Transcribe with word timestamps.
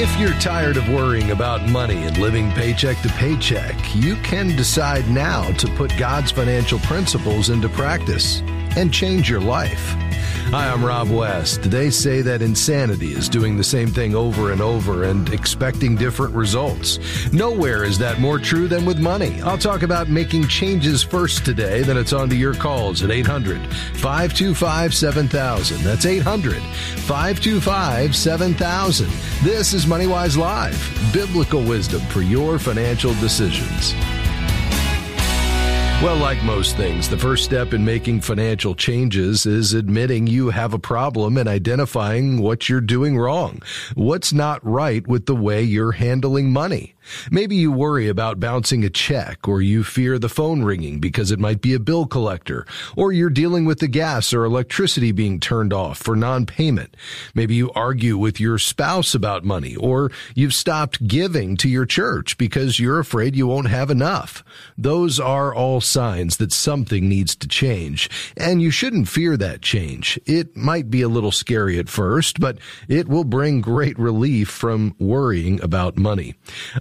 If 0.00 0.16
you're 0.16 0.30
tired 0.34 0.76
of 0.76 0.88
worrying 0.88 1.32
about 1.32 1.68
money 1.70 2.04
and 2.04 2.16
living 2.18 2.52
paycheck 2.52 3.00
to 3.02 3.08
paycheck, 3.08 3.74
you 3.96 4.14
can 4.22 4.54
decide 4.54 5.10
now 5.10 5.50
to 5.54 5.66
put 5.72 5.92
God's 5.98 6.30
financial 6.30 6.78
principles 6.78 7.50
into 7.50 7.68
practice 7.68 8.40
and 8.76 8.94
change 8.94 9.28
your 9.28 9.40
life. 9.40 9.96
Hi, 10.50 10.70
I'm 10.70 10.82
Rob 10.82 11.10
West. 11.10 11.70
They 11.70 11.90
say 11.90 12.22
that 12.22 12.40
insanity 12.40 13.12
is 13.12 13.28
doing 13.28 13.58
the 13.58 13.62
same 13.62 13.88
thing 13.88 14.14
over 14.14 14.50
and 14.50 14.62
over 14.62 15.04
and 15.04 15.30
expecting 15.30 15.94
different 15.94 16.34
results. 16.34 16.98
Nowhere 17.34 17.84
is 17.84 17.98
that 17.98 18.18
more 18.18 18.38
true 18.38 18.66
than 18.66 18.86
with 18.86 18.98
money. 18.98 19.42
I'll 19.42 19.58
talk 19.58 19.82
about 19.82 20.08
making 20.08 20.48
changes 20.48 21.02
first 21.02 21.44
today, 21.44 21.82
then 21.82 21.98
it's 21.98 22.14
on 22.14 22.30
to 22.30 22.34
your 22.34 22.54
calls 22.54 23.02
at 23.02 23.10
800 23.10 23.60
525 23.96 24.94
7000. 24.94 25.82
That's 25.84 26.06
800 26.06 26.62
525 26.62 28.16
7000. 28.16 29.06
This 29.42 29.74
is 29.74 29.84
MoneyWise 29.84 30.38
Live, 30.38 31.12
biblical 31.12 31.62
wisdom 31.62 32.00
for 32.06 32.22
your 32.22 32.58
financial 32.58 33.12
decisions. 33.16 33.92
Well, 36.00 36.16
like 36.16 36.40
most 36.44 36.76
things, 36.76 37.08
the 37.08 37.18
first 37.18 37.44
step 37.44 37.74
in 37.74 37.84
making 37.84 38.20
financial 38.20 38.72
changes 38.76 39.46
is 39.46 39.74
admitting 39.74 40.28
you 40.28 40.48
have 40.50 40.72
a 40.72 40.78
problem 40.78 41.36
and 41.36 41.48
identifying 41.48 42.40
what 42.40 42.68
you're 42.68 42.80
doing 42.80 43.18
wrong. 43.18 43.62
What's 43.96 44.32
not 44.32 44.64
right 44.64 45.04
with 45.08 45.26
the 45.26 45.34
way 45.34 45.64
you're 45.64 45.90
handling 45.90 46.52
money? 46.52 46.94
Maybe 47.30 47.56
you 47.56 47.72
worry 47.72 48.08
about 48.08 48.40
bouncing 48.40 48.84
a 48.84 48.90
check 48.90 49.48
or 49.48 49.62
you 49.62 49.84
fear 49.84 50.18
the 50.18 50.28
phone 50.28 50.62
ringing 50.62 51.00
because 51.00 51.30
it 51.30 51.38
might 51.38 51.60
be 51.60 51.74
a 51.74 51.80
bill 51.80 52.06
collector 52.06 52.66
or 52.96 53.12
you're 53.12 53.30
dealing 53.30 53.64
with 53.64 53.78
the 53.78 53.88
gas 53.88 54.32
or 54.32 54.44
electricity 54.44 55.12
being 55.12 55.40
turned 55.40 55.72
off 55.72 55.98
for 55.98 56.14
non-payment. 56.14 56.96
Maybe 57.34 57.54
you 57.54 57.70
argue 57.72 58.18
with 58.18 58.38
your 58.38 58.58
spouse 58.58 59.14
about 59.14 59.44
money 59.44 59.76
or 59.76 60.10
you've 60.34 60.54
stopped 60.54 61.06
giving 61.06 61.56
to 61.58 61.68
your 61.68 61.86
church 61.86 62.36
because 62.38 62.78
you're 62.78 62.98
afraid 62.98 63.34
you 63.34 63.46
won't 63.46 63.68
have 63.68 63.90
enough. 63.90 64.44
Those 64.76 65.18
are 65.18 65.54
all 65.54 65.80
signs 65.80 66.36
that 66.36 66.52
something 66.52 67.08
needs 67.08 67.34
to 67.36 67.48
change 67.48 68.10
and 68.36 68.60
you 68.60 68.70
shouldn't 68.70 69.08
fear 69.08 69.36
that 69.36 69.62
change. 69.62 70.20
It 70.26 70.56
might 70.56 70.90
be 70.90 71.02
a 71.02 71.08
little 71.08 71.32
scary 71.32 71.78
at 71.78 71.88
first, 71.88 72.40
but 72.40 72.58
it 72.88 73.08
will 73.08 73.24
bring 73.24 73.60
great 73.60 73.98
relief 73.98 74.48
from 74.48 74.94
worrying 74.98 75.62
about 75.62 75.96
money. 75.96 76.34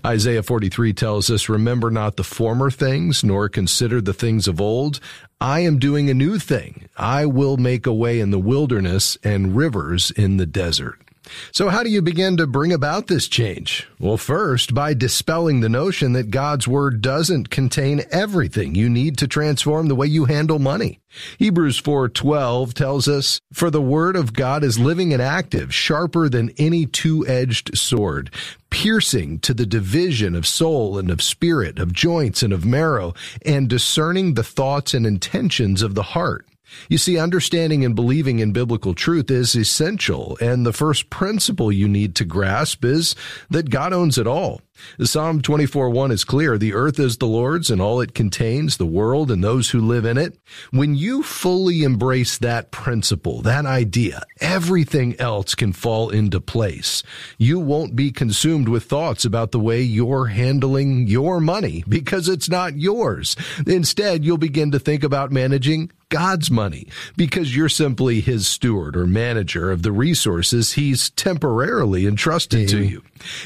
I 0.03 0.16
Isaiah 0.17 0.41
43 0.41 0.93
tells 0.93 1.29
us, 1.29 1.47
Remember 1.47 1.91
not 1.91 2.15
the 2.15 2.23
former 2.23 2.71
things, 2.71 3.23
nor 3.23 3.47
consider 3.47 4.01
the 4.01 4.15
things 4.15 4.47
of 4.47 4.59
old. 4.59 4.99
I 5.39 5.59
am 5.59 5.77
doing 5.77 6.09
a 6.09 6.15
new 6.15 6.39
thing. 6.39 6.89
I 6.97 7.27
will 7.27 7.57
make 7.57 7.85
a 7.85 7.93
way 7.93 8.19
in 8.19 8.31
the 8.31 8.39
wilderness 8.39 9.19
and 9.23 9.55
rivers 9.55 10.09
in 10.09 10.37
the 10.37 10.47
desert. 10.47 11.06
So 11.51 11.69
how 11.69 11.83
do 11.83 11.89
you 11.89 12.01
begin 12.01 12.37
to 12.37 12.47
bring 12.47 12.71
about 12.71 13.07
this 13.07 13.27
change? 13.27 13.87
Well, 13.99 14.17
first, 14.17 14.73
by 14.73 14.93
dispelling 14.93 15.59
the 15.59 15.69
notion 15.69 16.13
that 16.13 16.31
God's 16.31 16.67
word 16.67 17.01
doesn't 17.01 17.49
contain 17.49 18.03
everything 18.11 18.75
you 18.75 18.89
need 18.89 19.17
to 19.17 19.27
transform 19.27 19.87
the 19.87 19.95
way 19.95 20.07
you 20.07 20.25
handle 20.25 20.59
money. 20.59 20.99
Hebrews 21.37 21.77
4:12 21.77 22.73
tells 22.73 23.07
us, 23.07 23.39
"For 23.51 23.69
the 23.69 23.81
word 23.81 24.15
of 24.15 24.33
God 24.33 24.63
is 24.63 24.79
living 24.79 25.13
and 25.13 25.21
active, 25.21 25.73
sharper 25.73 26.29
than 26.29 26.51
any 26.57 26.85
two-edged 26.85 27.77
sword, 27.77 28.29
piercing 28.69 29.39
to 29.39 29.53
the 29.53 29.65
division 29.65 30.35
of 30.35 30.45
soul 30.45 30.97
and 30.97 31.09
of 31.09 31.21
spirit, 31.21 31.79
of 31.79 31.93
joints 31.93 32.43
and 32.43 32.53
of 32.53 32.65
marrow, 32.65 33.13
and 33.45 33.67
discerning 33.67 34.33
the 34.33 34.43
thoughts 34.43 34.93
and 34.93 35.05
intentions 35.05 35.81
of 35.81 35.95
the 35.95 36.03
heart." 36.03 36.45
You 36.89 36.97
see, 36.97 37.17
understanding 37.17 37.83
and 37.85 37.95
believing 37.95 38.39
in 38.39 38.51
biblical 38.51 38.93
truth 38.93 39.31
is 39.31 39.55
essential, 39.55 40.37
and 40.41 40.65
the 40.65 40.73
first 40.73 41.09
principle 41.09 41.71
you 41.71 41.87
need 41.87 42.15
to 42.15 42.25
grasp 42.25 42.83
is 42.83 43.15
that 43.49 43.69
God 43.69 43.93
owns 43.93 44.17
it 44.17 44.27
all. 44.27 44.61
Psalm 45.01 45.41
24 45.41 45.89
1 45.89 46.11
is 46.11 46.23
clear. 46.23 46.57
The 46.57 46.73
earth 46.73 46.99
is 46.99 47.17
the 47.17 47.27
Lord's 47.27 47.69
and 47.69 47.81
all 47.81 48.01
it 48.01 48.13
contains, 48.13 48.77
the 48.77 48.85
world 48.85 49.31
and 49.31 49.43
those 49.43 49.69
who 49.69 49.81
live 49.81 50.05
in 50.05 50.17
it. 50.17 50.37
When 50.71 50.95
you 50.95 51.23
fully 51.23 51.83
embrace 51.83 52.37
that 52.39 52.71
principle, 52.71 53.41
that 53.41 53.65
idea, 53.65 54.23
everything 54.39 55.19
else 55.19 55.55
can 55.55 55.73
fall 55.73 56.09
into 56.09 56.39
place. 56.39 57.03
You 57.37 57.59
won't 57.59 57.95
be 57.95 58.11
consumed 58.11 58.69
with 58.69 58.83
thoughts 58.83 59.25
about 59.25 59.51
the 59.51 59.59
way 59.59 59.81
you're 59.81 60.27
handling 60.27 61.07
your 61.07 61.39
money 61.39 61.83
because 61.87 62.29
it's 62.29 62.49
not 62.49 62.77
yours. 62.77 63.35
Instead, 63.65 64.23
you'll 64.23 64.37
begin 64.37 64.71
to 64.71 64.79
think 64.79 65.03
about 65.03 65.31
managing 65.31 65.91
God's 66.09 66.49
money 66.49 66.87
because 67.17 67.55
you're 67.55 67.67
simply 67.67 68.21
his 68.21 68.47
steward 68.47 68.95
or 68.95 69.05
manager 69.05 69.71
of 69.71 69.83
the 69.83 69.91
resources 69.91 70.73
he's 70.73 71.09
temporarily 71.11 72.05
entrusted 72.05 72.67
mm-hmm. 72.67 72.77
to 72.77 72.83
you. 72.85 73.03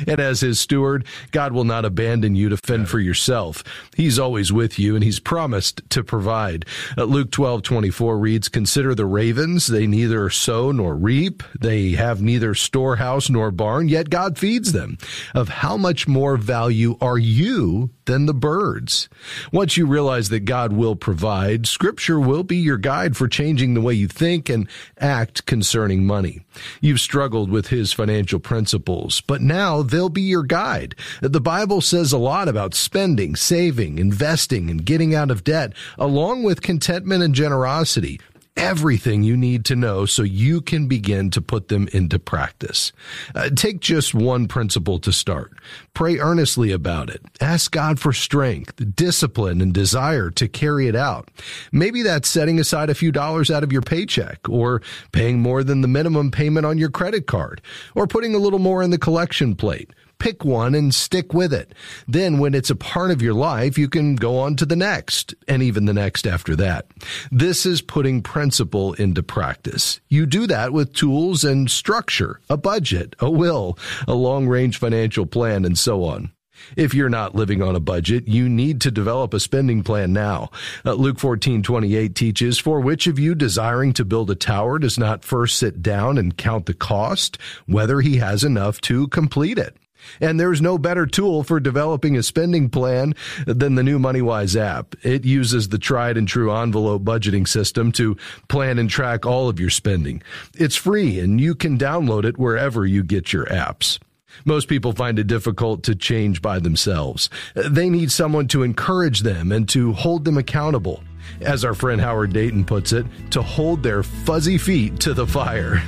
And 0.08 0.20
as 0.20 0.41
his 0.41 0.59
steward, 0.59 1.06
God 1.32 1.54
will 1.54 1.64
not 1.64 1.86
abandon 1.86 2.36
you 2.36 2.50
to 2.50 2.58
fend 2.58 2.90
for 2.90 3.00
yourself. 3.00 3.64
He's 3.96 4.18
always 4.18 4.52
with 4.52 4.80
you 4.80 4.96
and 4.96 5.04
he's 5.04 5.20
promised 5.20 5.82
to 5.92 6.04
provide. 6.04 6.66
Uh, 6.98 7.04
Luke 7.04 7.32
12, 7.32 7.62
24 7.64 8.18
reads, 8.18 8.50
Consider 8.50 8.96
the 8.96 9.06
ravens. 9.06 9.68
They 9.68 9.88
neither 9.88 10.30
sow 10.30 10.72
nor 10.72 10.96
reap. 10.96 11.44
They 11.59 11.92
have 11.92 12.22
neither 12.22 12.54
storehouse 12.54 13.30
nor 13.30 13.52
barn, 13.52 13.90
yet 13.90 14.09
God 14.09 14.38
feeds 14.38 14.72
them. 14.72 14.98
Of 15.34 15.50
how 15.50 15.78
much 15.78 16.08
more 16.08 16.38
value 16.38 16.98
are 17.02 17.18
you 17.18 17.92
than 18.12 18.26
the 18.26 18.34
birds? 18.34 19.08
Once 19.54 19.78
you 19.78 19.86
realize 19.86 20.28
that 20.30 20.42
God 20.42 20.74
will 20.74 20.98
provide, 20.98 21.66
scripture 21.66 22.20
will 22.20 22.44
be 22.44 22.58
your 22.58 22.78
guide 22.78 23.16
for 23.16 23.30
changing 23.30 23.74
the 23.74 23.80
way 23.80 23.94
you 23.94 24.10
think 24.10 24.50
and 24.50 24.68
act 25.00 25.46
concerning 25.46 26.06
money. 26.06 26.42
You've 26.82 27.00
struggled 27.00 27.50
with 27.50 27.68
his 27.68 27.94
financial 27.94 28.42
principles, 28.42 29.22
but 29.22 29.42
now 29.42 29.82
they'll 29.82 30.10
be 30.10 30.24
your 30.24 30.44
guide. 30.44 30.94
The 31.22 31.40
Bible 31.40 31.80
says 31.80 32.12
a 32.12 32.18
lot 32.18 32.50
about 32.50 32.74
spending, 32.74 33.38
saving, 33.38 33.98
investing, 33.98 34.70
and 34.70 34.84
getting 34.84 35.16
out 35.16 35.32
of 35.32 35.46
debt, 35.46 35.72
along 35.98 36.44
with 36.44 36.62
contentment 36.62 37.24
and 37.24 37.34
generosity 37.34 38.20
everything 38.58 39.24
you 39.24 39.38
need 39.38 39.66
to 39.66 39.76
know 39.76 40.06
so 40.06 40.24
you 40.24 40.62
can 40.62 40.88
begin 40.88 41.30
to 41.32 41.42
put 41.42 41.70
them 41.70 41.88
into 41.94 42.20
practice. 42.20 42.92
Uh, 43.34 43.50
take 43.56 43.80
just 43.80 44.14
one 44.14 44.48
principle 44.48 45.00
to 45.00 45.12
start. 45.12 45.54
Pray 45.94 46.20
earnestly 46.20 46.72
about 46.72 47.10
it. 47.10 47.22
Ask 47.40 47.72
God 47.72 48.00
for 48.00 48.14
strength, 48.14 48.96
discipline, 48.96 49.62
and 49.62 49.74
desire 49.74 50.30
to 50.32 50.48
carry 50.48 50.88
it 50.88 50.96
out. 50.96 51.30
Maybe 51.72 52.02
that's 52.02 52.30
setting 52.30 52.60
aside 52.60 52.90
a 52.90 52.96
few 52.96 53.12
dollars 53.12 53.50
out 53.50 53.64
of 53.64 53.72
your 53.72 53.82
paycheck, 53.82 54.48
or 54.50 54.82
paying 55.12 55.40
more 55.40 55.64
than 55.64 55.82
the 55.82 55.88
minimum 55.88 56.32
payment 56.32 56.66
on 56.66 56.78
your 56.78 56.90
credit 56.90 57.28
card, 57.28 57.62
or 57.96 58.08
putting 58.08 58.36
a 58.36 58.40
little 58.40 58.60
more 58.60 58.84
in 58.84 58.90
the 58.90 58.98
collection 58.98 59.56
plate 59.56 59.90
pick 60.22 60.46
one 60.46 60.76
and 60.76 60.94
stick 60.94 61.34
with 61.34 61.52
it. 61.52 61.74
Then 62.08 62.38
when 62.38 62.54
it's 62.54 62.70
a 62.70 62.76
part 62.76 63.09
of 63.09 63.24
your 63.24 63.34
life, 63.34 63.76
you 63.76 63.90
can 63.90 64.16
go 64.16 64.38
on 64.38 64.56
to 64.58 64.68
the 64.68 64.76
next 64.76 65.34
and 65.48 65.64
even 65.64 65.86
the 65.86 65.96
next 65.96 66.28
after 66.28 66.56
that. 66.58 66.86
This 67.32 67.66
is 67.66 67.82
putting 67.82 68.22
principle 68.22 68.94
into 68.94 69.24
practice. 69.24 70.00
You 70.09 70.28
do 70.28 70.46
that 70.46 70.74
with 70.74 70.94
tools 70.94 71.44
and 71.44 71.72
structure, 71.72 72.40
a 72.52 72.56
budget, 72.56 73.16
a 73.18 73.32
will, 73.32 73.80
a 74.08 74.14
long 74.14 74.48
range 74.48 74.78
financial 74.78 75.26
plan, 75.26 75.66
and 75.66 75.76
so 75.76 76.04
on. 76.04 76.32
If 76.78 76.94
you're 76.94 77.09
not 77.09 77.34
living 77.34 77.64
on 77.64 77.76
a 77.76 77.80
budget, 77.80 78.28
you 78.28 78.48
need 78.48 78.80
to 78.82 78.92
develop 78.92 79.34
a 79.34 79.40
spending 79.40 79.82
plan 79.82 80.14
now. 80.14 80.52
Uh, 80.86 80.94
Luke 80.94 81.18
14, 81.18 81.64
28 81.64 82.14
teaches, 82.14 82.59
For 82.59 82.80
which 82.80 83.08
of 83.08 83.18
you 83.18 83.34
desiring 83.34 83.94
to 83.94 84.06
build 84.06 84.30
a 84.30 84.36
tower 84.36 84.78
does 84.78 85.00
not 85.00 85.26
first 85.26 85.58
sit 85.58 85.82
down 85.82 86.20
and 86.20 86.38
count 86.38 86.68
the 86.68 86.76
cost, 86.76 87.40
whether 87.66 88.02
he 88.02 88.18
has 88.18 88.44
enough 88.44 88.80
to 88.82 89.08
complete 89.08 89.58
it? 89.58 89.78
And 90.20 90.40
there's 90.40 90.62
no 90.62 90.78
better 90.78 91.06
tool 91.06 91.44
for 91.44 91.60
developing 91.60 92.18
a 92.18 92.24
spending 92.24 92.70
plan 92.70 93.14
than 93.46 93.76
the 93.76 93.84
new 93.84 94.00
MoneyWise 94.00 94.60
app. 94.60 94.96
It 95.04 95.26
uses 95.26 95.70
the 95.70 95.78
tried 95.78 96.18
and 96.18 96.28
true 96.28 96.52
envelope 96.52 97.04
budgeting 97.04 97.48
system 97.48 97.92
to 97.94 98.18
plan 98.48 98.80
and 98.80 98.90
track 98.90 99.26
all 99.26 99.50
of 99.50 99.59
your 99.59 99.70
spending. 99.70 100.22
It's 100.56 100.76
free 100.76 101.20
and 101.20 101.40
you 101.40 101.56
can 101.56 101.78
download 101.78 102.26
it 102.26 102.38
wherever 102.38 102.86
you 102.86 103.03
get 103.03 103.34
your 103.34 103.46
apps. 103.46 104.00
Most 104.46 104.68
people 104.68 104.94
find 104.94 105.20
it 105.20 105.28
difficult 105.28 105.84
to 105.84 105.96
change 105.96 106.42
by 106.42 106.59
themselves. 106.59 107.30
They 107.54 107.90
need 107.90 108.12
someone 108.12 108.47
to 108.50 108.64
encourage 108.64 109.22
them 109.22 109.52
and 109.52 109.68
to 109.70 109.94
hold 109.94 110.26
them 110.26 110.38
accountable 110.38 111.04
as 111.41 111.66
our 111.66 111.73
friend 111.73 112.02
Howard 112.02 112.34
Dayton 112.34 112.66
puts 112.66 112.91
it, 112.94 113.06
to 113.32 113.41
hold 113.41 113.84
their 113.84 114.03
fuzzy 114.03 114.58
feet 114.58 115.00
to 115.02 115.14
the 115.14 115.28
fire. 115.28 115.82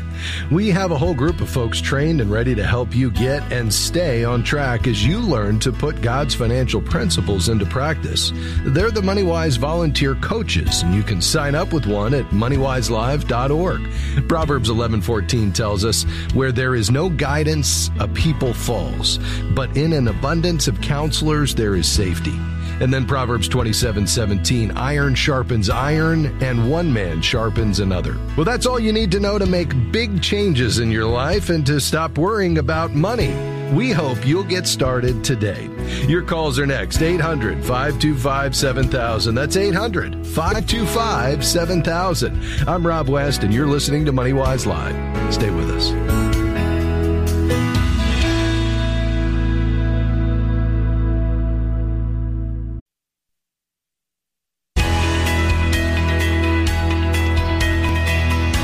We 0.51 0.69
have 0.69 0.91
a 0.91 0.97
whole 0.97 1.13
group 1.13 1.41
of 1.41 1.49
folks 1.49 1.81
trained 1.81 2.21
and 2.21 2.31
ready 2.31 2.55
to 2.55 2.65
help 2.65 2.95
you 2.95 3.11
get 3.11 3.43
and 3.51 3.73
stay 3.73 4.23
on 4.23 4.43
track 4.43 4.87
as 4.87 5.05
you 5.05 5.19
learn 5.19 5.59
to 5.59 5.71
put 5.71 6.01
God's 6.01 6.33
financial 6.33 6.81
principles 6.81 7.49
into 7.49 7.65
practice. 7.65 8.31
They're 8.65 8.91
the 8.91 9.01
MoneyWise 9.01 9.57
volunteer 9.57 10.15
coaches, 10.15 10.83
and 10.83 10.95
you 10.95 11.03
can 11.03 11.21
sign 11.21 11.55
up 11.55 11.73
with 11.73 11.85
one 11.85 12.13
at 12.13 12.25
moneywiselive.org. 12.29 14.27
Proverbs 14.27 14.69
11:14 14.69 15.51
tells 15.51 15.83
us, 15.85 16.03
"Where 16.33 16.51
there 16.51 16.75
is 16.75 16.89
no 16.89 17.09
guidance, 17.09 17.91
a 17.99 18.07
people 18.07 18.53
falls, 18.53 19.19
but 19.53 19.75
in 19.75 19.93
an 19.93 20.07
abundance 20.07 20.67
of 20.67 20.79
counselors 20.81 21.53
there 21.55 21.75
is 21.75 21.87
safety." 21.87 22.39
And 22.83 22.93
then 22.93 23.05
Proverbs 23.05 23.47
27 23.47 24.05
17, 24.05 24.71
iron 24.71 25.15
sharpens 25.15 25.69
iron, 25.69 26.25
and 26.43 26.69
one 26.69 26.91
man 26.91 27.21
sharpens 27.21 27.79
another. 27.79 28.17
Well, 28.35 28.43
that's 28.43 28.65
all 28.65 28.77
you 28.77 28.91
need 28.91 29.09
to 29.11 29.21
know 29.21 29.39
to 29.39 29.45
make 29.45 29.93
big 29.93 30.21
changes 30.21 30.79
in 30.79 30.91
your 30.91 31.05
life 31.05 31.49
and 31.49 31.65
to 31.65 31.79
stop 31.79 32.17
worrying 32.17 32.57
about 32.57 32.91
money. 32.91 33.33
We 33.73 33.91
hope 33.91 34.27
you'll 34.27 34.43
get 34.43 34.67
started 34.67 35.23
today. 35.23 35.69
Your 36.09 36.23
calls 36.23 36.59
are 36.59 36.65
next 36.65 37.01
800 37.01 37.63
525 37.63 38.53
7000. 38.53 39.33
That's 39.33 39.55
800 39.55 40.27
525 40.27 41.45
7000. 41.45 42.67
I'm 42.67 42.85
Rob 42.85 43.07
West, 43.07 43.43
and 43.43 43.53
you're 43.53 43.65
listening 43.65 44.03
to 44.07 44.11
MoneyWise 44.11 44.65
Live. 44.65 45.33
Stay 45.33 45.51
with 45.51 45.69
us. 45.71 46.22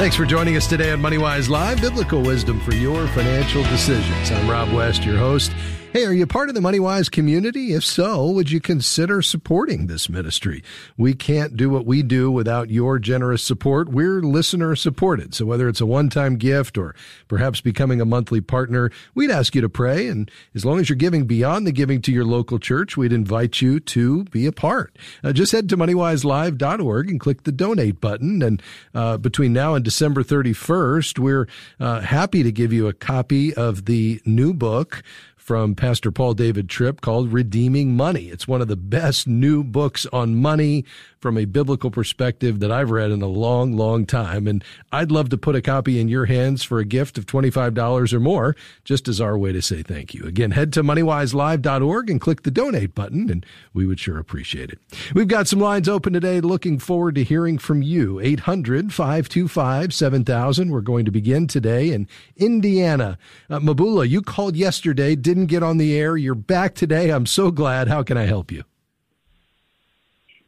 Thanks 0.10 0.18
for 0.18 0.26
joining 0.26 0.58
us 0.58 0.66
today 0.66 0.90
on 0.90 1.00
MoneyWise 1.00 1.50
Live, 1.50 1.82
biblical 1.82 2.20
wisdom 2.20 2.60
for 2.62 2.74
your 2.74 3.06
financial 3.10 3.62
decisions. 3.66 4.32
I'm 4.32 4.50
Rob 4.50 4.74
West, 4.74 5.06
your 5.06 5.18
host. 5.18 5.52
Hey, 5.92 6.06
are 6.06 6.14
you 6.14 6.28
part 6.28 6.50
of 6.50 6.56
the 6.56 6.62
MoneyWise 6.62 7.10
community? 7.10 7.74
If 7.74 7.84
so, 7.84 8.30
would 8.30 8.52
you 8.52 8.62
consider 8.62 9.24
supporting 9.24 9.88
this 9.88 10.08
ministry? 10.08 10.64
We 10.98 11.16
can't 11.16 11.58
do 11.58 11.68
what 11.72 11.88
we 11.88 12.04
do 12.04 12.30
without 12.30 12.70
your 12.70 13.00
generous 13.00 13.42
support. 13.42 13.90
We're 13.90 14.22
listener 14.22 14.76
supported. 14.76 15.34
So 15.34 15.48
whether 15.48 15.68
it's 15.68 15.82
a 15.82 15.88
one-time 15.88 16.36
gift 16.36 16.78
or 16.78 16.94
perhaps 17.28 17.60
becoming 17.60 18.00
a 18.00 18.06
monthly 18.06 18.40
partner, 18.40 18.92
we'd 19.16 19.32
ask 19.32 19.56
you 19.56 19.62
to 19.62 19.70
pray. 19.70 20.08
And 20.08 20.30
as 20.54 20.64
long 20.64 20.80
as 20.80 20.90
you're 20.90 20.96
giving 20.96 21.26
beyond 21.26 21.66
the 21.66 21.72
giving 21.72 22.04
to 22.04 22.12
your 22.12 22.24
local 22.24 22.60
church, 22.60 22.96
we'd 22.96 23.12
invite 23.12 23.60
you 23.60 23.80
to 23.80 24.26
be 24.26 24.46
a 24.46 24.52
part. 24.52 24.96
Uh, 25.24 25.34
just 25.34 25.54
head 25.54 25.70
to 25.70 25.78
moneywiselive.org 25.78 27.10
and 27.10 27.20
click 27.20 27.46
the 27.46 27.52
donate 27.52 28.00
button. 28.00 28.44
And 28.44 28.62
uh, 28.94 29.18
between 29.18 29.54
now 29.54 29.74
and 29.74 29.84
December 29.84 30.22
31st, 30.22 31.18
we're 31.18 31.48
uh, 31.80 32.02
happy 32.02 32.44
to 32.44 32.52
give 32.52 32.72
you 32.72 32.86
a 32.86 32.94
copy 32.94 33.56
of 33.56 33.86
the 33.86 34.22
new 34.24 34.54
book 34.54 35.02
from 35.50 35.74
Pastor 35.74 36.12
Paul 36.12 36.36
David 36.36 36.70
Tripp 36.70 37.02
called 37.02 37.34
Redeeming 37.34 37.98
Money. 37.98 38.26
It's 38.26 38.48
one 38.48 38.62
of 38.62 38.68
the 38.68 38.76
best 38.76 39.28
new 39.28 39.64
books 39.64 40.06
on 40.14 40.36
money, 40.36 40.86
from 41.20 41.38
a 41.38 41.46
biblical 41.46 41.92
perspective 41.92 42.60
that 42.60 42.72
I've 42.72 42.92
read 42.92 43.12
in 43.12 43.22
a 43.22 43.28
long, 43.28 43.76
long 43.76 44.06
time. 44.06 44.48
And 44.48 44.64
I'd 44.92 45.12
love 45.12 45.30
to 45.30 45.38
put 45.38 45.56
a 45.56 45.62
copy 45.62 46.00
in 46.00 46.08
your 46.08 46.26
hands 46.26 46.64
for 46.64 46.80
a 46.80 46.86
gift 46.86 47.18
of 47.18 47.26
$25 47.26 48.14
or 48.14 48.20
more, 48.20 48.56
just 48.84 49.08
as 49.08 49.20
our 49.20 49.38
way 49.38 49.52
to 49.52 49.62
say 49.62 49.84
thank 49.84 50.14
you. 50.14 50.24
Again, 50.24 50.52
head 50.52 50.74
to 50.74 50.84
moneywiselive.org 50.84 52.10
and 52.10 52.22
click 52.22 52.44
the 52.44 52.52
donate 52.52 52.96
button, 52.96 53.30
and 53.30 53.46
we 53.74 53.86
would 53.86 54.00
sure 54.00 54.18
appreciate 54.18 54.70
it. 54.70 54.80
We've 55.14 55.28
got 55.28 55.48
some 55.48 55.60
lines 55.60 55.90
open 55.90 56.14
today. 56.14 56.42
Looking 56.42 56.80
forward 56.80 57.16
to 57.16 57.24
hearing 57.24 57.58
from 57.58 57.82
you. 57.82 58.20
800 58.20 58.94
525 58.94 59.94
7000. 59.94 60.72
We're 60.72 60.82
going 60.82 61.06
to 61.06 61.12
begin 61.12 61.48
today 61.48 61.92
in 61.92 62.08
Indiana. 62.38 63.18
Uh, 63.50 63.60
Mabula, 63.60 64.08
you 64.08 64.22
called 64.22 64.56
yesterday, 64.56 65.16
didn't 65.16 65.48
get 65.48 65.64
on 65.64 65.78
the 65.78 65.98
air. 65.98 66.18
You're 66.18 66.36
back 66.36 66.76
today. 66.76 67.10
I'm 67.10 67.26
so 67.26 67.52
glad. 67.52 67.88
How 67.88 68.04
can 68.04 68.18
I 68.18 68.26
help 68.26 68.52
you? 68.52 68.64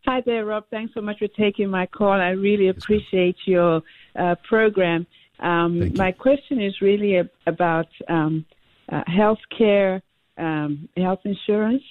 Hi 0.06 0.22
there, 0.26 0.46
Rob. 0.46 0.66
Thanks 0.72 0.94
so 0.94 1.02
much 1.02 1.20
for 1.20 1.28
taking 1.28 1.70
my 1.70 1.86
call. 1.86 2.12
I 2.14 2.30
really 2.30 2.70
appreciate 2.70 3.36
your 3.46 3.82
uh, 4.20 4.36
program. 4.48 5.06
Um, 5.40 5.96
my 5.96 6.12
question 6.12 6.62
is 6.62 6.74
really 6.82 7.20
about 7.46 7.88
um, 8.10 8.46
uh, 8.92 9.04
health 9.06 9.40
care, 9.56 10.02
um, 10.38 10.90
health 10.98 11.20
insurance. 11.24 11.84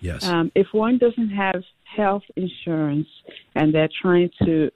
Yes. 0.00 0.22
Um, 0.24 0.52
if 0.54 0.68
one 0.72 0.98
doesn't 0.98 1.30
have 1.30 1.62
health 1.96 2.22
insurance 2.36 3.08
and 3.56 3.74
they're 3.74 3.88
trying 4.00 4.30
to 4.44 4.70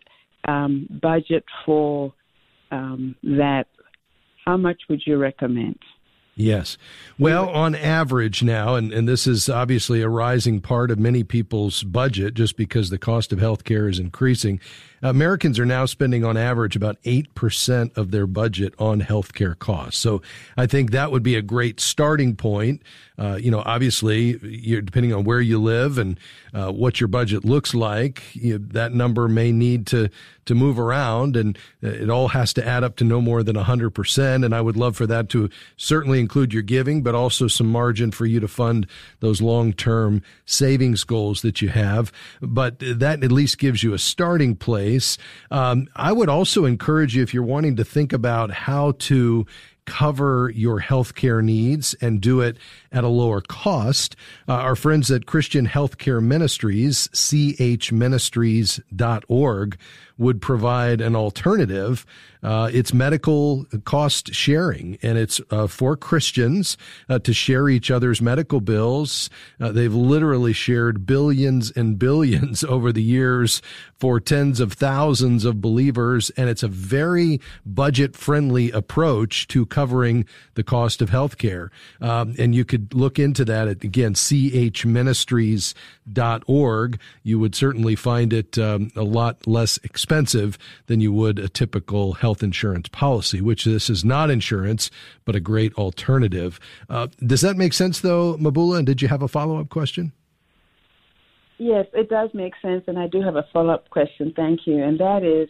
um, 0.49 0.89
budget 1.01 1.45
for 1.65 2.13
um, 2.73 3.15
that, 3.23 3.67
how 4.45 4.57
much 4.57 4.83
would 4.89 5.03
you 5.07 5.19
recommend? 5.19 5.79
Yes. 6.43 6.77
Well, 7.19 7.49
on 7.49 7.75
average 7.75 8.43
now, 8.43 8.75
and, 8.75 8.93
and 8.93 9.09
this 9.09 9.27
is 9.27 9.49
obviously 9.49 10.03
a 10.03 10.09
rising 10.09 10.61
part 10.61 10.91
of 10.91 10.99
many 10.99 11.23
people's 11.23 11.83
budget 11.85 12.35
just 12.35 12.57
because 12.57 12.91
the 12.91 12.99
cost 12.99 13.33
of 13.33 13.39
health 13.39 13.65
care 13.65 13.89
is 13.89 13.99
increasing. 13.99 14.61
Americans 15.03 15.59
are 15.59 15.67
now 15.67 15.85
spending 15.85 16.25
on 16.25 16.37
average 16.37 16.77
about 16.77 17.01
8% 17.03 17.97
of 17.97 18.11
their 18.13 18.27
budget 18.27 18.73
on 18.79 19.01
healthcare 19.01 19.59
costs. 19.59 20.01
So 20.01 20.23
I 20.57 20.67
think 20.67 20.93
that 20.93 21.11
would 21.11 21.23
be 21.23 21.35
a 21.35 21.43
great 21.43 21.81
starting 21.81 22.37
point. 22.37 22.83
Uh, 23.19 23.37
you 23.41 23.51
know, 23.51 23.63
obviously, 23.67 24.35
depending 24.35 25.13
on 25.13 25.25
where 25.25 25.41
you 25.41 25.61
live 25.61 25.99
and 25.99 26.19
uh, 26.55 26.71
what 26.73 27.01
your 27.01 27.09
budget 27.09 27.45
looks 27.45 27.75
like, 27.75 28.23
you 28.35 28.59
that 28.59 28.93
number 28.93 29.29
may 29.29 29.53
need 29.53 29.87
to 29.89 30.09
to 30.45 30.55
move 30.55 30.79
around, 30.79 31.37
and 31.37 31.57
uh, 31.85 31.89
it 31.89 32.11
all 32.11 32.29
has 32.29 32.53
to 32.53 32.67
add 32.67 32.83
up 32.83 32.97
to 32.97 33.05
no 33.05 33.21
more 33.21 33.43
than 33.45 33.55
100%. 33.55 34.45
And 34.45 34.55
I 34.55 34.61
would 34.61 34.77
love 34.77 34.97
for 34.97 35.07
that 35.07 35.29
to 35.31 35.49
certainly 35.77 36.19
include 36.19 36.53
your 36.53 36.65
giving, 36.65 37.03
but 37.03 37.15
also 37.15 37.47
some 37.47 37.69
margin 37.69 38.11
for 38.11 38.27
you 38.27 38.41
to 38.41 38.49
fund 38.49 38.87
those 39.21 39.41
long 39.41 39.73
term 39.73 40.23
savings 40.45 41.05
goals 41.05 41.43
that 41.43 41.63
you 41.63 41.69
have. 41.69 42.13
But 42.41 42.81
that 42.81 43.23
at 43.23 43.33
least 43.33 43.59
gives 43.59 43.83
you 43.83 43.95
a 43.95 43.99
starting 43.99 44.57
place 44.57 44.92
place. 44.93 45.17
Um, 45.51 45.89
I 45.97 46.13
would 46.13 46.29
also 46.29 46.67
encourage 46.67 47.17
you 47.17 47.23
if 47.23 47.33
you're 47.33 47.43
wanting 47.43 47.77
to 47.77 47.85
think 47.85 48.13
about 48.13 48.51
how 48.51 48.93
to 49.01 49.47
cover 49.85 50.53
your 50.55 50.81
healthcare 50.81 51.43
needs 51.43 51.93
and 52.01 52.21
do 52.21 52.41
it 52.41 52.57
at 52.93 53.03
a 53.03 53.09
lower 53.09 53.41
cost. 53.41 54.15
Uh, 54.49 54.53
our 54.53 54.77
friends 54.77 55.11
at 55.11 55.27
Christian 55.27 55.67
Healthcare 55.67 56.23
Ministries, 56.23 57.09
chministries.org, 57.09 59.77
would 60.19 60.41
provide 60.41 61.01
an 61.01 61.17
alternative. 61.17 62.07
Uh, 62.43 62.69
it's 62.73 62.93
medical 62.93 63.65
cost 63.85 64.35
sharing, 64.35 64.99
and 65.01 65.17
it's 65.17 65.41
uh, 65.51 65.69
for 65.69 65.97
Christians 65.97 66.77
uh, 67.09 67.21
to 67.21 67.33
share 67.33 67.69
each 67.69 67.89
other's 67.91 68.21
medical 68.21 68.61
bills. 68.61 69.31
Uh, 69.61 69.71
they've 69.71 69.95
literally 69.95 70.53
shared 70.53 71.07
billions 71.07 71.71
and 71.71 71.97
billions 72.01 72.65
over 72.65 72.91
the 72.93 73.03
years 73.03 73.63
for 73.95 74.19
tens 74.19 74.59
of 74.59 74.73
thousands 74.73 75.45
of 75.45 75.61
believers, 75.61 76.31
and 76.31 76.51
it's 76.51 76.65
a 76.65 76.69
very 76.69 77.41
budget 77.65 78.17
friendly 78.17 78.73
approach 78.73 79.47
to 79.47 79.65
covering 79.67 80.27
the 80.55 80.65
cost 80.65 81.01
of 81.01 81.11
healthcare. 81.11 81.69
Um, 82.01 82.35
and 82.39 82.57
you 82.57 82.65
could 82.65 82.93
look 82.93 83.21
into 83.21 83.45
that 83.45 83.69
at, 83.69 83.85
again, 83.85 84.15
chministries.org. 84.15 87.01
You 87.23 87.39
would 87.39 87.55
certainly 87.55 87.95
find 87.95 88.33
it 88.33 88.59
um, 88.59 88.91
a 88.97 89.05
lot 89.05 89.47
less 89.47 89.79
expensive 89.85 90.02
than 90.07 91.01
you 91.01 91.13
would 91.13 91.39
a 91.39 91.49
typical 91.49 92.15
health 92.15 92.43
insurance 92.43 92.89
policy, 92.89 93.41
which 93.41 93.65
this 93.65 93.89
is 93.89 94.05
not 94.05 94.31
insurance, 94.31 94.91
but 95.25 95.35
a 95.35 95.41
great 95.41 95.75
alternative. 95.75 96.59
Uh, 96.89 97.09
does 97.27 97.41
that 97.41 97.57
make 97.57 97.73
sense, 97.73 98.01
though, 98.01 98.37
Mabula? 98.37 98.79
And 98.79 98.87
did 98.87 99.03
you 99.03 99.09
have 99.09 99.23
a 99.23 99.29
follow 99.29 99.59
up 99.61 99.69
question? 99.69 100.13
Yes, 101.59 101.87
it 101.93 102.09
does 102.09 102.31
make 102.35 102.55
sense, 102.61 102.85
and 102.89 102.99
I 102.99 103.07
do 103.07 103.23
have 103.23 103.37
a 103.37 103.45
follow 103.53 103.75
up 103.75 103.89
question. 103.91 104.33
Thank 104.35 104.61
you, 104.67 104.83
and 104.83 104.99
that 104.99 105.23
is, 105.23 105.49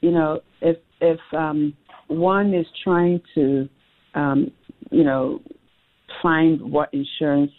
you 0.00 0.10
know, 0.10 0.40
if 0.62 0.78
if 1.00 1.20
um, 1.32 1.74
one 2.08 2.54
is 2.54 2.66
trying 2.82 3.20
to, 3.34 3.68
um, 4.14 4.50
you 4.90 5.04
know, 5.04 5.40
find 6.22 6.60
what 6.60 6.88
insurance 6.94 7.52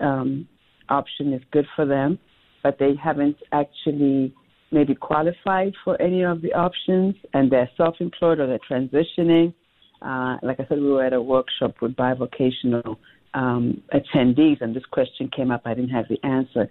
um, 0.00 0.48
option 0.88 1.32
is 1.32 1.42
good 1.50 1.66
for 1.74 1.84
them, 1.84 2.18
but 2.62 2.78
they 2.78 2.94
haven't 2.94 3.36
actually 3.52 4.34
maybe 4.70 4.94
qualified 4.94 5.72
for 5.84 6.00
any 6.00 6.22
of 6.22 6.42
the 6.42 6.52
options 6.52 7.14
and 7.34 7.50
they're 7.50 7.70
self 7.76 7.96
employed 8.00 8.40
or 8.40 8.46
they're 8.46 8.58
transitioning. 8.70 9.54
Uh, 10.02 10.36
like 10.42 10.60
I 10.60 10.66
said, 10.68 10.78
we 10.78 10.90
were 10.90 11.04
at 11.04 11.12
a 11.12 11.22
workshop 11.22 11.76
with 11.80 11.96
bivocational 11.96 12.96
um, 13.34 13.82
attendees, 13.94 14.60
and 14.60 14.74
this 14.74 14.84
question 14.90 15.30
came 15.34 15.50
up. 15.50 15.62
I 15.64 15.74
didn't 15.74 15.90
have 15.90 16.06
the 16.08 16.22
answer. 16.26 16.70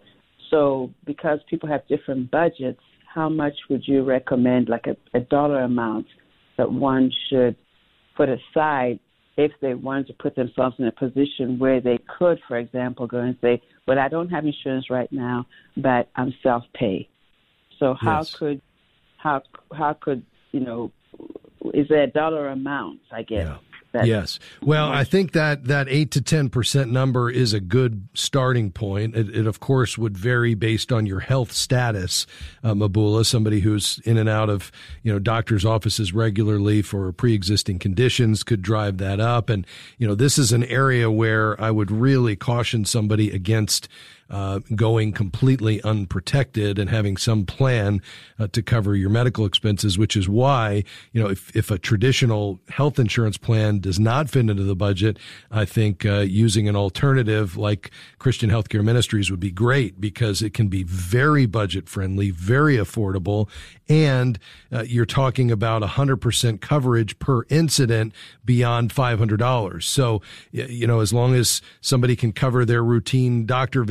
So, 0.51 0.91
because 1.05 1.39
people 1.49 1.67
have 1.69 1.87
different 1.87 2.29
budgets, 2.29 2.79
how 3.13 3.29
much 3.29 3.53
would 3.69 3.81
you 3.87 4.03
recommend, 4.03 4.69
like 4.69 4.85
a, 4.87 5.17
a 5.17 5.21
dollar 5.21 5.63
amount, 5.63 6.05
that 6.57 6.71
one 6.71 7.11
should 7.29 7.55
put 8.15 8.29
aside 8.29 8.99
if 9.37 9.51
they 9.61 9.73
wanted 9.73 10.07
to 10.07 10.13
put 10.13 10.35
themselves 10.35 10.75
in 10.79 10.85
a 10.85 10.91
position 10.91 11.59
where 11.59 11.81
they 11.81 11.99
could, 12.17 12.39
for 12.47 12.57
example, 12.57 13.07
go 13.07 13.19
and 13.19 13.37
say, 13.41 13.61
Well, 13.87 13.99
I 13.99 14.07
don't 14.07 14.29
have 14.29 14.45
insurance 14.45 14.89
right 14.89 15.11
now, 15.11 15.45
but 15.77 16.09
I'm 16.15 16.33
self 16.41 16.63
pay. 16.73 17.09
So 17.79 17.93
how 17.93 18.19
yes. 18.19 18.35
could 18.35 18.61
how 19.17 19.41
how 19.73 19.93
could 19.93 20.23
you 20.51 20.59
know 20.61 20.91
is 21.73 21.87
there 21.89 22.03
a 22.03 22.07
dollar 22.07 22.49
amount? 22.49 23.01
I 23.11 23.23
guess. 23.23 23.47
Yeah. 23.47 23.57
Yes. 24.03 24.39
Well, 24.61 24.91
I 24.91 25.03
think 25.03 25.31
that 25.31 25.65
that 25.65 25.87
eight 25.87 26.11
to 26.11 26.21
ten 26.21 26.49
percent 26.49 26.91
number 26.91 27.29
is 27.29 27.53
a 27.53 27.59
good 27.61 28.07
starting 28.13 28.71
point. 28.71 29.15
It, 29.15 29.33
it, 29.33 29.47
of 29.47 29.59
course 29.59 29.97
would 29.97 30.17
vary 30.17 30.53
based 30.53 30.91
on 30.91 31.05
your 31.05 31.21
health 31.21 31.53
status, 31.53 32.27
uh, 32.63 32.73
Mabula. 32.73 33.25
Somebody 33.25 33.61
who's 33.61 33.99
in 33.99 34.17
and 34.17 34.27
out 34.27 34.49
of 34.49 34.71
you 35.03 35.13
know 35.13 35.19
doctors' 35.19 35.63
offices 35.63 36.13
regularly 36.13 36.81
for 36.81 37.11
pre-existing 37.13 37.79
conditions 37.79 38.43
could 38.43 38.61
drive 38.61 38.97
that 38.97 39.19
up. 39.19 39.49
And 39.49 39.65
you 39.97 40.07
know 40.07 40.15
this 40.15 40.37
is 40.37 40.51
an 40.51 40.65
area 40.65 41.09
where 41.09 41.59
I 41.61 41.71
would 41.71 41.91
really 41.91 42.35
caution 42.35 42.85
somebody 42.85 43.31
against 43.31 43.87
uh, 44.29 44.59
going 44.75 45.11
completely 45.11 45.81
unprotected 45.83 46.79
and 46.79 46.89
having 46.89 47.17
some 47.17 47.45
plan 47.45 48.01
uh, 48.39 48.47
to 48.47 48.61
cover 48.61 48.95
your 48.95 49.09
medical 49.09 49.45
expenses, 49.45 49.97
which 49.97 50.17
is 50.17 50.27
why, 50.27 50.83
you 51.11 51.21
know, 51.21 51.29
if, 51.29 51.55
if 51.55 51.69
a 51.69 51.77
traditional 51.77 52.59
health 52.69 52.97
insurance 52.97 53.37
plan 53.37 53.79
does 53.79 53.99
not 53.99 54.29
fit 54.29 54.49
into 54.49 54.63
the 54.63 54.75
budget, 54.75 55.17
I 55.51 55.65
think 55.65 56.05
uh, 56.05 56.19
using 56.19 56.67
an 56.67 56.75
alternative 56.75 57.57
like 57.57 57.91
Christian 58.17 58.49
Healthcare 58.49 58.83
Ministries 58.83 59.29
would 59.29 59.39
be 59.39 59.51
great 59.51 60.01
because 60.01 60.41
it 60.41 60.53
can 60.53 60.67
be 60.67 60.83
very 60.83 61.45
budget 61.45 61.87
friendly, 61.87 62.31
very 62.31 62.77
affordable, 62.77 63.47
and 63.87 64.39
uh, 64.71 64.83
you're 64.83 65.05
talking 65.05 65.51
about 65.51 65.83
100% 65.83 66.61
coverage 66.61 67.19
per 67.19 67.43
incident 67.49 68.13
beyond 68.43 68.93
$500. 68.93 69.83
So, 69.83 70.21
you 70.51 70.87
know, 70.87 71.01
as 71.01 71.13
long 71.13 71.35
as 71.35 71.61
somebody 71.81 72.15
can 72.15 72.31
cover 72.31 72.65
their 72.65 72.83
routine 72.83 73.45
doctor 73.45 73.83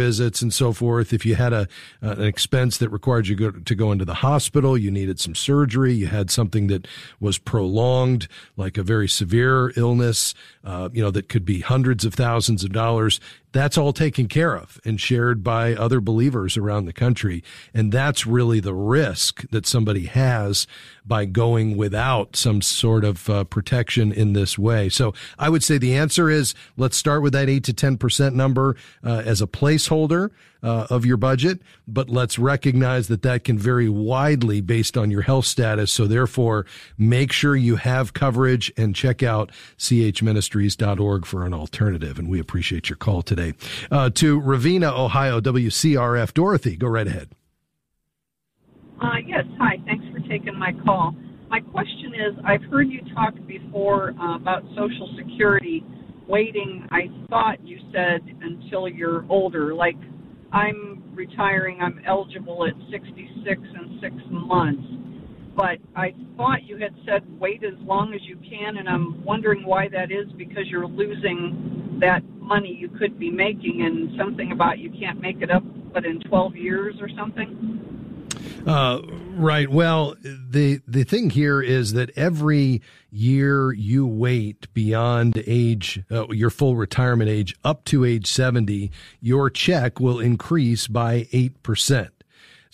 and 0.42 0.52
so 0.52 0.72
forth, 0.72 1.12
if 1.12 1.24
you 1.26 1.34
had 1.34 1.52
a 1.52 1.68
an 2.00 2.22
expense 2.22 2.78
that 2.78 2.88
required 2.88 3.26
you 3.26 3.36
go, 3.36 3.50
to 3.50 3.74
go 3.74 3.92
into 3.92 4.04
the 4.04 4.14
hospital, 4.14 4.76
you 4.76 4.90
needed 4.90 5.20
some 5.20 5.34
surgery, 5.34 5.92
you 5.92 6.06
had 6.06 6.30
something 6.30 6.66
that 6.68 6.86
was 7.20 7.38
prolonged, 7.38 8.28
like 8.56 8.78
a 8.78 8.82
very 8.82 9.08
severe 9.08 9.72
illness, 9.76 10.34
uh, 10.64 10.88
you 10.92 11.02
know, 11.02 11.10
that 11.10 11.28
could 11.28 11.44
be 11.44 11.60
hundreds 11.60 12.04
of 12.04 12.14
thousands 12.14 12.64
of 12.64 12.72
dollars, 12.72 13.20
that's 13.54 13.78
all 13.78 13.92
taken 13.92 14.26
care 14.26 14.56
of 14.56 14.80
and 14.84 15.00
shared 15.00 15.44
by 15.44 15.74
other 15.74 16.00
believers 16.00 16.56
around 16.56 16.84
the 16.84 16.92
country. 16.92 17.42
And 17.72 17.92
that's 17.92 18.26
really 18.26 18.58
the 18.58 18.74
risk 18.74 19.48
that 19.50 19.64
somebody 19.64 20.06
has 20.06 20.66
by 21.06 21.24
going 21.24 21.76
without 21.76 22.34
some 22.34 22.60
sort 22.60 23.04
of 23.04 23.30
uh, 23.30 23.44
protection 23.44 24.12
in 24.12 24.32
this 24.32 24.58
way. 24.58 24.88
So 24.88 25.14
I 25.38 25.48
would 25.48 25.62
say 25.62 25.78
the 25.78 25.94
answer 25.94 26.28
is 26.28 26.54
let's 26.76 26.96
start 26.96 27.22
with 27.22 27.32
that 27.32 27.48
8 27.48 27.62
to 27.64 27.72
10% 27.72 28.34
number 28.34 28.76
uh, 29.04 29.22
as 29.24 29.40
a 29.40 29.46
placeholder 29.46 30.30
uh, 30.64 30.86
of 30.88 31.04
your 31.04 31.18
budget, 31.18 31.60
but 31.86 32.08
let's 32.08 32.38
recognize 32.38 33.08
that 33.08 33.22
that 33.22 33.44
can 33.44 33.58
vary 33.58 33.88
widely 33.88 34.60
based 34.62 34.96
on 34.96 35.10
your 35.10 35.22
health 35.22 35.44
status. 35.44 35.92
So 35.92 36.06
therefore, 36.06 36.64
make 36.96 37.30
sure 37.30 37.54
you 37.54 37.76
have 37.76 38.14
coverage 38.14 38.72
and 38.76 38.96
check 38.96 39.22
out 39.22 39.52
chministries.org 39.78 41.26
for 41.26 41.44
an 41.44 41.52
alternative. 41.52 42.18
And 42.18 42.28
we 42.28 42.40
appreciate 42.40 42.88
your 42.88 42.96
call 42.96 43.22
today. 43.22 43.52
Uh, 43.90 44.08
to 44.10 44.40
Ravenna, 44.40 44.90
Ohio, 44.90 45.40
WCRF. 45.40 46.32
Dorothy, 46.32 46.76
go 46.76 46.88
right 46.88 47.06
ahead. 47.06 47.30
Uh, 49.02 49.18
yes, 49.26 49.44
hi. 49.58 49.76
Thanks 49.84 50.04
for 50.12 50.20
taking 50.28 50.58
my 50.58 50.72
call. 50.84 51.14
My 51.50 51.60
question 51.60 52.14
is 52.14 52.34
I've 52.44 52.62
heard 52.70 52.88
you 52.88 53.00
talk 53.14 53.34
before 53.46 54.14
uh, 54.18 54.36
about 54.36 54.62
Social 54.74 55.14
Security 55.18 55.84
waiting, 56.26 56.86
I 56.90 57.08
thought 57.28 57.64
you 57.66 57.78
said 57.92 58.20
until 58.40 58.88
you're 58.88 59.24
older, 59.28 59.74
like 59.74 59.96
I'm 60.54 61.02
retiring, 61.14 61.80
I'm 61.82 62.00
eligible 62.06 62.64
at 62.64 62.74
66 62.92 63.60
and 63.60 64.00
six 64.00 64.14
months. 64.30 64.84
But 65.56 65.78
I 65.96 66.14
thought 66.36 66.62
you 66.64 66.78
had 66.78 66.94
said 67.04 67.22
wait 67.40 67.64
as 67.64 67.74
long 67.80 68.14
as 68.14 68.20
you 68.22 68.36
can, 68.36 68.76
and 68.76 68.88
I'm 68.88 69.24
wondering 69.24 69.66
why 69.66 69.88
that 69.88 70.12
is 70.12 70.30
because 70.38 70.64
you're 70.68 70.86
losing 70.86 71.98
that 72.00 72.20
money 72.38 72.76
you 72.78 72.88
could 72.88 73.18
be 73.18 73.30
making, 73.30 73.82
and 73.84 74.16
something 74.18 74.52
about 74.52 74.78
you 74.78 74.90
can't 74.90 75.20
make 75.20 75.42
it 75.42 75.50
up 75.50 75.64
but 75.92 76.04
in 76.04 76.20
12 76.28 76.56
years 76.56 76.94
or 77.00 77.08
something. 77.18 78.03
Uh, 78.66 79.02
right. 79.34 79.68
Well, 79.68 80.16
the 80.22 80.80
the 80.86 81.04
thing 81.04 81.30
here 81.30 81.60
is 81.60 81.92
that 81.92 82.10
every 82.16 82.82
year 83.10 83.72
you 83.72 84.06
wait 84.06 84.72
beyond 84.72 85.42
age, 85.46 86.02
uh, 86.10 86.28
your 86.30 86.50
full 86.50 86.76
retirement 86.76 87.30
age, 87.30 87.54
up 87.64 87.84
to 87.86 88.04
age 88.04 88.26
seventy, 88.26 88.90
your 89.20 89.50
check 89.50 90.00
will 90.00 90.20
increase 90.20 90.86
by 90.86 91.28
eight 91.32 91.62
percent. 91.62 92.13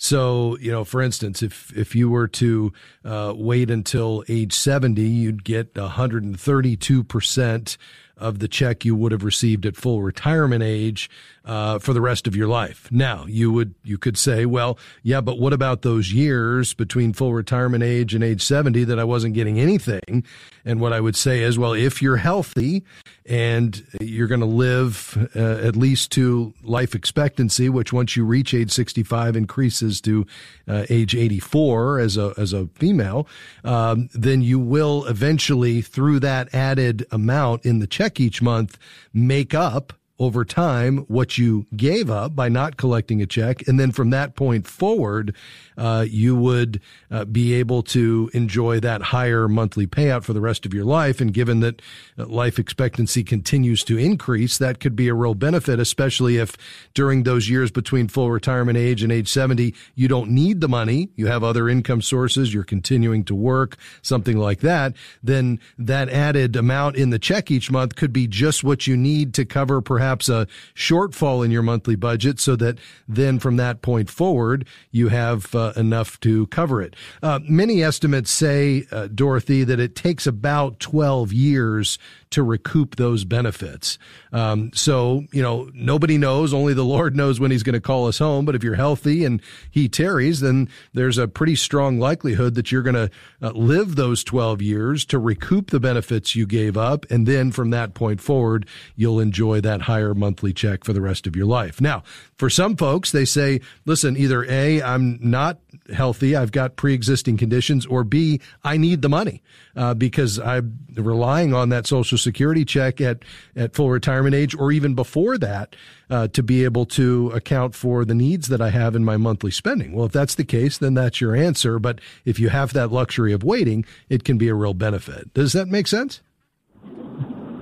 So, 0.03 0.57
you 0.57 0.71
know, 0.71 0.83
for 0.83 0.99
instance, 0.99 1.43
if 1.43 1.71
if 1.77 1.95
you 1.95 2.09
were 2.09 2.27
to 2.29 2.73
uh, 3.05 3.35
wait 3.37 3.69
until 3.69 4.23
age 4.27 4.51
70, 4.51 4.99
you'd 4.99 5.43
get 5.43 5.77
132 5.77 7.03
percent 7.03 7.77
of 8.17 8.39
the 8.39 8.47
check 8.47 8.83
you 8.83 8.95
would 8.95 9.11
have 9.11 9.23
received 9.23 9.63
at 9.63 9.75
full 9.75 10.01
retirement 10.01 10.63
age 10.63 11.07
uh, 11.45 11.77
for 11.77 11.93
the 11.93 12.01
rest 12.01 12.25
of 12.25 12.35
your 12.35 12.47
life. 12.47 12.87
Now, 12.91 13.25
you 13.27 13.51
would 13.51 13.75
you 13.83 13.99
could 13.99 14.17
say, 14.17 14.47
well, 14.47 14.79
yeah, 15.03 15.21
but 15.21 15.37
what 15.37 15.53
about 15.53 15.83
those 15.83 16.11
years 16.11 16.73
between 16.73 17.13
full 17.13 17.35
retirement 17.35 17.83
age 17.83 18.15
and 18.15 18.23
age 18.23 18.41
70 18.43 18.85
that 18.85 18.97
I 18.97 19.03
wasn't 19.03 19.35
getting 19.35 19.59
anything? 19.59 20.25
And 20.65 20.79
what 20.79 20.93
I 20.93 20.99
would 20.99 21.15
say 21.15 21.41
is, 21.43 21.59
well, 21.59 21.73
if 21.73 22.01
you're 22.01 22.17
healthy 22.17 22.83
and 23.25 23.85
you're 23.99 24.27
going 24.27 24.41
to 24.41 24.45
live 24.45 25.29
uh, 25.35 25.39
at 25.39 25.75
least 25.75 26.11
to 26.13 26.53
life 26.63 26.95
expectancy, 26.95 27.69
which 27.69 27.93
once 27.93 28.15
you 28.15 28.25
reach 28.25 28.53
age 28.53 28.71
65 28.71 29.35
increases 29.35 30.01
to 30.01 30.25
uh, 30.67 30.85
age 30.89 31.15
84 31.15 31.99
as 31.99 32.17
a 32.17 32.33
as 32.37 32.53
a 32.53 32.67
female, 32.75 33.27
um, 33.63 34.09
then 34.13 34.41
you 34.41 34.59
will 34.59 35.05
eventually, 35.05 35.81
through 35.81 36.19
that 36.21 36.53
added 36.53 37.05
amount 37.11 37.65
in 37.65 37.79
the 37.79 37.87
check 37.87 38.19
each 38.19 38.41
month, 38.41 38.77
make 39.13 39.53
up 39.53 39.93
over 40.21 40.45
time 40.45 40.99
what 41.07 41.39
you 41.39 41.65
gave 41.75 42.07
up 42.07 42.35
by 42.35 42.47
not 42.47 42.77
collecting 42.77 43.23
a 43.23 43.25
check. 43.25 43.67
And 43.67 43.79
then 43.79 43.91
from 43.91 44.11
that 44.11 44.35
point 44.35 44.67
forward, 44.67 45.35
uh, 45.79 46.05
you 46.07 46.35
would 46.35 46.79
uh, 47.09 47.25
be 47.25 47.53
able 47.53 47.81
to 47.81 48.29
enjoy 48.31 48.79
that 48.81 49.01
higher 49.01 49.47
monthly 49.47 49.87
payout 49.87 50.23
for 50.23 50.33
the 50.33 50.39
rest 50.39 50.63
of 50.63 50.75
your 50.75 50.85
life. 50.85 51.21
And 51.21 51.33
given 51.33 51.61
that 51.61 51.81
uh, 52.19 52.27
life 52.27 52.59
expectancy 52.59 53.23
continues 53.23 53.83
to 53.85 53.97
increase, 53.97 54.59
that 54.59 54.79
could 54.79 54.95
be 54.95 55.07
a 55.07 55.15
real 55.15 55.33
benefit, 55.33 55.79
especially 55.79 56.37
if 56.37 56.55
during 56.93 57.23
those 57.23 57.49
years 57.49 57.71
between 57.71 58.07
full 58.07 58.29
retirement 58.29 58.77
age 58.77 59.01
and 59.01 59.11
age 59.11 59.27
70, 59.27 59.73
you 59.95 60.07
don't 60.07 60.29
need 60.29 60.61
the 60.61 60.69
money. 60.69 61.09
You 61.15 61.27
have 61.27 61.43
other 61.43 61.67
income 61.67 62.03
sources. 62.03 62.53
You're 62.53 62.63
continuing 62.63 63.23
to 63.23 63.33
work, 63.33 63.75
something 64.03 64.37
like 64.37 64.59
that. 64.59 64.93
Then 65.23 65.59
that 65.79 66.09
added 66.09 66.55
amount 66.55 66.95
in 66.95 67.09
the 67.09 67.17
check 67.17 67.49
each 67.49 67.71
month 67.71 67.95
could 67.95 68.13
be 68.13 68.27
just 68.27 68.63
what 68.63 68.85
you 68.85 68.95
need 68.95 69.33
to 69.33 69.45
cover 69.45 69.81
perhaps 69.81 70.10
a 70.11 70.47
shortfall 70.75 71.43
in 71.45 71.51
your 71.51 71.61
monthly 71.61 71.95
budget 71.95 72.39
so 72.39 72.55
that 72.57 72.77
then 73.07 73.39
from 73.39 73.57
that 73.57 73.81
point 73.81 74.09
forward, 74.09 74.67
you 74.91 75.09
have 75.09 75.53
uh, 75.55 75.73
enough 75.75 76.19
to 76.21 76.47
cover 76.47 76.81
it. 76.81 76.95
Uh, 77.23 77.39
many 77.43 77.83
estimates 77.83 78.31
say, 78.31 78.85
uh, 78.91 79.07
Dorothy, 79.07 79.63
that 79.63 79.79
it 79.79 79.95
takes 79.95 80.27
about 80.27 80.79
12 80.79 81.31
years 81.33 81.97
to 82.31 82.43
recoup 82.43 82.95
those 82.95 83.23
benefits. 83.23 83.99
Um, 84.33 84.71
so, 84.73 85.25
you 85.31 85.41
know, 85.41 85.69
nobody 85.73 86.17
knows, 86.17 86.53
only 86.53 86.73
the 86.73 86.83
Lord 86.83 87.15
knows 87.15 87.39
when 87.39 87.51
he's 87.51 87.63
going 87.63 87.73
to 87.73 87.81
call 87.81 88.07
us 88.07 88.17
home. 88.17 88.45
But 88.45 88.55
if 88.55 88.63
you're 88.63 88.75
healthy 88.75 89.25
and 89.25 89.41
he 89.69 89.87
tarries, 89.87 90.39
then 90.39 90.69
there's 90.93 91.17
a 91.17 91.27
pretty 91.27 91.55
strong 91.55 91.99
likelihood 91.99 92.55
that 92.55 92.71
you're 92.71 92.81
going 92.81 92.95
to 92.95 93.11
uh, 93.41 93.51
live 93.51 93.95
those 93.95 94.23
12 94.23 94.61
years 94.61 95.05
to 95.05 95.19
recoup 95.19 95.71
the 95.71 95.79
benefits 95.79 96.35
you 96.35 96.45
gave 96.45 96.77
up. 96.77 97.05
And 97.11 97.27
then 97.27 97.51
from 97.51 97.69
that 97.71 97.93
point 97.93 98.21
forward, 98.21 98.65
you'll 98.95 99.19
enjoy 99.19 99.61
that 99.61 99.83
higher 99.83 100.13
monthly 100.13 100.53
check 100.53 100.85
for 100.85 100.93
the 100.93 101.01
rest 101.01 101.27
of 101.27 101.35
your 101.35 101.45
life. 101.45 101.81
Now, 101.81 102.03
for 102.37 102.49
some 102.49 102.77
folks, 102.77 103.11
they 103.11 103.25
say, 103.25 103.59
listen, 103.85 104.15
either 104.15 104.45
A, 104.45 104.81
I'm 104.81 105.19
not 105.21 105.59
healthy, 105.93 106.35
I've 106.35 106.51
got 106.51 106.77
pre 106.77 106.93
existing 106.93 107.37
conditions, 107.37 107.85
or 107.85 108.03
B, 108.03 108.39
I 108.63 108.77
need 108.77 109.01
the 109.01 109.09
money 109.09 109.43
uh, 109.75 109.93
because 109.93 110.39
I'm 110.39 110.77
relying 110.95 111.53
on 111.53 111.69
that 111.69 111.87
Social 111.87 112.17
Security 112.21 112.63
check 112.65 113.01
at, 113.01 113.23
at 113.55 113.73
full 113.73 113.89
retirement 113.89 114.35
age 114.35 114.55
or 114.55 114.71
even 114.71 114.95
before 114.95 115.37
that 115.37 115.75
uh, 116.09 116.27
to 116.29 116.43
be 116.43 116.63
able 116.63 116.85
to 116.85 117.31
account 117.31 117.75
for 117.75 118.05
the 118.05 118.15
needs 118.15 118.47
that 118.47 118.61
I 118.61 118.69
have 118.69 118.95
in 118.95 119.03
my 119.03 119.17
monthly 119.17 119.51
spending. 119.51 119.93
Well, 119.93 120.05
if 120.05 120.11
that's 120.11 120.35
the 120.35 120.43
case, 120.43 120.77
then 120.77 120.93
that's 120.93 121.21
your 121.21 121.35
answer. 121.35 121.79
But 121.79 121.99
if 122.25 122.39
you 122.39 122.49
have 122.49 122.73
that 122.73 122.91
luxury 122.91 123.33
of 123.33 123.43
waiting, 123.43 123.85
it 124.09 124.23
can 124.23 124.37
be 124.37 124.47
a 124.47 124.55
real 124.55 124.73
benefit. 124.73 125.33
Does 125.33 125.53
that 125.53 125.67
make 125.67 125.87
sense? 125.87 126.21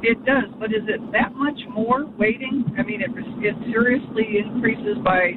It 0.01 0.23
does, 0.23 0.45
but 0.57 0.71
is 0.71 0.83
it 0.87 1.11
that 1.11 1.35
much 1.35 1.59
more 1.69 2.05
waiting? 2.17 2.63
I 2.77 2.83
mean, 2.83 3.01
it, 3.01 3.11
it 3.43 3.55
seriously 3.69 4.39
increases 4.39 4.97
by 5.03 5.33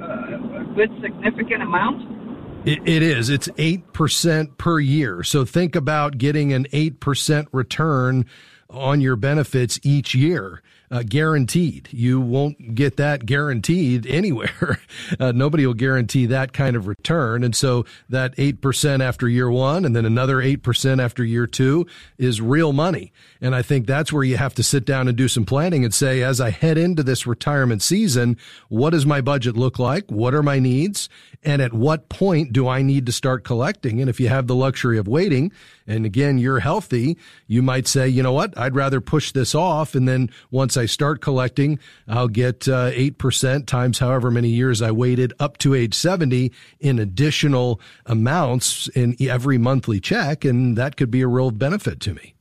uh, 0.00 0.62
a 0.62 0.72
good 0.76 0.90
significant 1.02 1.62
amount. 1.62 2.21
It, 2.64 2.86
it 2.86 3.02
is. 3.02 3.28
It's 3.28 3.48
8% 3.48 4.56
per 4.56 4.78
year. 4.78 5.22
So 5.24 5.44
think 5.44 5.74
about 5.74 6.18
getting 6.18 6.52
an 6.52 6.66
8% 6.66 7.46
return 7.50 8.26
on 8.70 9.00
your 9.00 9.16
benefits 9.16 9.80
each 9.82 10.14
year 10.14 10.62
uh, 10.92 11.02
guaranteed. 11.02 11.88
You 11.90 12.20
won't 12.20 12.74
get 12.74 12.98
that 12.98 13.24
guaranteed 13.26 14.06
anywhere. 14.06 14.78
Uh, 15.18 15.32
nobody 15.32 15.66
will 15.66 15.74
guarantee 15.74 16.26
that 16.26 16.52
kind 16.52 16.76
of 16.76 16.86
return. 16.86 17.42
And 17.42 17.56
so 17.56 17.84
that 18.08 18.36
8% 18.36 19.02
after 19.02 19.28
year 19.28 19.50
one 19.50 19.84
and 19.84 19.96
then 19.96 20.04
another 20.04 20.36
8% 20.36 21.02
after 21.02 21.24
year 21.24 21.46
two 21.46 21.86
is 22.18 22.40
real 22.40 22.72
money. 22.72 23.12
And 23.40 23.54
I 23.54 23.62
think 23.62 23.86
that's 23.86 24.12
where 24.12 24.22
you 24.22 24.36
have 24.36 24.54
to 24.54 24.62
sit 24.62 24.84
down 24.84 25.08
and 25.08 25.16
do 25.16 25.28
some 25.28 25.44
planning 25.44 25.84
and 25.84 25.92
say, 25.92 26.22
as 26.22 26.40
I 26.40 26.50
head 26.50 26.78
into 26.78 27.02
this 27.02 27.26
retirement 27.26 27.82
season, 27.82 28.36
what 28.68 28.90
does 28.90 29.06
my 29.06 29.20
budget 29.20 29.56
look 29.56 29.78
like? 29.78 30.10
What 30.10 30.34
are 30.34 30.42
my 30.42 30.58
needs? 30.58 31.08
And 31.42 31.60
at 31.60 31.72
what 31.72 32.08
point 32.08 32.52
do 32.52 32.68
I 32.68 32.82
need 32.82 33.06
to 33.06 33.12
start 33.12 33.44
collecting? 33.44 34.00
And 34.00 34.08
if 34.08 34.20
you 34.20 34.28
have 34.28 34.46
the 34.46 34.54
luxury 34.54 34.98
of 34.98 35.08
waiting, 35.08 35.52
and 35.86 36.06
again, 36.06 36.38
you're 36.38 36.60
healthy, 36.60 37.18
you 37.46 37.62
might 37.62 37.88
say, 37.88 38.08
you 38.08 38.22
know 38.22 38.32
what? 38.32 38.56
I'd 38.56 38.76
rather 38.76 39.00
push 39.00 39.32
this 39.32 39.54
off. 39.54 39.94
And 39.94 40.08
then 40.08 40.30
once 40.50 40.76
I 40.76 40.81
I 40.82 40.86
start 40.86 41.20
collecting, 41.20 41.78
I'll 42.08 42.26
get 42.26 42.66
uh, 42.66 42.90
8% 42.90 43.66
times 43.66 44.00
however 44.00 44.32
many 44.32 44.48
years 44.48 44.82
I 44.82 44.90
waited 44.90 45.32
up 45.38 45.58
to 45.58 45.74
age 45.74 45.94
70 45.94 46.50
in 46.80 46.98
additional 46.98 47.80
amounts 48.04 48.88
in 48.88 49.14
every 49.20 49.58
monthly 49.58 50.00
check. 50.00 50.44
And 50.44 50.76
that 50.76 50.96
could 50.96 51.10
be 51.10 51.20
a 51.20 51.28
real 51.28 51.52
benefit 51.52 52.00
to 52.00 52.14
me. 52.14 52.34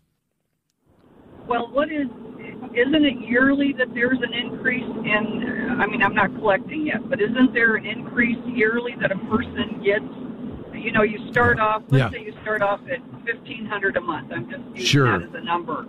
Well, 1.47 1.71
what 1.71 1.91
is, 1.91 2.07
isn't 2.73 3.05
it 3.05 3.19
yearly 3.19 3.73
that 3.77 3.93
there's 3.93 4.19
an 4.23 4.33
increase 4.33 4.89
in, 4.89 5.77
I 5.79 5.85
mean, 5.85 6.01
I'm 6.01 6.15
not 6.15 6.33
collecting 6.33 6.87
yet, 6.87 7.07
but 7.07 7.21
isn't 7.21 7.53
there 7.53 7.75
an 7.75 7.85
increase 7.85 8.39
yearly 8.47 8.95
that 9.01 9.11
a 9.11 9.19
person 9.29 9.83
gets? 9.83 10.03
You 10.73 10.91
know, 10.91 11.03
you 11.03 11.29
start 11.29 11.59
off, 11.59 11.83
let's 11.89 12.11
yeah. 12.11 12.19
say 12.19 12.25
you 12.25 12.33
start 12.41 12.63
off 12.63 12.79
at 12.91 13.01
1500 13.23 13.97
a 13.97 14.01
month. 14.01 14.31
I'm 14.33 14.49
just 14.49 14.63
using 14.69 14.85
sure. 14.85 15.19
that 15.19 15.27
as 15.27 15.35
a 15.35 15.43
number. 15.43 15.85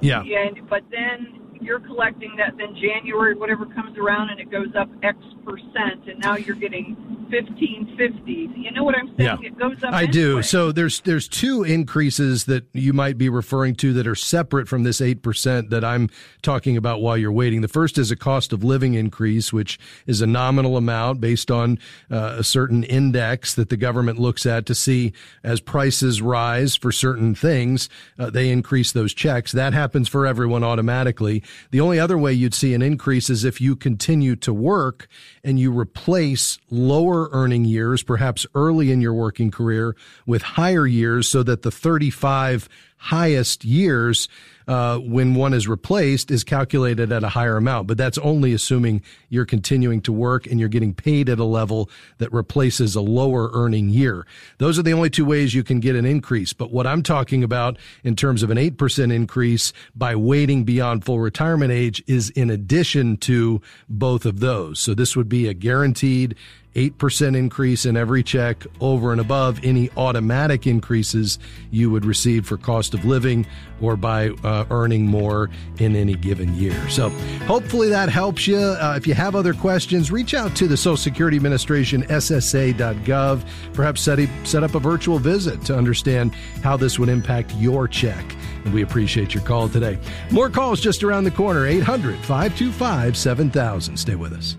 Yeah. 0.00 0.22
And, 0.22 0.68
but 0.68 0.82
then 0.90 1.41
you're 1.62 1.80
collecting 1.80 2.34
that, 2.36 2.56
then 2.56 2.74
January, 2.74 3.34
whatever 3.34 3.66
comes 3.66 3.96
around, 3.98 4.30
and 4.30 4.40
it 4.40 4.50
goes 4.50 4.74
up 4.76 4.88
X 5.02 5.18
percent, 5.44 6.08
and 6.08 6.18
now 6.20 6.36
you're 6.36 6.56
getting 6.56 7.26
fifteen 7.30 7.94
fifty. 7.96 8.48
You 8.56 8.70
know 8.72 8.84
what 8.84 8.94
I'm 8.94 9.08
saying? 9.16 9.38
Yeah. 9.42 9.48
It 9.48 9.58
goes 9.58 9.82
up. 9.82 9.92
I 9.92 10.02
anyway. 10.02 10.12
do. 10.12 10.42
So 10.42 10.72
there's 10.72 11.00
there's 11.00 11.28
two 11.28 11.64
increases 11.64 12.44
that 12.44 12.64
you 12.72 12.92
might 12.92 13.18
be 13.18 13.28
referring 13.28 13.74
to 13.76 13.92
that 13.94 14.06
are 14.06 14.14
separate 14.14 14.68
from 14.68 14.82
this 14.82 15.00
eight 15.00 15.22
percent 15.22 15.70
that 15.70 15.84
I'm 15.84 16.10
talking 16.42 16.76
about 16.76 17.00
while 17.00 17.16
you're 17.16 17.32
waiting. 17.32 17.60
The 17.60 17.68
first 17.68 17.98
is 17.98 18.10
a 18.10 18.16
cost 18.16 18.52
of 18.52 18.62
living 18.62 18.94
increase, 18.94 19.52
which 19.52 19.78
is 20.06 20.20
a 20.20 20.26
nominal 20.26 20.76
amount 20.76 21.20
based 21.20 21.50
on 21.50 21.78
uh, 22.10 22.36
a 22.38 22.44
certain 22.44 22.84
index 22.84 23.54
that 23.54 23.68
the 23.68 23.76
government 23.76 24.18
looks 24.18 24.46
at 24.46 24.66
to 24.66 24.74
see 24.74 25.12
as 25.42 25.60
prices 25.60 26.22
rise 26.22 26.76
for 26.76 26.92
certain 26.92 27.34
things, 27.34 27.88
uh, 28.18 28.30
they 28.30 28.50
increase 28.50 28.92
those 28.92 29.14
checks. 29.14 29.52
That 29.52 29.72
happens 29.72 30.08
for 30.08 30.26
everyone 30.26 30.62
automatically. 30.62 31.42
The 31.70 31.80
only 31.80 31.98
other 31.98 32.18
way 32.18 32.32
you'd 32.32 32.54
see 32.54 32.74
an 32.74 32.82
increase 32.82 33.30
is 33.30 33.44
if 33.44 33.60
you 33.60 33.76
continue 33.76 34.36
to 34.36 34.52
work 34.52 35.08
and 35.42 35.58
you 35.58 35.76
replace 35.76 36.58
lower 36.70 37.28
earning 37.32 37.64
years, 37.64 38.02
perhaps 38.02 38.46
early 38.54 38.90
in 38.90 39.00
your 39.00 39.14
working 39.14 39.50
career, 39.50 39.96
with 40.26 40.42
higher 40.42 40.86
years 40.86 41.28
so 41.28 41.42
that 41.42 41.62
the 41.62 41.70
35 41.70 42.68
highest 42.96 43.64
years 43.64 44.28
uh, 44.68 44.98
when 44.98 45.34
one 45.34 45.54
is 45.54 45.68
replaced 45.68 46.30
is 46.30 46.44
calculated 46.44 47.12
at 47.12 47.24
a 47.24 47.28
higher 47.28 47.56
amount. 47.56 47.86
But 47.86 47.98
that's 47.98 48.18
only 48.18 48.52
assuming 48.52 49.02
you're 49.28 49.46
continuing 49.46 50.00
to 50.02 50.12
work 50.12 50.46
and 50.46 50.60
you're 50.60 50.68
getting 50.68 50.94
paid 50.94 51.28
at 51.28 51.38
a 51.38 51.44
level 51.44 51.90
that 52.18 52.32
replaces 52.32 52.94
a 52.94 53.00
lower 53.00 53.50
earning 53.52 53.88
year. 53.88 54.26
Those 54.58 54.78
are 54.78 54.82
the 54.82 54.92
only 54.92 55.10
two 55.10 55.24
ways 55.24 55.54
you 55.54 55.62
can 55.62 55.80
get 55.80 55.96
an 55.96 56.04
increase. 56.04 56.52
But 56.52 56.72
what 56.72 56.86
I'm 56.86 57.02
talking 57.02 57.42
about 57.44 57.78
in 58.04 58.16
terms 58.16 58.42
of 58.42 58.50
an 58.50 58.58
8% 58.58 59.12
increase 59.12 59.72
by 59.94 60.14
waiting 60.14 60.64
beyond 60.64 61.04
full 61.04 61.20
retirement 61.20 61.72
age 61.72 62.02
is 62.06 62.30
in 62.30 62.50
addition 62.50 63.16
to 63.18 63.60
both 63.88 64.26
of 64.26 64.40
those. 64.40 64.78
So 64.78 64.94
this 64.94 65.16
would 65.16 65.28
be 65.28 65.48
a 65.48 65.54
guaranteed 65.54 66.36
8% 66.74 67.36
increase 67.36 67.84
in 67.84 67.96
every 67.96 68.22
check 68.22 68.66
over 68.80 69.12
and 69.12 69.20
above 69.20 69.60
any 69.62 69.90
automatic 69.96 70.66
increases 70.66 71.38
you 71.70 71.90
would 71.90 72.04
receive 72.04 72.46
for 72.46 72.56
cost 72.56 72.94
of 72.94 73.04
living 73.04 73.46
or 73.80 73.96
by 73.96 74.30
uh, 74.44 74.64
earning 74.70 75.06
more 75.06 75.50
in 75.78 75.94
any 75.96 76.14
given 76.14 76.54
year. 76.54 76.88
So 76.88 77.10
hopefully 77.46 77.88
that 77.90 78.08
helps 78.08 78.46
you. 78.46 78.58
Uh, 78.58 78.94
if 78.96 79.06
you 79.06 79.14
have 79.14 79.34
other 79.34 79.52
questions, 79.52 80.10
reach 80.10 80.34
out 80.34 80.54
to 80.56 80.66
the 80.66 80.76
Social 80.76 80.96
Security 80.96 81.36
Administration, 81.36 82.04
SSA.gov. 82.04 83.44
Perhaps 83.74 84.00
set, 84.00 84.18
set 84.44 84.62
up 84.62 84.74
a 84.74 84.80
virtual 84.80 85.18
visit 85.18 85.62
to 85.62 85.76
understand 85.76 86.34
how 86.62 86.76
this 86.76 86.98
would 86.98 87.08
impact 87.08 87.54
your 87.56 87.88
check. 87.88 88.24
And 88.64 88.72
we 88.72 88.82
appreciate 88.82 89.34
your 89.34 89.42
call 89.42 89.68
today. 89.68 89.98
More 90.30 90.48
calls 90.48 90.80
just 90.80 91.02
around 91.02 91.24
the 91.24 91.30
corner, 91.30 91.66
800 91.66 92.16
525 92.18 93.16
7000. 93.16 93.96
Stay 93.96 94.14
with 94.14 94.32
us. 94.32 94.56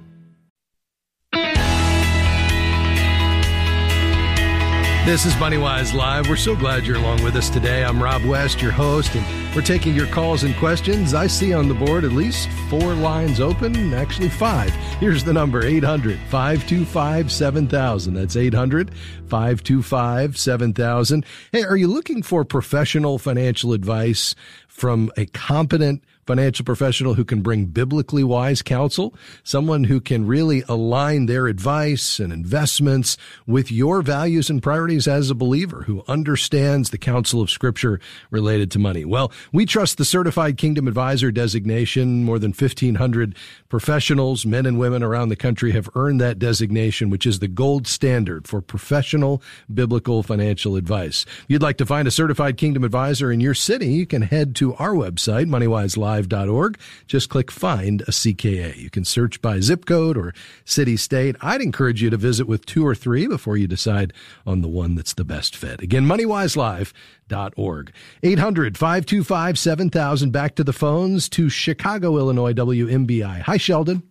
This 5.06 5.26
is 5.26 5.34
MoneyWise 5.34 5.94
Live. 5.94 6.30
We're 6.30 6.38
so 6.38 6.56
glad 6.56 6.86
you're 6.86 6.96
along 6.96 7.26
with 7.26 7.36
us 7.36 7.50
today. 7.50 7.84
I'm 7.84 8.02
Rob 8.02 8.24
West, 8.24 8.62
your 8.62 8.72
host, 8.72 9.14
and 9.16 9.54
we're 9.54 9.62
taking 9.62 9.94
your 9.94 10.08
calls 10.08 10.44
and 10.44 10.56
questions. 10.56 11.14
I 11.14 11.28
see 11.28 11.54
on 11.54 11.68
the 11.68 11.74
board 11.74 12.06
at 12.06 12.14
least 12.14 12.48
four 12.70 12.94
lines 12.94 13.42
open, 13.42 13.94
actually 13.94 14.30
five. 14.30 14.70
Here's 15.02 15.26
the 15.26 15.34
number 15.34 15.62
800 15.62 16.18
525 16.30 17.30
7000. 17.30 18.14
That's 18.14 18.38
800 18.38 18.96
525 19.28 20.38
7000. 20.38 21.26
Hey, 21.52 21.64
are 21.64 21.76
you 21.76 21.88
looking 21.90 22.24
for 22.24 22.46
professional 22.46 23.20
financial 23.20 23.74
advice 23.74 24.36
from 24.70 25.12
a 25.18 25.26
competent 25.26 26.02
financial 26.26 26.66
professional 26.66 27.14
who 27.16 27.26
can 27.26 27.42
bring 27.42 27.66
biblically 27.66 28.24
wise 28.24 28.62
counsel, 28.62 29.14
someone 29.44 29.84
who 29.84 30.00
can 30.00 30.26
really 30.26 30.64
align 30.70 31.26
their 31.26 31.48
advice 31.48 32.20
and 32.20 32.32
investments 32.32 33.18
with 33.46 33.72
your 33.72 34.02
values 34.02 34.50
and 34.50 34.64
priorities 34.64 35.08
as 35.08 35.30
a 35.30 35.36
believer 35.36 35.84
who 35.84 36.04
understands 36.08 36.90
the 36.90 36.98
counsel 36.98 37.42
of 37.42 37.50
scripture 37.50 38.00
related 38.32 38.72
to 38.72 38.80
money. 38.80 39.06
Well, 39.06 39.32
we 39.52 39.66
trust 39.66 39.98
the 39.98 40.06
certified 40.06 40.58
kingdom 40.58 40.88
advisor 40.88 41.32
designation. 41.32 42.24
More 42.24 42.40
than 42.40 42.52
1500 42.52 43.36
professionals, 43.70 44.46
men 44.46 44.66
and 44.66 44.80
women 44.80 45.04
around 45.04 45.30
the 45.30 45.36
country 45.36 45.72
have 45.72 45.90
earned 45.96 46.22
that 46.22 46.40
designation, 46.40 47.10
which 47.10 47.26
is 47.26 47.40
the 47.40 47.48
gold 47.48 47.88
standard 47.88 48.48
for 48.48 48.62
professional 48.62 49.42
biblical 49.74 50.24
financial 50.24 50.76
advice. 50.76 51.26
If 51.26 51.46
you'd 51.48 51.62
like 51.62 51.78
to 51.78 51.86
find 51.86 52.08
a 52.08 52.12
certified 52.12 52.58
kingdom 52.58 52.84
advisor 52.84 53.32
in 53.32 53.40
your 53.40 53.54
city, 53.54 53.88
you 53.88 54.06
can 54.06 54.22
head 54.22 54.56
to 54.58 54.74
our 54.76 54.94
website, 54.94 55.48
MoneyWise 55.48 55.98
Live 55.98 56.13
live.org. 56.14 56.80
Just 57.08 57.30
click 57.30 57.50
find 57.50 58.02
a 58.02 58.12
CKA. 58.12 58.78
You 58.78 58.90
can 58.90 59.06
search 59.06 59.42
by 59.42 59.60
zip 59.60 59.86
code 59.86 60.18
or 60.18 60.34
city 60.66 60.98
state. 60.98 61.36
I'd 61.42 61.62
encourage 61.62 62.02
you 62.02 62.10
to 62.10 62.18
visit 62.18 62.48
with 62.48 62.66
two 62.66 62.86
or 62.86 62.96
three 62.96 63.28
before 63.28 63.58
you 63.58 63.68
decide 63.68 64.14
on 64.46 64.62
the 64.62 64.68
one 64.68 64.96
that's 64.96 65.14
the 65.14 65.26
best 65.26 65.56
fit. 65.56 65.82
Again, 65.82 66.06
moneywiselive.org. 66.06 67.94
800 68.24 68.78
525 68.78 69.60
7000. 69.60 70.32
Back 70.32 70.56
to 70.56 70.64
the 70.64 70.74
phones 70.74 71.30
to 71.30 71.50
Chicago, 71.50 72.18
Illinois, 72.18 72.54
WMBI. 72.54 73.42
Hi, 73.42 73.58
Sheldon. 73.58 74.04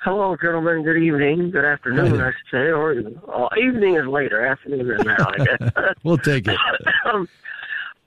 Hello, 0.00 0.36
gentlemen. 0.40 0.84
Good 0.84 0.98
evening. 1.02 1.50
Good 1.50 1.64
afternoon, 1.64 2.20
I 2.20 2.30
should 2.30 2.50
say. 2.52 2.70
Or 2.70 2.94
oh, 3.26 3.48
evening 3.60 3.96
is 3.96 4.06
later. 4.06 4.46
Afternoon 4.46 4.88
is 4.88 5.04
now, 5.04 5.16
I 5.18 5.44
guess. 5.44 5.72
we'll 6.04 6.16
take 6.18 6.46
it. 6.46 6.56
um, 7.12 7.28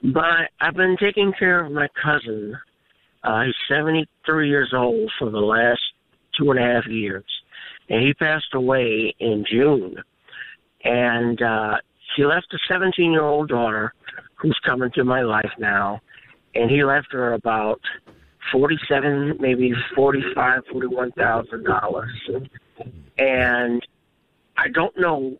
but 0.03 0.51
I've 0.61 0.75
been 0.75 0.97
taking 0.99 1.33
care 1.37 1.63
of 1.63 1.71
my 1.71 1.87
cousin. 2.01 2.57
Uh, 3.23 3.43
he's 3.43 3.55
73 3.67 4.49
years 4.49 4.73
old 4.73 5.11
for 5.19 5.29
the 5.29 5.39
last 5.39 5.81
two 6.37 6.51
and 6.51 6.59
a 6.59 6.63
half 6.63 6.87
years. 6.87 7.25
And 7.89 8.05
he 8.05 8.13
passed 8.13 8.53
away 8.53 9.13
in 9.19 9.45
June. 9.49 9.95
And 10.83 11.41
uh, 11.41 11.77
he 12.15 12.25
left 12.25 12.53
a 12.53 12.57
17 12.67 13.11
year 13.11 13.23
old 13.23 13.49
daughter 13.49 13.93
who's 14.35 14.57
come 14.65 14.81
into 14.81 15.03
my 15.03 15.21
life 15.21 15.51
now. 15.57 15.99
And 16.55 16.71
he 16.71 16.83
left 16.83 17.11
her 17.11 17.33
about 17.33 17.81
47, 18.51 19.37
maybe 19.39 19.73
45, 19.95 20.61
41,000 20.71 21.63
dollars. 21.63 22.29
And 23.17 23.85
I 24.57 24.69
don't 24.69 24.97
know 24.97 25.37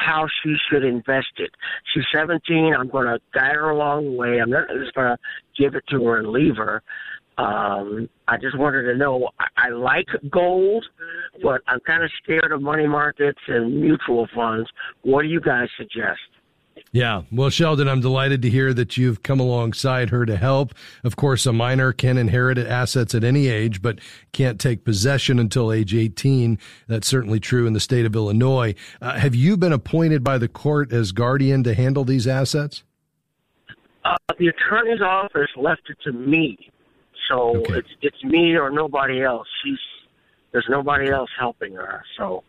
how 0.00 0.26
she 0.42 0.54
should 0.70 0.84
invest 0.84 1.32
it. 1.38 1.50
She's 1.92 2.04
17. 2.14 2.74
I'm 2.78 2.88
going 2.88 3.06
to 3.06 3.20
guide 3.34 3.54
her 3.54 3.70
along 3.70 4.04
the 4.04 4.12
way. 4.12 4.40
I'm 4.40 4.50
not 4.50 4.68
just 4.68 4.94
going 4.94 5.16
to 5.16 5.18
give 5.62 5.74
it 5.74 5.84
to 5.90 6.04
her 6.04 6.18
and 6.18 6.28
leave 6.28 6.56
her. 6.56 6.82
Um, 7.38 8.08
I 8.28 8.36
just 8.36 8.58
wanted 8.58 8.82
to 8.82 8.96
know. 8.96 9.30
I, 9.38 9.66
I 9.66 9.68
like 9.70 10.06
gold, 10.30 10.84
but 11.42 11.62
I'm 11.66 11.80
kind 11.80 12.02
of 12.02 12.10
scared 12.22 12.52
of 12.52 12.60
money 12.60 12.86
markets 12.86 13.38
and 13.48 13.80
mutual 13.80 14.28
funds. 14.34 14.68
What 15.02 15.22
do 15.22 15.28
you 15.28 15.40
guys 15.40 15.68
suggest? 15.76 16.20
Yeah. 16.92 17.22
Well, 17.30 17.50
Sheldon, 17.50 17.88
I'm 17.88 18.00
delighted 18.00 18.42
to 18.42 18.50
hear 18.50 18.74
that 18.74 18.96
you've 18.96 19.22
come 19.22 19.38
alongside 19.38 20.10
her 20.10 20.26
to 20.26 20.36
help. 20.36 20.74
Of 21.04 21.14
course, 21.14 21.46
a 21.46 21.52
minor 21.52 21.92
can 21.92 22.18
inherit 22.18 22.58
assets 22.58 23.14
at 23.14 23.22
any 23.22 23.46
age, 23.46 23.80
but 23.80 24.00
can't 24.32 24.60
take 24.60 24.84
possession 24.84 25.38
until 25.38 25.72
age 25.72 25.94
18. 25.94 26.58
That's 26.88 27.06
certainly 27.06 27.38
true 27.38 27.66
in 27.66 27.74
the 27.74 27.80
state 27.80 28.06
of 28.06 28.16
Illinois. 28.16 28.74
Uh, 29.00 29.18
have 29.18 29.36
you 29.36 29.56
been 29.56 29.72
appointed 29.72 30.24
by 30.24 30.36
the 30.38 30.48
court 30.48 30.92
as 30.92 31.12
guardian 31.12 31.62
to 31.62 31.74
handle 31.74 32.04
these 32.04 32.26
assets? 32.26 32.82
Uh, 34.04 34.16
the 34.38 34.48
attorney's 34.48 35.00
office 35.00 35.50
left 35.56 35.82
it 35.90 35.98
to 36.02 36.12
me. 36.12 36.58
So 37.28 37.58
okay. 37.58 37.74
it's 37.74 37.88
it's 38.02 38.24
me 38.24 38.56
or 38.56 38.70
nobody 38.70 39.22
else. 39.22 39.46
She's 39.62 39.78
there's 40.50 40.66
nobody 40.68 41.08
else 41.10 41.30
helping 41.38 41.74
her. 41.74 42.02
So 42.18 42.42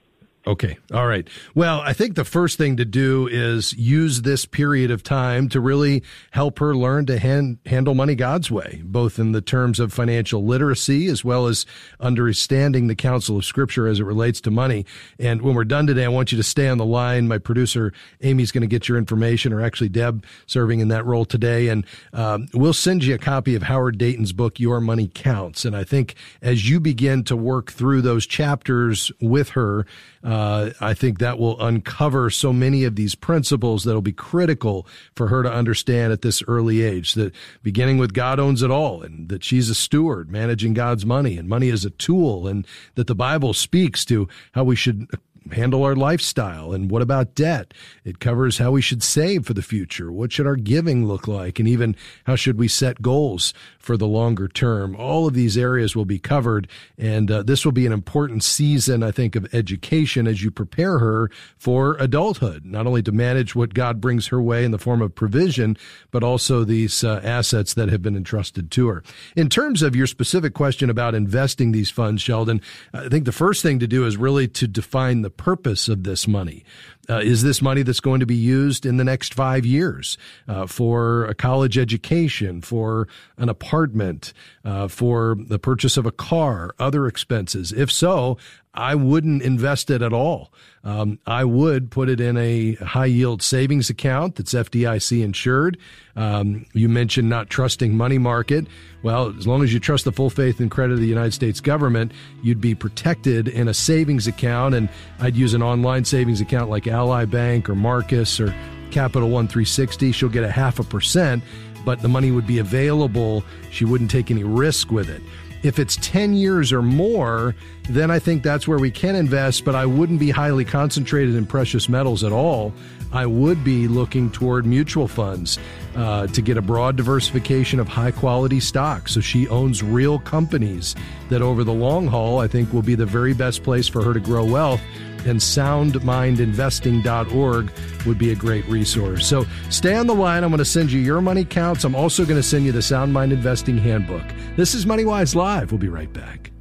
Okay. 0.48 0.80
All 0.92 1.06
right. 1.06 1.28
Well, 1.54 1.82
I 1.82 1.94
think 1.94 2.16
the 2.16 2.26
first 2.26 2.58
thing 2.58 2.78
to 2.78 2.86
do 2.86 3.28
is 3.32 3.74
use 3.74 4.24
this 4.24 4.44
period 4.44 4.90
of 4.90 5.04
time 5.04 5.50
to 5.50 5.62
really 5.62 6.02
help 6.32 6.58
her 6.58 6.76
learn 6.76 7.06
to 7.08 7.20
hand, 7.20 7.60
handle 7.68 7.94
money 7.94 8.16
God's 8.16 8.50
way, 8.50 8.82
both 8.84 9.20
in 9.20 9.34
the 9.34 9.42
terms 9.42 9.80
of 9.80 9.94
financial 9.94 10.44
literacy 10.44 11.06
as 11.08 11.24
well 11.24 11.46
as 11.46 11.68
understanding 12.00 12.88
the 12.88 12.96
counsel 12.96 13.38
of 13.38 13.46
scripture 13.46 13.88
as 13.88 14.00
it 14.00 14.04
relates 14.04 14.42
to 14.42 14.50
money. 14.50 14.84
And 15.20 15.44
when 15.44 15.54
we're 15.54 15.64
done 15.64 15.86
today, 15.86 16.06
I 16.06 16.10
want 16.10 16.32
you 16.32 16.40
to 16.40 16.44
stay 16.44 16.68
on 16.68 16.80
the 16.80 16.86
line. 16.86 17.28
My 17.28 17.38
producer, 17.38 17.94
Amy's 18.22 18.52
going 18.52 18.62
to 18.62 18.68
get 18.68 18.90
your 18.90 18.98
information, 18.98 19.54
or 19.54 19.62
actually 19.62 19.90
Deb 19.90 20.26
serving 20.48 20.80
in 20.80 20.88
that 20.88 21.06
role 21.06 21.26
today. 21.26 21.68
And 21.68 21.86
um, 22.14 22.48
we'll 22.52 22.74
send 22.74 23.04
you 23.04 23.14
a 23.14 23.20
copy 23.20 23.54
of 23.54 23.62
Howard 23.62 24.00
Dayton's 24.00 24.34
book, 24.34 24.60
Your 24.60 24.82
Money 24.82 25.12
Counts. 25.14 25.66
And 25.66 25.76
I 25.76 25.84
think 25.84 26.16
as 26.42 26.68
you 26.68 26.80
begin 26.80 27.24
to 27.26 27.36
work 27.36 27.72
through 27.72 28.02
those 28.02 28.26
chapters 28.26 29.12
with 29.22 29.50
her, 29.50 29.86
uh, 30.24 30.72
I 30.80 30.94
think 30.94 31.20
that 31.20 31.40
will 31.40 31.60
uncover 31.62 32.30
so 32.30 32.54
many 32.54 32.84
of 32.84 32.96
these 32.96 33.16
principles 33.16 33.84
that'll 33.84 34.02
be 34.02 34.12
critical 34.12 34.88
for 35.16 35.28
her 35.28 35.44
to 35.44 35.52
understand 35.52 36.14
at 36.14 36.22
this 36.22 36.44
early 36.48 36.82
age. 36.82 37.14
That 37.16 37.34
beginning 37.64 37.98
with 37.98 38.14
God 38.14 38.40
owns 38.40 38.62
it 38.62 38.72
all, 38.72 39.02
and 39.02 39.30
that 39.30 39.44
she's 39.44 39.70
a 39.70 39.76
steward 39.76 40.32
managing 40.32 40.74
God's 40.74 41.06
money, 41.06 41.38
and 41.38 41.50
money 41.50 41.70
is 41.70 41.86
a 41.86 41.90
tool, 41.90 42.48
and 42.48 42.66
that 42.96 43.08
the 43.08 43.16
Bible 43.16 43.54
speaks 43.54 44.06
to 44.06 44.28
how 44.54 44.64
we 44.64 44.76
should 44.76 45.08
handle 45.52 45.84
our 45.84 45.96
lifestyle. 45.96 46.72
And 46.72 46.92
what 46.92 47.02
about 47.02 47.34
debt? 47.34 47.74
It 48.04 48.20
covers 48.20 48.60
how 48.60 48.72
we 48.72 48.82
should 48.82 49.02
save 49.02 49.46
for 49.46 49.54
the 49.54 49.62
future. 49.62 50.12
What 50.12 50.32
should 50.32 50.46
our 50.46 50.56
giving 50.56 51.06
look 51.08 51.28
like? 51.28 51.58
And 51.58 51.68
even 51.68 51.96
how 52.26 52.36
should 52.36 52.60
we 52.60 52.68
set 52.68 53.02
goals 53.02 53.54
for 53.80 53.98
the 53.98 54.08
longer 54.08 54.48
term? 54.48 54.96
All 54.96 55.28
of 55.28 55.34
these 55.34 55.58
areas 55.58 55.96
will 55.96 56.06
be 56.06 56.20
covered. 56.20 56.68
And 56.98 57.32
uh, 57.32 57.44
this 57.44 57.66
will 57.66 57.72
be 57.72 57.88
an 57.88 57.92
important 57.92 58.44
season, 58.44 59.02
I 59.02 59.12
think, 59.12 59.36
of 59.36 59.52
education 59.54 60.28
as 60.28 60.44
you 60.44 60.52
prepare 60.52 61.00
her 61.00 61.32
for 61.58 61.96
adulthood, 62.00 62.64
not 62.64 62.86
only 62.86 63.02
to 63.04 63.12
manage 63.12 63.56
what 63.56 63.74
God 63.74 64.00
brings 64.00 64.28
her 64.28 64.42
way 64.42 64.64
in 64.64 64.72
the 64.72 64.78
form 64.78 65.02
of 65.02 65.16
provision, 65.16 65.76
but 66.12 66.24
also 66.24 66.64
these 66.64 67.04
uh, 67.04 67.20
assets 67.24 67.74
that 67.74 67.90
have 67.90 68.04
been 68.04 68.16
entrusted 68.16 68.70
to 68.72 68.88
her. 68.90 69.04
In 69.36 69.50
terms 69.50 69.82
of 69.82 69.96
your 69.96 70.08
specific 70.08 70.54
question 70.54 70.90
about 70.90 71.16
investing 71.16 71.72
these 71.72 71.90
funds, 71.90 72.22
Sheldon, 72.22 72.62
I 72.94 73.10
think 73.10 73.26
the 73.26 73.32
first 73.32 73.64
thing 73.64 73.80
to 73.80 73.88
do 73.88 74.06
is 74.06 74.18
really 74.18 74.48
to 74.50 74.68
define 74.68 75.24
the 75.24 75.31
purpose 75.32 75.88
of 75.88 76.04
this 76.04 76.28
money. 76.28 76.64
Uh, 77.10 77.18
is 77.18 77.44
this 77.44 77.62
money 77.62 77.84
that's 77.84 78.00
going 78.00 78.20
to 78.20 78.26
be 78.26 78.36
used 78.36 78.86
in 78.86 78.98
the 78.98 79.04
next 79.04 79.34
five 79.34 79.66
years 79.66 80.18
uh, 80.48 80.66
for 80.68 81.26
a 81.26 81.34
college 81.34 81.78
education, 81.78 82.62
for 82.62 83.08
an 83.38 83.50
apartment, 83.50 84.34
uh, 84.64 84.88
for 84.88 85.36
the 85.48 85.60
purchase 85.60 85.98
of 85.98 86.06
a 86.06 86.12
car, 86.12 86.74
other 86.80 87.08
expenses? 87.08 87.72
If 87.72 87.92
so, 87.92 88.38
I 88.74 88.96
wouldn't 88.96 89.42
invest 89.42 89.90
it 89.90 90.02
at 90.02 90.14
all. 90.14 90.54
Um, 90.84 91.20
I 91.28 91.44
would 91.44 91.92
put 91.92 92.10
it 92.10 92.22
in 92.22 92.38
a 92.38 92.76
high 92.76 93.06
yield 93.06 93.44
savings 93.44 93.90
account 93.90 94.36
that's 94.36 94.54
FDIC 94.54 95.22
insured. 95.22 95.78
Um, 96.16 96.66
you 96.74 96.88
mentioned 96.88 97.30
not 97.30 97.50
trusting 97.50 97.96
money 97.96 98.18
market. 98.18 98.66
Well, 99.04 99.36
as 99.38 99.46
long 99.46 99.64
as 99.64 99.74
you 99.74 99.80
trust 99.80 100.06
the 100.06 100.12
full 100.12 100.30
faith 100.30 100.60
and 100.60 100.72
credit 100.72 100.94
of 100.94 101.00
the 101.00 101.08
United 101.08 101.34
States 101.34 101.60
government, 101.60 102.14
you'd 102.44 102.62
be 102.62 102.74
protected 102.74 103.48
in 103.48 103.68
a 103.68 103.74
savings 103.74 104.26
account. 104.26 104.74
And 104.74 104.90
I'd 105.20 105.36
use 105.36 105.54
an 105.54 105.62
online 105.62 106.06
savings 106.06 106.40
account 106.42 106.70
like 106.70 106.88
Ally 106.92 107.26
Bank 107.26 107.70
or 107.70 107.76
Marcus 107.76 108.40
or 108.40 108.54
Capital 108.92 109.30
One 109.30 109.48
360. 109.48 110.12
She'll 110.12 110.30
get 110.30 110.44
a 110.44 110.52
half 110.52 110.80
a 110.80 110.84
percent, 110.84 111.44
but 111.86 112.02
the 112.02 112.08
money 112.08 112.32
would 112.32 112.46
be 112.46 112.60
available. 112.60 113.44
She 113.72 113.86
wouldn't 113.86 114.12
take 114.12 114.30
any 114.30 114.44
risk 114.44 114.92
with 114.92 115.10
it. 115.10 115.22
If 115.64 115.78
it's 115.78 115.96
10 115.98 116.34
years 116.34 116.74
or 116.74 116.82
more, 116.82 117.56
then 117.84 118.10
I 118.10 118.18
think 118.18 118.42
that's 118.42 118.68
where 118.68 118.80
we 118.80 118.90
can 118.90 119.16
invest, 119.16 119.64
but 119.64 119.76
I 119.76 119.86
wouldn't 119.86 120.20
be 120.20 120.32
highly 120.32 120.66
concentrated 120.66 121.36
in 121.36 121.46
precious 121.46 121.88
metals 121.88 122.24
at 122.24 122.32
all. 122.32 122.74
I 123.14 123.26
would 123.26 123.64
be 123.64 123.88
looking 123.88 124.32
toward 124.32 124.66
mutual 124.66 125.08
funds 125.08 125.60
uh, 125.96 126.28
to 126.28 126.42
get 126.42 126.58
a 126.58 126.62
broad 126.62 126.96
diversification 126.96 127.80
of 127.80 127.88
high 127.88 128.12
quality 128.12 128.60
stocks. 128.60 129.14
So 129.14 129.20
she 129.20 129.48
owns 129.50 129.84
real 129.84 130.18
companies 130.18 130.96
that 131.30 131.42
over 131.42 131.64
the 131.64 131.74
long 131.74 132.08
haul, 132.08 132.40
I 132.40 132.48
think 132.48 132.74
will 132.74 132.82
be 132.82 132.96
the 132.96 133.06
very 133.06 133.34
best 133.34 133.64
place 133.64 133.88
for 133.88 134.04
her 134.04 134.14
to 134.14 134.20
grow 134.20 134.46
wealth 134.46 134.82
and 135.26 135.40
soundmindinvesting.org 135.40 137.72
would 138.06 138.18
be 138.18 138.32
a 138.32 138.36
great 138.36 138.66
resource. 138.68 139.28
So 139.28 139.46
stay 139.70 139.96
on 139.96 140.08
the 140.08 140.16
line. 140.16 140.44
I'm 140.44 140.50
going 140.50 140.60
to 140.60 140.66
send 140.66 140.92
you 140.92 141.00
your 141.00 141.22
money 141.22 141.46
counts. 141.46 141.84
I'm 141.84 141.96
also 141.96 142.26
going 142.26 142.40
to 142.40 142.48
send 142.48 142.66
you 142.66 142.72
the 142.72 142.82
Sound 142.82 143.14
Mind 143.14 143.32
Investing 143.32 143.78
Handbook. 143.78 144.24
This 144.56 144.74
is 144.74 144.86
MoneyWise 144.86 145.36
Live. 145.36 145.72
We'll 145.72 145.80
be 145.80 145.90
right 145.90 146.12
back. 146.12 146.52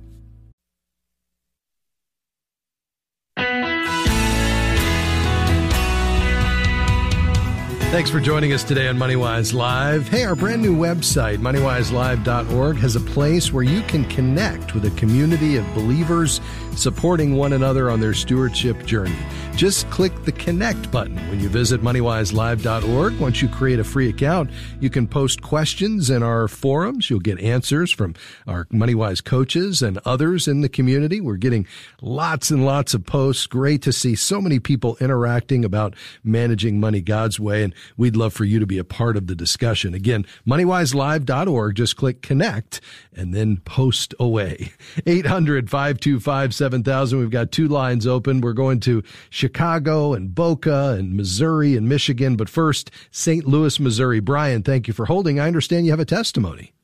Thanks 7.91 8.09
for 8.09 8.21
joining 8.21 8.53
us 8.53 8.63
today 8.63 8.87
on 8.87 8.97
MoneyWise 8.97 9.53
Live. 9.53 10.07
Hey, 10.07 10.25
our 10.25 10.37
brand 10.37 10.63
new 10.63 10.77
website, 10.77 11.39
moneywiselive.org, 11.39 12.77
has 12.77 12.95
a 12.95 13.01
place 13.01 13.53
where 13.53 13.65
you 13.65 13.83
can 13.83 14.05
connect 14.05 14.75
with 14.75 14.85
a 14.85 14.93
community 14.93 15.57
of 15.57 15.67
believers 15.75 16.41
supporting 16.77 17.37
one 17.37 17.53
another 17.53 17.91
on 17.91 18.01
their 18.01 18.15
stewardship 18.15 18.85
journey. 18.87 19.17
Just 19.57 19.91
click 19.91 20.25
the 20.25 20.33
connect 20.33 20.91
button 20.91 21.17
when 21.29 21.41
you 21.41 21.49
visit 21.49 21.83
moneywiselive.org. 21.83 23.19
Once 23.21 23.43
you 23.43 23.49
create 23.49 23.79
a 23.79 23.85
free 23.85 24.09
account, 24.09 24.51
you 24.81 24.89
can 24.89 25.07
post 25.07 25.43
questions 25.43 26.09
in 26.09 26.23
our 26.23 26.49
forums. 26.49 27.11
You'll 27.11 27.21
get 27.21 27.39
answers 27.41 27.93
from 27.93 28.15
our 28.47 28.65
MoneyWise 28.67 29.23
coaches 29.23 29.83
and 29.83 29.99
others 30.05 30.49
in 30.49 30.63
the 30.63 30.69
community. 30.69 31.21
We're 31.21 31.37
getting 31.37 31.67
lots 32.01 32.51
and 32.51 32.65
lots 32.65 32.95
of 32.95 33.05
posts. 33.05 33.47
Great 33.47 33.83
to 33.83 33.93
see 33.93 34.15
so 34.15 34.41
many 34.41 34.59
people 34.59 34.97
interacting 35.01 35.65
about 35.65 35.95
managing 36.25 36.81
money 36.81 37.03
God's 37.03 37.39
way. 37.39 37.63
And 37.63 37.75
we'd 37.97 38.17
love 38.17 38.33
for 38.33 38.45
you 38.45 38.61
to 38.61 38.67
be 38.67 38.79
a 38.79 38.85
part 38.85 39.17
of 39.17 39.27
the 39.27 39.35
discussion. 39.35 39.93
Again, 39.93 40.25
moneywiselive.org. 40.47 41.75
Just 41.75 41.97
click 41.97 42.23
connect 42.23 42.81
and 43.15 43.35
then 43.35 43.59
post 43.59 44.15
away. 44.19 44.73
800 45.07 45.69
525 45.69 46.55
7000. 46.61 47.19
We've 47.19 47.31
got 47.31 47.51
two 47.51 47.69
lines 47.69 48.07
open. 48.07 48.43
We're 48.43 48.53
going 48.53 48.81
to 48.81 49.03
Chicago 49.31 50.13
and 50.13 50.35
Boca 50.35 50.91
and 50.91 51.17
Missouri 51.17 51.75
and 51.75 51.89
Michigan. 51.89 52.37
But 52.37 52.51
first, 52.51 52.91
St. 53.11 53.47
Louis, 53.47 53.81
Missouri. 53.81 54.21
Brian, 54.21 54.63
thank 54.63 54.87
you 54.87 54.93
for 54.93 55.07
holding. 55.07 55.41
I 55.41 55.47
understand 55.47 55.87
you 55.87 55.93
have 55.93 56.01
a 56.01 56.05
testimony. 56.05 56.75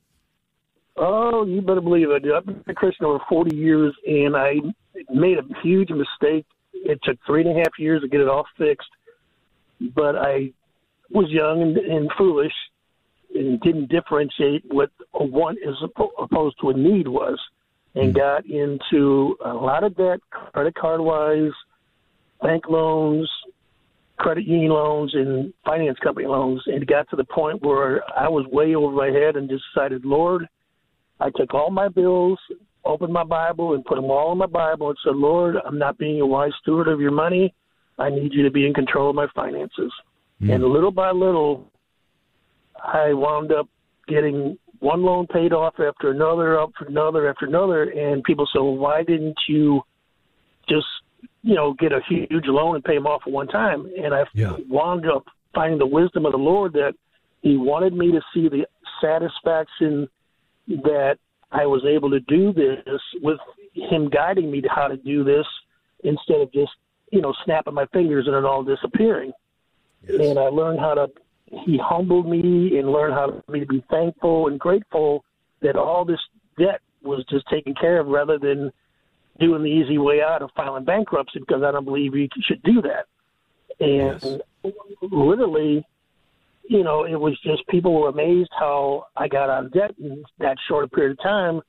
Oh, 0.96 1.44
you 1.44 1.60
better 1.60 1.82
believe 1.82 2.08
it. 2.10 2.24
I've 2.34 2.46
been 2.46 2.64
a 2.66 2.72
Christian 2.72 3.04
over 3.04 3.20
40 3.28 3.54
years, 3.54 3.94
and 4.06 4.34
I 4.34 4.54
made 5.10 5.36
a 5.36 5.42
huge 5.62 5.90
mistake. 5.90 6.46
It 6.72 6.98
took 7.02 7.18
three 7.26 7.42
and 7.42 7.50
a 7.50 7.58
half 7.58 7.78
years 7.78 8.00
to 8.00 8.08
get 8.08 8.22
it 8.22 8.28
all 8.28 8.46
fixed, 8.56 8.88
but 9.94 10.16
I 10.16 10.52
was 11.10 11.26
young 11.28 11.60
and, 11.60 11.76
and 11.76 12.10
foolish 12.16 12.52
and 13.34 13.60
didn't 13.60 13.90
differentiate 13.90 14.64
what 14.68 14.90
a 15.12 15.22
want 15.22 15.58
is 15.58 15.74
opposed 16.18 16.56
to 16.62 16.70
a 16.70 16.74
need 16.74 17.08
was, 17.08 17.38
and 17.96 18.14
mm. 18.14 18.16
got 18.16 18.46
into 18.46 19.36
a 19.44 19.52
lot 19.52 19.82
of 19.82 19.96
debt, 19.96 20.20
credit 20.30 20.74
card 20.74 21.00
wise, 21.00 21.52
bank 22.42 22.64
loans, 22.68 23.28
credit 24.18 24.44
union 24.44 24.70
loans, 24.70 25.12
and 25.14 25.52
finance 25.64 25.98
company 26.02 26.26
loans, 26.26 26.62
and 26.66 26.86
got 26.86 27.08
to 27.10 27.16
the 27.16 27.24
point 27.24 27.62
where 27.62 28.02
I 28.18 28.28
was 28.28 28.46
way 28.52 28.74
over 28.74 28.94
my 28.94 29.08
head 29.08 29.36
and 29.36 29.48
just 29.48 29.64
decided, 29.74 30.04
Lord, 30.04 30.46
I 31.20 31.30
took 31.34 31.54
all 31.54 31.70
my 31.70 31.88
bills, 31.88 32.38
opened 32.84 33.12
my 33.12 33.24
Bible, 33.24 33.74
and 33.74 33.84
put 33.84 33.96
them 33.96 34.04
all 34.04 34.32
in 34.32 34.38
my 34.38 34.46
Bible, 34.46 34.90
and 34.90 34.98
said, 35.02 35.16
Lord, 35.16 35.56
I'm 35.66 35.78
not 35.78 35.98
being 35.98 36.20
a 36.20 36.26
wise 36.26 36.52
steward 36.60 36.88
of 36.88 37.00
your 37.00 37.10
money. 37.10 37.54
I 37.98 38.10
need 38.10 38.34
you 38.34 38.42
to 38.42 38.50
be 38.50 38.66
in 38.66 38.74
control 38.74 39.08
of 39.08 39.16
my 39.16 39.26
finances. 39.34 39.92
Mm. 40.42 40.54
And 40.54 40.64
little 40.64 40.90
by 40.90 41.12
little, 41.12 41.70
I 42.76 43.14
wound 43.14 43.52
up 43.52 43.68
getting 44.06 44.58
one 44.80 45.02
loan 45.02 45.26
paid 45.26 45.52
off 45.52 45.74
after 45.78 46.10
another, 46.10 46.60
after 46.60 46.86
another, 46.86 47.28
after 47.28 47.46
another. 47.46 47.84
And 47.84 48.22
people 48.24 48.48
said, 48.52 48.60
well, 48.60 48.76
why 48.76 49.02
didn't 49.02 49.38
you 49.48 49.82
just, 50.68 50.86
you 51.42 51.54
know, 51.54 51.74
get 51.74 51.92
a 51.92 52.00
huge 52.08 52.46
loan 52.46 52.74
and 52.74 52.84
pay 52.84 52.94
them 52.94 53.06
off 53.06 53.22
at 53.26 53.32
one 53.32 53.48
time? 53.48 53.90
And 54.02 54.14
I 54.14 54.24
yeah. 54.34 54.56
wound 54.68 55.08
up 55.08 55.24
finding 55.54 55.78
the 55.78 55.86
wisdom 55.86 56.26
of 56.26 56.32
the 56.32 56.38
Lord 56.38 56.72
that 56.74 56.94
He 57.42 57.56
wanted 57.56 57.94
me 57.94 58.12
to 58.12 58.20
see 58.34 58.48
the 58.48 58.66
satisfaction 59.00 60.08
that 60.68 61.18
I 61.52 61.66
was 61.66 61.84
able 61.84 62.10
to 62.10 62.20
do 62.20 62.52
this 62.52 63.00
with 63.22 63.38
Him 63.72 64.10
guiding 64.10 64.50
me 64.50 64.60
to 64.60 64.68
how 64.68 64.88
to 64.88 64.96
do 64.96 65.24
this 65.24 65.46
instead 66.04 66.40
of 66.40 66.52
just, 66.52 66.72
you 67.12 67.20
know, 67.20 67.32
snapping 67.44 67.74
my 67.74 67.86
fingers 67.86 68.26
and 68.26 68.34
it 68.34 68.44
all 68.44 68.64
disappearing. 68.64 69.32
Yes. 70.06 70.20
And 70.20 70.38
I 70.38 70.48
learned 70.48 70.80
how 70.80 70.94
to, 70.94 71.08
he 71.50 71.78
humbled 71.82 72.28
me 72.28 72.78
and 72.78 72.90
learned 72.90 73.14
how 73.14 73.26
to, 73.26 73.52
me 73.52 73.60
to 73.60 73.66
be 73.66 73.84
thankful 73.90 74.48
and 74.48 74.58
grateful 74.58 75.24
that 75.62 75.76
all 75.76 76.04
this 76.04 76.20
debt 76.58 76.80
was 77.02 77.24
just 77.30 77.46
taken 77.48 77.74
care 77.74 78.00
of 78.00 78.08
rather 78.08 78.38
than 78.38 78.72
doing 79.38 79.62
the 79.62 79.68
easy 79.68 79.98
way 79.98 80.20
out 80.22 80.42
of 80.42 80.50
filing 80.56 80.84
bankruptcy 80.84 81.38
because 81.38 81.62
I 81.62 81.70
don't 81.70 81.84
believe 81.84 82.14
you 82.14 82.28
should 82.42 82.62
do 82.62 82.82
that. 82.82 83.06
And 83.78 84.22
yes. 84.64 84.72
literally, 85.02 85.84
you 86.68 86.82
know, 86.82 87.04
it 87.04 87.18
was 87.18 87.38
just 87.44 87.66
people 87.68 87.94
were 87.94 88.08
amazed 88.08 88.50
how 88.58 89.06
I 89.16 89.28
got 89.28 89.50
out 89.50 89.66
of 89.66 89.72
debt 89.72 89.94
in 90.02 90.24
that 90.38 90.56
short 90.68 90.90
period 90.92 91.12
of 91.12 91.22
time. 91.22 91.60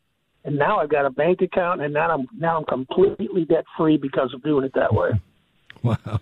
and 0.46 0.58
now 0.58 0.80
I've 0.80 0.90
got 0.90 1.06
a 1.06 1.10
bank 1.10 1.42
account, 1.42 1.82
and 1.82 1.94
now 1.94 2.10
I'm 2.10 2.28
now 2.38 2.58
I'm 2.58 2.66
completely 2.66 3.46
debt 3.46 3.66
free 3.78 3.98
because 3.98 4.34
of 4.34 4.42
doing 4.44 4.63
it 4.66 4.72
that 4.76 4.94
way. 4.94 5.10
Wow. 5.84 6.20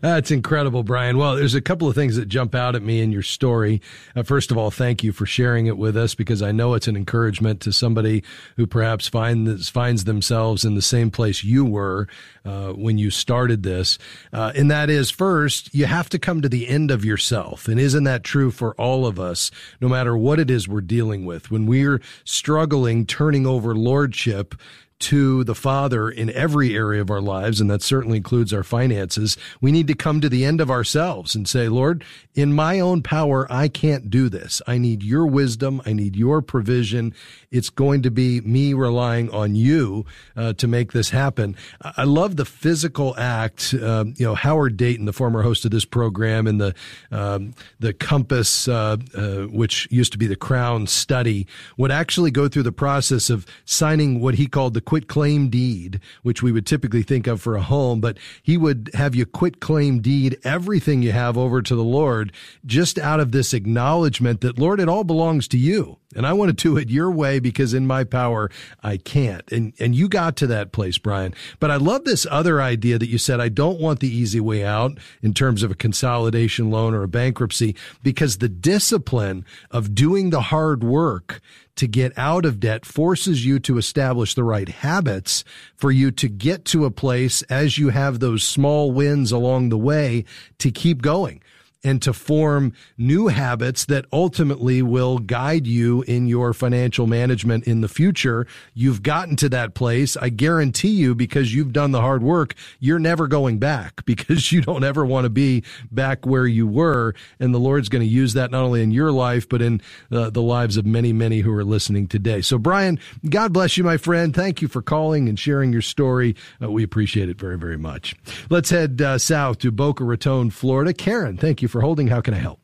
That's 0.00 0.30
incredible, 0.30 0.82
Brian. 0.82 1.16
Well, 1.18 1.36
there's 1.36 1.54
a 1.54 1.60
couple 1.60 1.88
of 1.88 1.94
things 1.94 2.16
that 2.16 2.26
jump 2.26 2.54
out 2.54 2.74
at 2.74 2.82
me 2.82 3.00
in 3.00 3.12
your 3.12 3.22
story. 3.22 3.80
Uh, 4.16 4.22
first 4.22 4.50
of 4.50 4.58
all, 4.58 4.70
thank 4.70 5.04
you 5.04 5.12
for 5.12 5.24
sharing 5.24 5.66
it 5.66 5.78
with 5.78 5.96
us 5.96 6.14
because 6.14 6.42
I 6.42 6.50
know 6.50 6.74
it's 6.74 6.88
an 6.88 6.96
encouragement 6.96 7.60
to 7.60 7.72
somebody 7.72 8.24
who 8.56 8.66
perhaps 8.66 9.08
finds 9.08 9.68
finds 9.68 10.04
themselves 10.04 10.64
in 10.64 10.74
the 10.74 10.82
same 10.82 11.10
place 11.10 11.44
you 11.44 11.64
were 11.64 12.08
uh, 12.44 12.72
when 12.72 12.98
you 12.98 13.10
started 13.10 13.62
this. 13.62 13.98
Uh, 14.32 14.52
and 14.56 14.70
that 14.70 14.90
is, 14.90 15.10
first, 15.10 15.72
you 15.74 15.86
have 15.86 16.08
to 16.10 16.18
come 16.18 16.42
to 16.42 16.48
the 16.48 16.68
end 16.68 16.90
of 16.90 17.04
yourself. 17.04 17.68
And 17.68 17.78
isn't 17.78 18.04
that 18.04 18.24
true 18.24 18.50
for 18.50 18.74
all 18.74 19.06
of 19.06 19.20
us, 19.20 19.50
no 19.80 19.88
matter 19.88 20.16
what 20.16 20.40
it 20.40 20.50
is 20.50 20.68
we're 20.68 20.80
dealing 20.80 21.24
with? 21.24 21.50
When 21.50 21.66
we're 21.66 22.00
struggling 22.24 23.06
turning 23.06 23.46
over 23.46 23.74
lordship 23.74 24.54
to 25.02 25.42
the 25.44 25.54
Father 25.54 26.08
in 26.08 26.30
every 26.30 26.76
area 26.76 27.00
of 27.00 27.10
our 27.10 27.20
lives, 27.20 27.60
and 27.60 27.68
that 27.68 27.82
certainly 27.82 28.18
includes 28.18 28.52
our 28.52 28.62
finances, 28.62 29.36
we 29.60 29.72
need 29.72 29.88
to 29.88 29.94
come 29.94 30.20
to 30.20 30.28
the 30.28 30.44
end 30.44 30.60
of 30.60 30.70
ourselves 30.70 31.34
and 31.34 31.48
say, 31.48 31.68
Lord, 31.68 32.04
in 32.34 32.52
my 32.52 32.78
own 32.78 33.02
power, 33.02 33.46
I 33.50 33.66
can't 33.66 34.10
do 34.10 34.28
this. 34.28 34.62
I 34.66 34.78
need 34.78 35.02
your 35.02 35.26
wisdom. 35.26 35.82
I 35.84 35.92
need 35.92 36.14
your 36.14 36.40
provision. 36.40 37.14
It's 37.50 37.68
going 37.68 38.02
to 38.02 38.10
be 38.10 38.40
me 38.40 38.74
relying 38.74 39.28
on 39.30 39.56
you 39.56 40.06
uh, 40.36 40.52
to 40.54 40.68
make 40.68 40.92
this 40.92 41.10
happen. 41.10 41.56
I 41.82 42.04
love 42.04 42.36
the 42.36 42.44
physical 42.44 43.14
act. 43.18 43.74
Uh, 43.74 44.04
you 44.14 44.24
know, 44.24 44.34
Howard 44.34 44.76
Dayton, 44.76 45.04
the 45.04 45.12
former 45.12 45.42
host 45.42 45.64
of 45.64 45.72
this 45.72 45.84
program, 45.84 46.46
and 46.46 46.60
the 46.60 46.74
um, 47.10 47.54
the 47.80 47.92
Compass, 47.92 48.68
uh, 48.68 48.96
uh 49.16 49.42
which 49.48 49.88
used 49.90 50.12
to 50.12 50.18
be 50.18 50.26
the 50.26 50.36
Crown 50.36 50.86
Study, 50.86 51.46
would 51.76 51.90
actually 51.90 52.30
go 52.30 52.48
through 52.48 52.62
the 52.62 52.72
process 52.72 53.28
of 53.28 53.46
signing 53.64 54.20
what 54.20 54.36
he 54.36 54.46
called 54.46 54.74
the 54.74 54.80
quit 54.92 55.08
claim 55.08 55.48
deed, 55.48 55.98
which 56.22 56.42
we 56.42 56.52
would 56.52 56.66
typically 56.66 57.02
think 57.02 57.26
of 57.26 57.40
for 57.40 57.56
a 57.56 57.62
home, 57.62 57.98
but 57.98 58.18
he 58.42 58.58
would 58.58 58.90
have 58.92 59.14
you 59.14 59.24
quit 59.24 59.58
claim 59.58 60.00
deed 60.00 60.36
everything 60.44 61.00
you 61.00 61.12
have 61.12 61.38
over 61.38 61.62
to 61.62 61.74
the 61.74 61.82
Lord 61.82 62.30
just 62.66 62.98
out 62.98 63.18
of 63.18 63.32
this 63.32 63.54
acknowledgement 63.54 64.42
that, 64.42 64.58
Lord, 64.58 64.80
it 64.80 64.90
all 64.90 65.02
belongs 65.02 65.48
to 65.48 65.56
you. 65.56 65.96
And 66.14 66.26
I 66.26 66.34
want 66.34 66.50
to 66.50 66.62
do 66.62 66.76
it 66.76 66.90
your 66.90 67.10
way 67.10 67.38
because 67.38 67.72
in 67.72 67.86
my 67.86 68.04
power, 68.04 68.50
I 68.82 68.98
can't. 68.98 69.50
And, 69.50 69.72
and 69.78 69.94
you 69.94 70.10
got 70.10 70.36
to 70.36 70.46
that 70.48 70.72
place, 70.72 70.98
Brian. 70.98 71.34
But 71.58 71.70
I 71.70 71.76
love 71.76 72.04
this 72.04 72.26
other 72.30 72.60
idea 72.60 72.98
that 72.98 73.08
you 73.08 73.16
said, 73.16 73.40
I 73.40 73.48
don't 73.48 73.80
want 73.80 74.00
the 74.00 74.14
easy 74.14 74.40
way 74.40 74.62
out 74.62 74.98
in 75.22 75.32
terms 75.32 75.62
of 75.62 75.70
a 75.70 75.74
consolidation 75.74 76.70
loan 76.70 76.92
or 76.92 77.02
a 77.02 77.08
bankruptcy 77.08 77.74
because 78.02 78.38
the 78.38 78.48
discipline 78.50 79.46
of 79.70 79.94
doing 79.94 80.28
the 80.28 80.42
hard 80.42 80.84
work 80.84 81.40
to 81.82 81.88
get 81.88 82.16
out 82.16 82.44
of 82.44 82.60
debt 82.60 82.86
forces 82.86 83.44
you 83.44 83.58
to 83.58 83.76
establish 83.76 84.36
the 84.36 84.44
right 84.44 84.68
habits 84.68 85.42
for 85.74 85.90
you 85.90 86.12
to 86.12 86.28
get 86.28 86.64
to 86.64 86.84
a 86.84 86.92
place 86.92 87.42
as 87.50 87.76
you 87.76 87.88
have 87.88 88.20
those 88.20 88.44
small 88.44 88.92
wins 88.92 89.32
along 89.32 89.68
the 89.68 89.76
way 89.76 90.24
to 90.58 90.70
keep 90.70 91.02
going 91.02 91.42
and 91.84 92.00
to 92.02 92.12
form 92.12 92.72
new 92.96 93.28
habits 93.28 93.86
that 93.86 94.04
ultimately 94.12 94.82
will 94.82 95.18
guide 95.18 95.66
you 95.66 96.02
in 96.02 96.26
your 96.26 96.52
financial 96.52 97.06
management 97.06 97.64
in 97.66 97.80
the 97.80 97.88
future. 97.88 98.46
You've 98.74 99.02
gotten 99.02 99.36
to 99.36 99.48
that 99.50 99.74
place. 99.74 100.16
I 100.16 100.28
guarantee 100.28 100.90
you, 100.90 101.14
because 101.14 101.54
you've 101.54 101.72
done 101.72 101.92
the 101.92 102.00
hard 102.00 102.22
work, 102.22 102.54
you're 102.78 102.98
never 102.98 103.26
going 103.26 103.58
back 103.58 104.04
because 104.04 104.52
you 104.52 104.60
don't 104.60 104.84
ever 104.84 105.04
want 105.04 105.24
to 105.24 105.30
be 105.30 105.64
back 105.90 106.26
where 106.26 106.46
you 106.46 106.66
were. 106.66 107.14
And 107.40 107.54
the 107.54 107.58
Lord's 107.58 107.88
going 107.88 108.02
to 108.02 108.08
use 108.08 108.34
that 108.34 108.50
not 108.50 108.62
only 108.62 108.82
in 108.82 108.90
your 108.90 109.12
life, 109.12 109.48
but 109.48 109.62
in 109.62 109.80
uh, 110.10 110.30
the 110.30 110.42
lives 110.42 110.76
of 110.76 110.86
many, 110.86 111.12
many 111.12 111.40
who 111.40 111.52
are 111.52 111.64
listening 111.64 112.06
today. 112.06 112.40
So, 112.40 112.58
Brian, 112.58 112.98
God 113.28 113.52
bless 113.52 113.76
you, 113.76 113.84
my 113.84 113.96
friend. 113.96 114.34
Thank 114.34 114.62
you 114.62 114.68
for 114.68 114.82
calling 114.82 115.28
and 115.28 115.38
sharing 115.38 115.72
your 115.72 115.82
story. 115.82 116.36
Uh, 116.62 116.70
we 116.70 116.82
appreciate 116.82 117.28
it 117.28 117.38
very, 117.38 117.58
very 117.58 117.78
much. 117.78 118.14
Let's 118.50 118.70
head 118.70 119.00
uh, 119.00 119.18
south 119.18 119.58
to 119.58 119.70
Boca 119.70 120.04
Raton, 120.04 120.50
Florida. 120.50 120.92
Karen, 120.92 121.36
thank 121.36 121.62
you 121.62 121.68
for 121.72 121.80
holding. 121.80 122.06
How 122.06 122.20
can 122.20 122.34
I 122.34 122.38
help? 122.38 122.60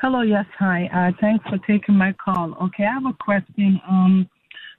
Hello, 0.00 0.20
yes, 0.20 0.44
hi. 0.56 0.88
Uh, 0.94 1.10
thanks 1.20 1.44
for 1.48 1.58
taking 1.66 1.96
my 1.96 2.12
call. 2.12 2.54
Okay, 2.62 2.84
I 2.84 2.92
have 2.92 3.06
a 3.06 3.16
question. 3.18 3.80
Um, 3.88 4.28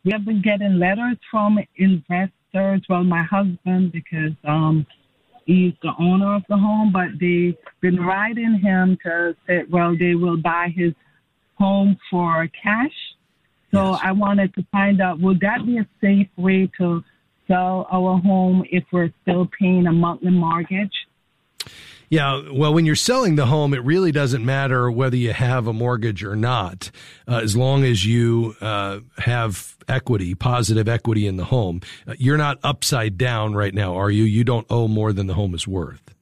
we 0.05 0.11
have 0.13 0.23
been 0.23 0.41
getting 0.41 0.79
letters 0.79 1.17
from 1.29 1.59
investors. 1.75 2.81
Well, 2.87 3.03
my 3.03 3.23
husband, 3.23 3.91
because 3.91 4.31
um, 4.47 4.85
he's 5.45 5.73
the 5.81 5.91
owner 5.99 6.35
of 6.35 6.43
the 6.47 6.55
home, 6.55 6.93
but 6.93 7.09
they've 7.19 7.57
been 7.81 7.99
writing 7.99 8.59
him 8.63 8.97
to 9.03 9.35
say, 9.45 9.63
well, 9.69 9.97
they 9.97 10.15
will 10.15 10.37
buy 10.37 10.71
his 10.73 10.93
home 11.55 11.97
for 12.09 12.47
cash. 12.63 12.95
So 13.73 13.91
yes. 13.91 13.99
I 14.03 14.11
wanted 14.13 14.53
to 14.55 14.65
find 14.71 15.01
out, 15.01 15.19
would 15.19 15.41
that 15.41 15.65
be 15.65 15.79
a 15.79 15.87
safe 15.99 16.29
way 16.37 16.71
to 16.77 17.03
sell 17.47 17.87
our 17.91 18.19
home 18.19 18.63
if 18.71 18.85
we're 18.93 19.11
still 19.23 19.49
paying 19.59 19.85
a 19.87 19.91
monthly 19.91 20.31
mortgage? 20.31 20.93
Yeah, 22.09 22.41
well, 22.51 22.73
when 22.73 22.85
you're 22.85 22.95
selling 22.95 23.35
the 23.35 23.45
home, 23.45 23.73
it 23.75 23.83
really 23.83 24.11
doesn't 24.11 24.43
matter 24.43 24.89
whether 24.89 25.15
you 25.15 25.31
have 25.31 25.67
a 25.67 25.73
mortgage 25.73 26.23
or 26.23 26.35
not, 26.35 26.89
uh, 27.27 27.35
as 27.43 27.55
long 27.55 27.83
as 27.83 28.03
you 28.03 28.55
uh, 28.61 28.99
have 29.19 29.77
equity, 29.87 30.33
positive 30.33 30.87
equity 30.87 31.27
in 31.27 31.37
the 31.37 31.45
home. 31.45 31.81
Uh, 32.07 32.15
you're 32.17 32.37
not 32.37 32.57
upside 32.63 33.17
down 33.17 33.53
right 33.53 33.75
now, 33.75 33.95
are 33.95 34.09
you? 34.09 34.23
You 34.23 34.43
don't 34.43 34.65
owe 34.71 34.87
more 34.87 35.13
than 35.13 35.27
the 35.27 35.35
home 35.35 35.53
is 35.53 35.67
worth. 35.67 36.15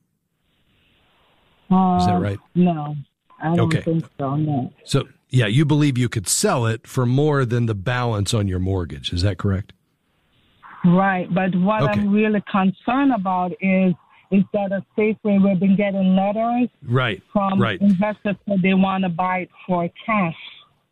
Uh, 1.71 1.97
is 1.99 2.05
that 2.05 2.19
right? 2.19 2.39
No, 2.53 2.95
I 3.41 3.55
don't 3.55 3.73
okay. 3.73 3.81
think 3.81 4.05
so. 4.17 4.35
No. 4.35 4.73
So, 4.83 5.07
yeah, 5.29 5.47
you 5.47 5.63
believe 5.63 5.97
you 5.97 6.09
could 6.09 6.27
sell 6.27 6.65
it 6.65 6.85
for 6.85 7.05
more 7.05 7.45
than 7.45 7.65
the 7.65 7.75
balance 7.75 8.33
on 8.33 8.47
your 8.47 8.59
mortgage. 8.59 9.13
Is 9.13 9.21
that 9.21 9.37
correct? 9.37 9.71
Right, 10.85 11.33
but 11.33 11.55
what 11.55 11.83
okay. 11.83 11.99
I'm 11.99 12.11
really 12.11 12.43
concerned 12.49 13.13
about 13.13 13.51
is 13.61 13.93
is 14.31 14.43
that 14.53 14.71
a 14.71 14.83
safe 14.95 15.17
way? 15.23 15.37
We've 15.37 15.59
been 15.59 15.75
getting 15.75 16.15
letters 16.15 16.69
right, 16.83 17.21
from 17.31 17.61
right. 17.61 17.79
investors 17.81 18.35
that 18.47 18.61
they 18.61 18.73
want 18.73 19.03
to 19.03 19.09
buy 19.09 19.39
it 19.39 19.49
for 19.65 19.89
cash. 20.05 20.35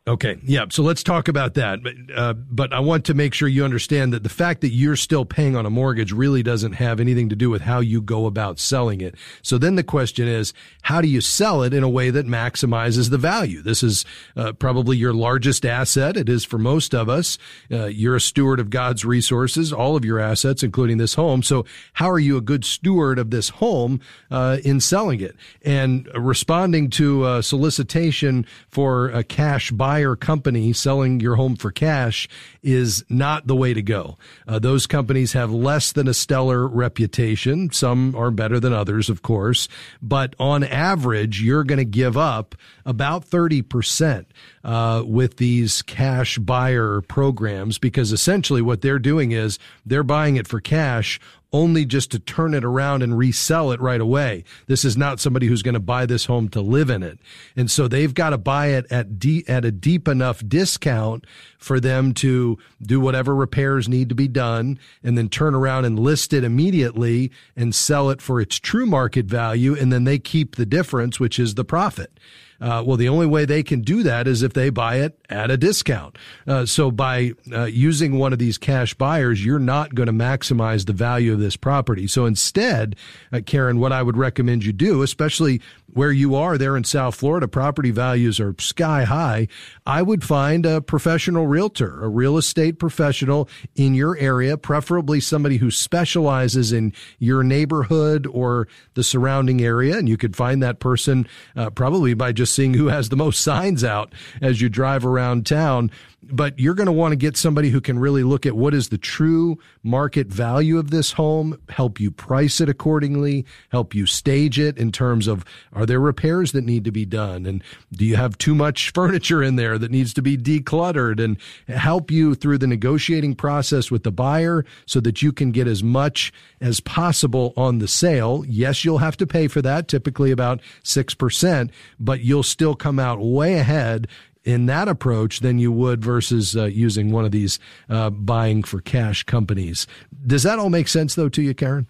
Okay, 0.07 0.37
yeah. 0.43 0.65
So 0.69 0.83
let's 0.83 1.01
talk 1.01 1.27
about 1.27 1.55
that. 1.55 1.81
But 1.81 1.95
uh, 2.15 2.33
but 2.33 2.71
I 2.71 2.79
want 2.79 3.05
to 3.05 3.15
make 3.15 3.33
sure 3.33 3.47
you 3.47 3.65
understand 3.65 4.13
that 4.13 4.21
the 4.21 4.29
fact 4.29 4.61
that 4.61 4.69
you're 4.69 4.95
still 4.95 5.25
paying 5.25 5.55
on 5.55 5.65
a 5.65 5.71
mortgage 5.71 6.11
really 6.11 6.43
doesn't 6.43 6.73
have 6.73 6.99
anything 6.99 7.27
to 7.29 7.35
do 7.35 7.49
with 7.49 7.63
how 7.63 7.79
you 7.79 8.03
go 8.03 8.27
about 8.27 8.59
selling 8.59 9.01
it. 9.01 9.15
So 9.41 9.57
then 9.57 9.77
the 9.77 9.83
question 9.83 10.27
is, 10.27 10.53
how 10.83 11.01
do 11.01 11.07
you 11.07 11.21
sell 11.21 11.63
it 11.63 11.73
in 11.73 11.81
a 11.81 11.89
way 11.89 12.11
that 12.11 12.27
maximizes 12.27 13.09
the 13.09 13.17
value? 13.17 13.63
This 13.63 13.81
is 13.81 14.05
uh, 14.35 14.53
probably 14.53 14.95
your 14.95 15.11
largest 15.11 15.65
asset. 15.65 16.17
It 16.17 16.29
is 16.29 16.45
for 16.45 16.59
most 16.59 16.93
of 16.93 17.09
us. 17.09 17.39
Uh, 17.71 17.85
you're 17.85 18.15
a 18.15 18.21
steward 18.21 18.59
of 18.59 18.69
God's 18.69 19.05
resources, 19.05 19.73
all 19.73 19.95
of 19.95 20.05
your 20.05 20.19
assets, 20.19 20.61
including 20.61 20.97
this 20.97 21.15
home. 21.15 21.41
So 21.41 21.65
how 21.93 22.11
are 22.11 22.19
you 22.19 22.37
a 22.37 22.41
good 22.41 22.63
steward 22.63 23.17
of 23.17 23.31
this 23.31 23.49
home 23.49 24.01
uh, 24.29 24.57
in 24.63 24.81
selling 24.81 25.19
it 25.21 25.35
and 25.63 26.07
responding 26.13 26.91
to 26.91 27.25
a 27.25 27.41
solicitation 27.41 28.45
for 28.69 29.09
a 29.09 29.23
cash 29.23 29.71
buy? 29.71 29.94
Company 30.15 30.73
selling 30.73 31.19
your 31.19 31.35
home 31.35 31.55
for 31.55 31.71
cash 31.71 32.27
is 32.61 33.03
not 33.09 33.47
the 33.47 33.55
way 33.55 33.73
to 33.73 33.81
go. 33.81 34.17
Uh, 34.47 34.59
those 34.59 34.87
companies 34.87 35.33
have 35.33 35.51
less 35.51 35.91
than 35.91 36.07
a 36.07 36.13
stellar 36.13 36.67
reputation. 36.67 37.71
Some 37.71 38.15
are 38.15 38.31
better 38.31 38.59
than 38.59 38.73
others, 38.73 39.09
of 39.09 39.21
course, 39.21 39.67
but 40.01 40.35
on 40.39 40.63
average, 40.63 41.41
you're 41.41 41.63
going 41.63 41.77
to 41.77 41.85
give 41.85 42.17
up 42.17 42.55
about 42.85 43.29
30% 43.29 44.25
uh, 44.63 45.03
with 45.05 45.37
these 45.37 45.81
cash 45.81 46.37
buyer 46.37 47.01
programs 47.01 47.77
because 47.77 48.11
essentially 48.11 48.61
what 48.61 48.81
they're 48.81 48.99
doing 48.99 49.31
is 49.31 49.59
they're 49.85 50.03
buying 50.03 50.35
it 50.35 50.47
for 50.47 50.59
cash 50.59 51.19
only 51.55 51.85
just 51.85 52.11
to 52.11 52.19
turn 52.19 52.53
it 52.53 52.65
around 52.65 53.01
and 53.01 53.17
resell 53.17 53.71
it 53.71 53.79
right 53.79 54.01
away. 54.01 54.43
This 54.67 54.83
is 54.83 54.97
not 54.97 55.21
somebody 55.21 55.47
who's 55.47 55.61
going 55.61 55.73
to 55.73 55.79
buy 55.79 56.05
this 56.05 56.25
home 56.25 56.49
to 56.49 56.59
live 56.59 56.89
in 56.89 57.01
it. 57.01 57.17
And 57.55 57.71
so 57.71 57.87
they've 57.87 58.13
got 58.13 58.31
to 58.31 58.37
buy 58.37 58.67
it 58.67 58.85
at 58.91 59.17
de- 59.17 59.47
at 59.47 59.63
a 59.63 59.71
deep 59.71 60.09
enough 60.09 60.45
discount 60.45 61.25
for 61.57 61.79
them 61.79 62.13
to 62.13 62.57
do 62.81 62.99
whatever 62.99 63.35
repairs 63.35 63.87
need 63.87 64.09
to 64.09 64.15
be 64.15 64.27
done 64.27 64.79
and 65.03 65.17
then 65.17 65.29
turn 65.29 65.55
around 65.55 65.85
and 65.85 65.99
list 65.99 66.33
it 66.33 66.43
immediately 66.43 67.31
and 67.55 67.73
sell 67.73 68.09
it 68.09 68.21
for 68.21 68.41
its 68.41 68.57
true 68.57 68.85
market 68.85 69.25
value. 69.25 69.75
And 69.75 69.91
then 69.91 70.03
they 70.03 70.19
keep 70.19 70.55
the 70.55 70.65
difference, 70.65 71.19
which 71.19 71.39
is 71.39 71.55
the 71.55 71.65
profit. 71.65 72.19
Uh, 72.61 72.81
well, 72.85 72.97
the 72.97 73.09
only 73.09 73.25
way 73.25 73.45
they 73.45 73.63
can 73.63 73.81
do 73.81 74.03
that 74.03 74.27
is 74.27 74.41
if 74.41 74.53
they 74.53 74.69
buy 74.69 74.97
it 74.97 75.19
at 75.29 75.51
a 75.51 75.57
discount. 75.57 76.17
Uh, 76.47 76.65
so 76.65 76.89
by 76.89 77.33
uh, 77.51 77.65
using 77.65 78.17
one 78.17 78.31
of 78.31 78.39
these 78.39 78.57
cash 78.57 78.93
buyers, 78.93 79.43
you're 79.43 79.59
not 79.59 79.93
going 79.93 80.07
to 80.07 80.13
maximize 80.13 80.85
the 80.85 80.93
value 80.93 81.33
of 81.33 81.39
this 81.39 81.57
property. 81.57 82.07
So 82.07 82.25
instead, 82.25 82.95
uh, 83.33 83.41
Karen, 83.45 83.79
what 83.79 83.91
I 83.91 84.01
would 84.01 84.17
recommend 84.17 84.63
you 84.63 84.71
do, 84.71 85.01
especially 85.01 85.61
where 85.95 86.11
you 86.11 86.35
are 86.35 86.57
there 86.57 86.75
in 86.75 86.83
South 86.83 87.15
Florida, 87.15 87.47
property 87.47 87.89
values 87.89 88.37
are 88.37 88.53
sky 88.59 89.05
high. 89.05 89.47
I 89.85 90.01
would 90.01 90.25
find 90.25 90.65
a 90.65 90.81
professional 90.81 91.47
realtor, 91.47 92.03
a 92.03 92.09
real 92.09 92.37
estate 92.37 92.79
professional 92.79 93.47
in 93.75 93.95
your 93.95 94.17
area, 94.17 94.57
preferably 94.57 95.21
somebody 95.21 95.55
who 95.55 95.71
specializes 95.71 96.73
in 96.73 96.91
your 97.17 97.43
neighborhood 97.43 98.27
or 98.27 98.67
the 98.95 99.05
surrounding 99.05 99.61
area. 99.61 99.97
And 99.97 100.09
you 100.09 100.17
could 100.17 100.35
find 100.35 100.61
that 100.61 100.79
person 100.79 101.27
uh, 101.55 101.69
probably 101.69 102.13
by 102.13 102.33
just 102.33 102.53
seeing 102.53 102.73
who 102.73 102.87
has 102.87 103.07
the 103.07 103.15
most 103.15 103.39
signs 103.43 103.81
out 103.83 104.11
as 104.41 104.59
you 104.59 104.67
drive 104.67 105.05
around 105.05 105.45
town 105.45 105.91
but 106.31 106.57
you're 106.59 106.73
going 106.73 106.85
to 106.85 106.91
want 106.91 107.11
to 107.11 107.15
get 107.15 107.37
somebody 107.37 107.69
who 107.69 107.81
can 107.81 107.99
really 107.99 108.23
look 108.23 108.45
at 108.45 108.55
what 108.55 108.73
is 108.73 108.89
the 108.89 108.97
true 108.97 109.57
market 109.83 110.27
value 110.27 110.77
of 110.77 110.91
this 110.91 111.13
home, 111.13 111.59
help 111.69 111.99
you 111.99 112.11
price 112.11 112.59
it 112.59 112.69
accordingly, 112.69 113.45
help 113.69 113.93
you 113.93 114.05
stage 114.05 114.59
it 114.59 114.77
in 114.77 114.91
terms 114.91 115.27
of 115.27 115.45
are 115.73 115.85
there 115.85 115.99
repairs 115.99 116.51
that 116.51 116.63
need 116.63 116.83
to 116.83 116.91
be 116.91 117.05
done 117.05 117.45
and 117.45 117.63
do 117.91 118.05
you 118.05 118.15
have 118.15 118.37
too 118.37 118.55
much 118.55 118.91
furniture 118.93 119.43
in 119.43 119.55
there 119.55 119.77
that 119.77 119.91
needs 119.91 120.13
to 120.13 120.21
be 120.21 120.37
decluttered 120.37 121.23
and 121.23 121.37
help 121.67 122.11
you 122.11 122.35
through 122.35 122.57
the 122.57 122.67
negotiating 122.67 123.35
process 123.35 123.91
with 123.91 124.03
the 124.03 124.11
buyer 124.11 124.65
so 124.85 124.99
that 124.99 125.21
you 125.21 125.31
can 125.31 125.51
get 125.51 125.67
as 125.67 125.83
much 125.83 126.33
as 126.61 126.79
possible 126.79 127.53
on 127.55 127.79
the 127.79 127.87
sale. 127.87 128.43
Yes, 128.47 128.83
you'll 128.83 128.97
have 128.99 129.17
to 129.17 129.27
pay 129.27 129.47
for 129.47 129.61
that, 129.61 129.87
typically 129.87 130.31
about 130.31 130.61
6%, 130.83 131.69
but 131.99 132.21
you'll 132.21 132.43
still 132.43 132.75
come 132.75 132.99
out 132.99 133.19
way 133.19 133.55
ahead 133.55 134.07
in 134.45 134.67
that 134.67 134.87
approach 134.87 135.39
than 135.41 135.59
you 135.59 135.71
would 135.71 136.05
versus 136.05 136.55
uh, 136.55 136.65
using 136.65 137.11
one 137.11 137.25
of 137.25 137.31
these 137.31 137.59
uh, 137.89 138.09
buying 138.09 138.63
for 138.63 138.79
cash 138.79 139.23
companies. 139.23 139.87
Does 140.25 140.43
that 140.43 140.59
all 140.59 140.69
make 140.69 140.87
sense 140.87 141.15
though 141.15 141.29
to 141.29 141.41
you, 141.41 141.53
Karen? 141.53 141.87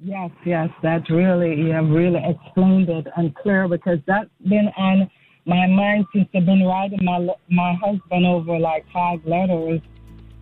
Yes, 0.00 0.30
yes, 0.46 0.70
that's 0.80 1.10
really 1.10 1.56
you 1.56 1.72
have 1.72 1.88
really 1.88 2.22
explained 2.24 2.88
it 2.88 3.08
and 3.16 3.34
clear 3.34 3.66
because 3.66 3.98
that's 4.06 4.30
been 4.46 4.70
on 4.76 5.10
my 5.44 5.66
mind 5.66 6.06
since 6.14 6.28
I've 6.34 6.46
been 6.46 6.64
writing 6.64 7.00
my 7.02 7.26
my 7.50 7.74
husband 7.74 8.24
over 8.24 8.58
like 8.58 8.86
five 8.92 9.24
letters. 9.26 9.80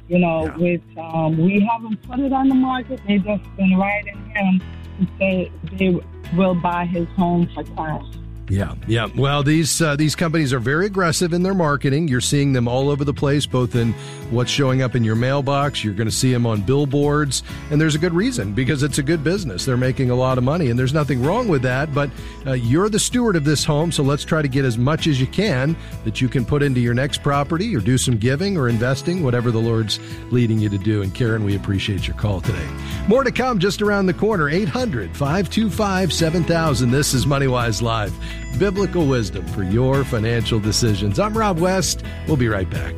You 0.09 0.21
know, 0.21 0.45
yeah. 0.45 0.57
which 0.57 0.99
um, 0.99 1.37
we 1.37 1.67
haven't 1.69 2.01
put 2.03 2.21
it 2.21 2.33
on 2.33 2.49
the 2.49 2.55
market. 2.55 3.01
They 3.09 3.19
just 3.19 3.43
been 3.57 3.77
writing 3.77 4.31
him 4.37 4.63
to 5.01 5.07
say 5.19 5.51
they 5.73 6.01
will 6.37 6.55
buy 6.55 6.85
his 6.85 7.09
home 7.17 7.49
for 7.53 7.65
cash. 7.65 8.05
Yeah, 8.49 8.75
yeah. 8.87 9.09
Well, 9.17 9.43
these 9.43 9.83
uh, 9.83 9.97
these 9.97 10.15
companies 10.15 10.53
are 10.53 10.61
very 10.61 10.87
aggressive 10.87 11.33
in 11.33 11.43
their 11.43 11.55
marketing. 11.55 12.07
You're 12.07 12.21
seeing 12.21 12.53
them 12.53 12.69
all 12.69 12.91
over 12.91 13.05
the 13.05 13.15
place, 13.15 13.45
both 13.45 13.75
in 13.75 13.93
what's 14.31 14.51
showing 14.51 14.83
up 14.83 14.95
in 14.95 15.03
your 15.03 15.17
mailbox. 15.17 15.83
You're 15.83 15.95
going 15.95 16.09
to 16.09 16.15
see 16.15 16.33
them 16.33 16.47
on 16.47 16.61
billboards, 16.63 17.43
and 17.71 17.81
there's 17.81 17.97
a 17.97 17.99
good 17.99 18.13
reason 18.13 18.53
because 18.53 18.85
it's 18.85 18.99
a 18.99 19.03
good 19.03 19.25
business. 19.25 19.65
They're 19.65 19.77
making 19.77 20.11
a 20.11 20.15
lot 20.15 20.39
of 20.39 20.45
money, 20.45 20.71
and 20.71 20.79
there's 20.79 20.95
nothing 20.95 21.23
wrong 21.25 21.49
with 21.49 21.63
that. 21.63 21.93
But 21.93 22.11
uh, 22.47 22.53
you're 22.53 22.89
the 22.89 23.01
steward 23.01 23.35
of 23.35 23.45
this 23.45 23.65
home, 23.65 23.91
so 23.91 24.05
let's 24.05 24.25
try 24.25 24.43
to 24.43 24.49
get 24.49 24.65
as 24.65 24.79
much 24.79 25.09
as 25.09 25.21
you 25.21 25.27
can 25.27 25.77
that 26.05 26.21
you 26.21 26.29
can 26.29 26.45
put 26.45 26.63
into 26.63 26.79
your 26.81 26.95
next 26.95 27.25
property, 27.25 27.75
or 27.75 27.81
do 27.81 27.99
some 27.99 28.17
giving 28.17 28.57
or 28.57 28.69
investing, 28.69 29.25
whatever 29.25 29.51
the 29.51 29.59
Lord's 29.59 29.99
leading 30.31 30.61
you 30.61 30.69
to 30.69 30.79
do. 30.79 31.03
And 31.03 31.13
Karen, 31.13 31.45
we 31.45 31.57
appreciate 31.57 32.07
your 32.07 32.17
call 32.17 32.41
today. 32.41 32.69
More 33.09 33.25
to 33.25 33.33
come 33.33 33.59
just 33.59 33.83
around 33.83 34.07
the 34.07 34.15
corner. 34.15 34.49
800 34.49 35.17
525 35.17 36.13
7000. 36.13 36.93
This 36.93 37.13
is 37.13 37.27
MoneyWise 37.27 37.83
Live 37.83 38.15
biblical 38.59 39.07
wisdom 39.07 39.47
for 39.47 39.63
your 39.63 40.05
financial 40.05 40.61
decisions. 40.61 41.19
I'm 41.19 41.37
Rob 41.37 41.59
West. 41.59 42.03
We'll 42.27 42.37
be 42.37 42.49
right 42.49 42.69
back. 42.69 42.95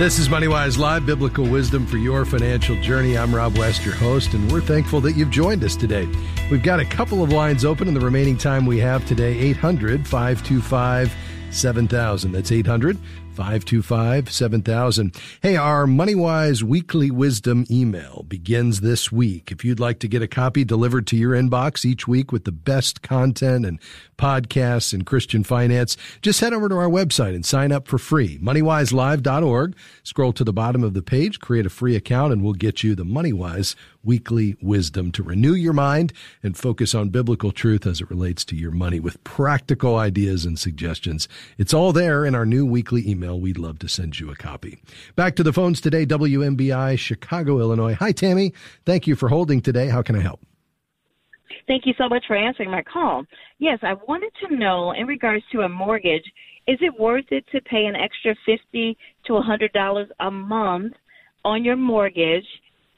This 0.00 0.18
is 0.18 0.30
MoneyWise 0.30 0.78
Live, 0.78 1.04
biblical 1.04 1.44
wisdom 1.44 1.86
for 1.86 1.98
your 1.98 2.24
financial 2.24 2.74
journey. 2.80 3.18
I'm 3.18 3.34
Rob 3.34 3.58
West, 3.58 3.84
your 3.84 3.94
host, 3.94 4.32
and 4.32 4.50
we're 4.50 4.62
thankful 4.62 5.02
that 5.02 5.12
you've 5.12 5.28
joined 5.28 5.62
us 5.62 5.76
today. 5.76 6.08
We've 6.50 6.62
got 6.62 6.80
a 6.80 6.86
couple 6.86 7.22
of 7.22 7.34
lines 7.34 7.66
open 7.66 7.86
in 7.86 7.92
the 7.92 8.00
remaining 8.00 8.38
time 8.38 8.64
we 8.64 8.78
have 8.78 9.06
today 9.06 9.38
800 9.38 10.08
525 10.08 11.14
7000. 11.50 12.32
That's 12.32 12.50
800 12.50 12.96
525 13.40 14.30
7000. 14.30 15.16
Hey, 15.40 15.56
our 15.56 15.86
MoneyWise 15.86 16.62
weekly 16.62 17.10
wisdom 17.10 17.64
email 17.70 18.22
begins 18.28 18.82
this 18.82 19.10
week. 19.10 19.50
If 19.50 19.64
you'd 19.64 19.80
like 19.80 19.98
to 20.00 20.08
get 20.08 20.20
a 20.20 20.28
copy 20.28 20.62
delivered 20.62 21.06
to 21.06 21.16
your 21.16 21.32
inbox 21.32 21.86
each 21.86 22.06
week 22.06 22.32
with 22.32 22.44
the 22.44 22.52
best 22.52 23.00
content 23.00 23.64
and 23.64 23.80
podcasts 24.18 24.92
in 24.92 25.04
Christian 25.06 25.42
finance, 25.42 25.96
just 26.20 26.40
head 26.40 26.52
over 26.52 26.68
to 26.68 26.74
our 26.74 26.90
website 26.90 27.34
and 27.34 27.46
sign 27.46 27.72
up 27.72 27.88
for 27.88 27.96
free. 27.96 28.36
MoneyWiseLive.org. 28.40 29.74
Scroll 30.02 30.34
to 30.34 30.44
the 30.44 30.52
bottom 30.52 30.84
of 30.84 30.92
the 30.92 31.00
page, 31.00 31.40
create 31.40 31.64
a 31.64 31.70
free 31.70 31.96
account, 31.96 32.34
and 32.34 32.44
we'll 32.44 32.52
get 32.52 32.84
you 32.84 32.94
the 32.94 33.06
MoneyWise 33.06 33.74
weekly 34.02 34.56
wisdom 34.60 35.12
to 35.12 35.22
renew 35.22 35.54
your 35.54 35.72
mind 35.72 36.12
and 36.42 36.56
focus 36.56 36.94
on 36.94 37.08
biblical 37.08 37.52
truth 37.52 37.86
as 37.86 38.00
it 38.00 38.10
relates 38.10 38.44
to 38.46 38.56
your 38.56 38.70
money 38.70 39.00
with 39.00 39.22
practical 39.24 39.96
ideas 39.96 40.44
and 40.44 40.58
suggestions. 40.58 41.28
It's 41.58 41.74
all 41.74 41.92
there 41.92 42.24
in 42.24 42.34
our 42.34 42.46
new 42.46 42.64
weekly 42.64 43.08
email. 43.08 43.40
We'd 43.40 43.58
love 43.58 43.78
to 43.80 43.88
send 43.88 44.18
you 44.18 44.30
a 44.30 44.36
copy. 44.36 44.78
Back 45.16 45.36
to 45.36 45.42
the 45.42 45.52
phones 45.52 45.80
today, 45.80 46.06
WMBI, 46.06 46.98
Chicago, 46.98 47.58
Illinois. 47.58 47.94
Hi, 47.94 48.12
Tammy. 48.12 48.52
Thank 48.86 49.06
you 49.06 49.16
for 49.16 49.28
holding 49.28 49.60
today. 49.60 49.88
How 49.88 50.02
can 50.02 50.16
I 50.16 50.20
help? 50.20 50.40
Thank 51.66 51.86
you 51.86 51.94
so 51.98 52.08
much 52.08 52.24
for 52.26 52.36
answering 52.36 52.70
my 52.70 52.82
call. 52.82 53.24
Yes, 53.58 53.78
I 53.82 53.94
wanted 54.08 54.32
to 54.44 54.56
know 54.56 54.92
in 54.92 55.06
regards 55.06 55.44
to 55.52 55.60
a 55.60 55.68
mortgage, 55.68 56.24
is 56.66 56.78
it 56.80 56.98
worth 56.98 57.26
it 57.30 57.44
to 57.52 57.60
pay 57.60 57.84
an 57.86 57.94
extra 57.96 58.34
fifty 58.46 58.96
to 59.26 59.36
a 59.36 59.42
hundred 59.42 59.72
dollars 59.72 60.08
a 60.20 60.30
month 60.30 60.94
on 61.44 61.64
your 61.64 61.76
mortgage 61.76 62.46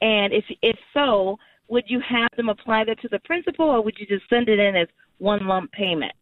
and 0.02 0.32
if 0.32 0.44
if 0.60 0.76
so, 0.92 1.38
would 1.68 1.84
you 1.86 2.00
have 2.06 2.28
them 2.36 2.48
apply 2.48 2.84
that 2.84 3.00
to 3.00 3.08
the 3.08 3.20
principal, 3.20 3.66
or 3.66 3.82
would 3.82 3.94
you 3.98 4.06
just 4.06 4.28
send 4.28 4.48
it 4.48 4.58
in 4.58 4.76
as 4.76 4.88
one 5.18 5.46
lump 5.46 5.70
payment? 5.72 6.12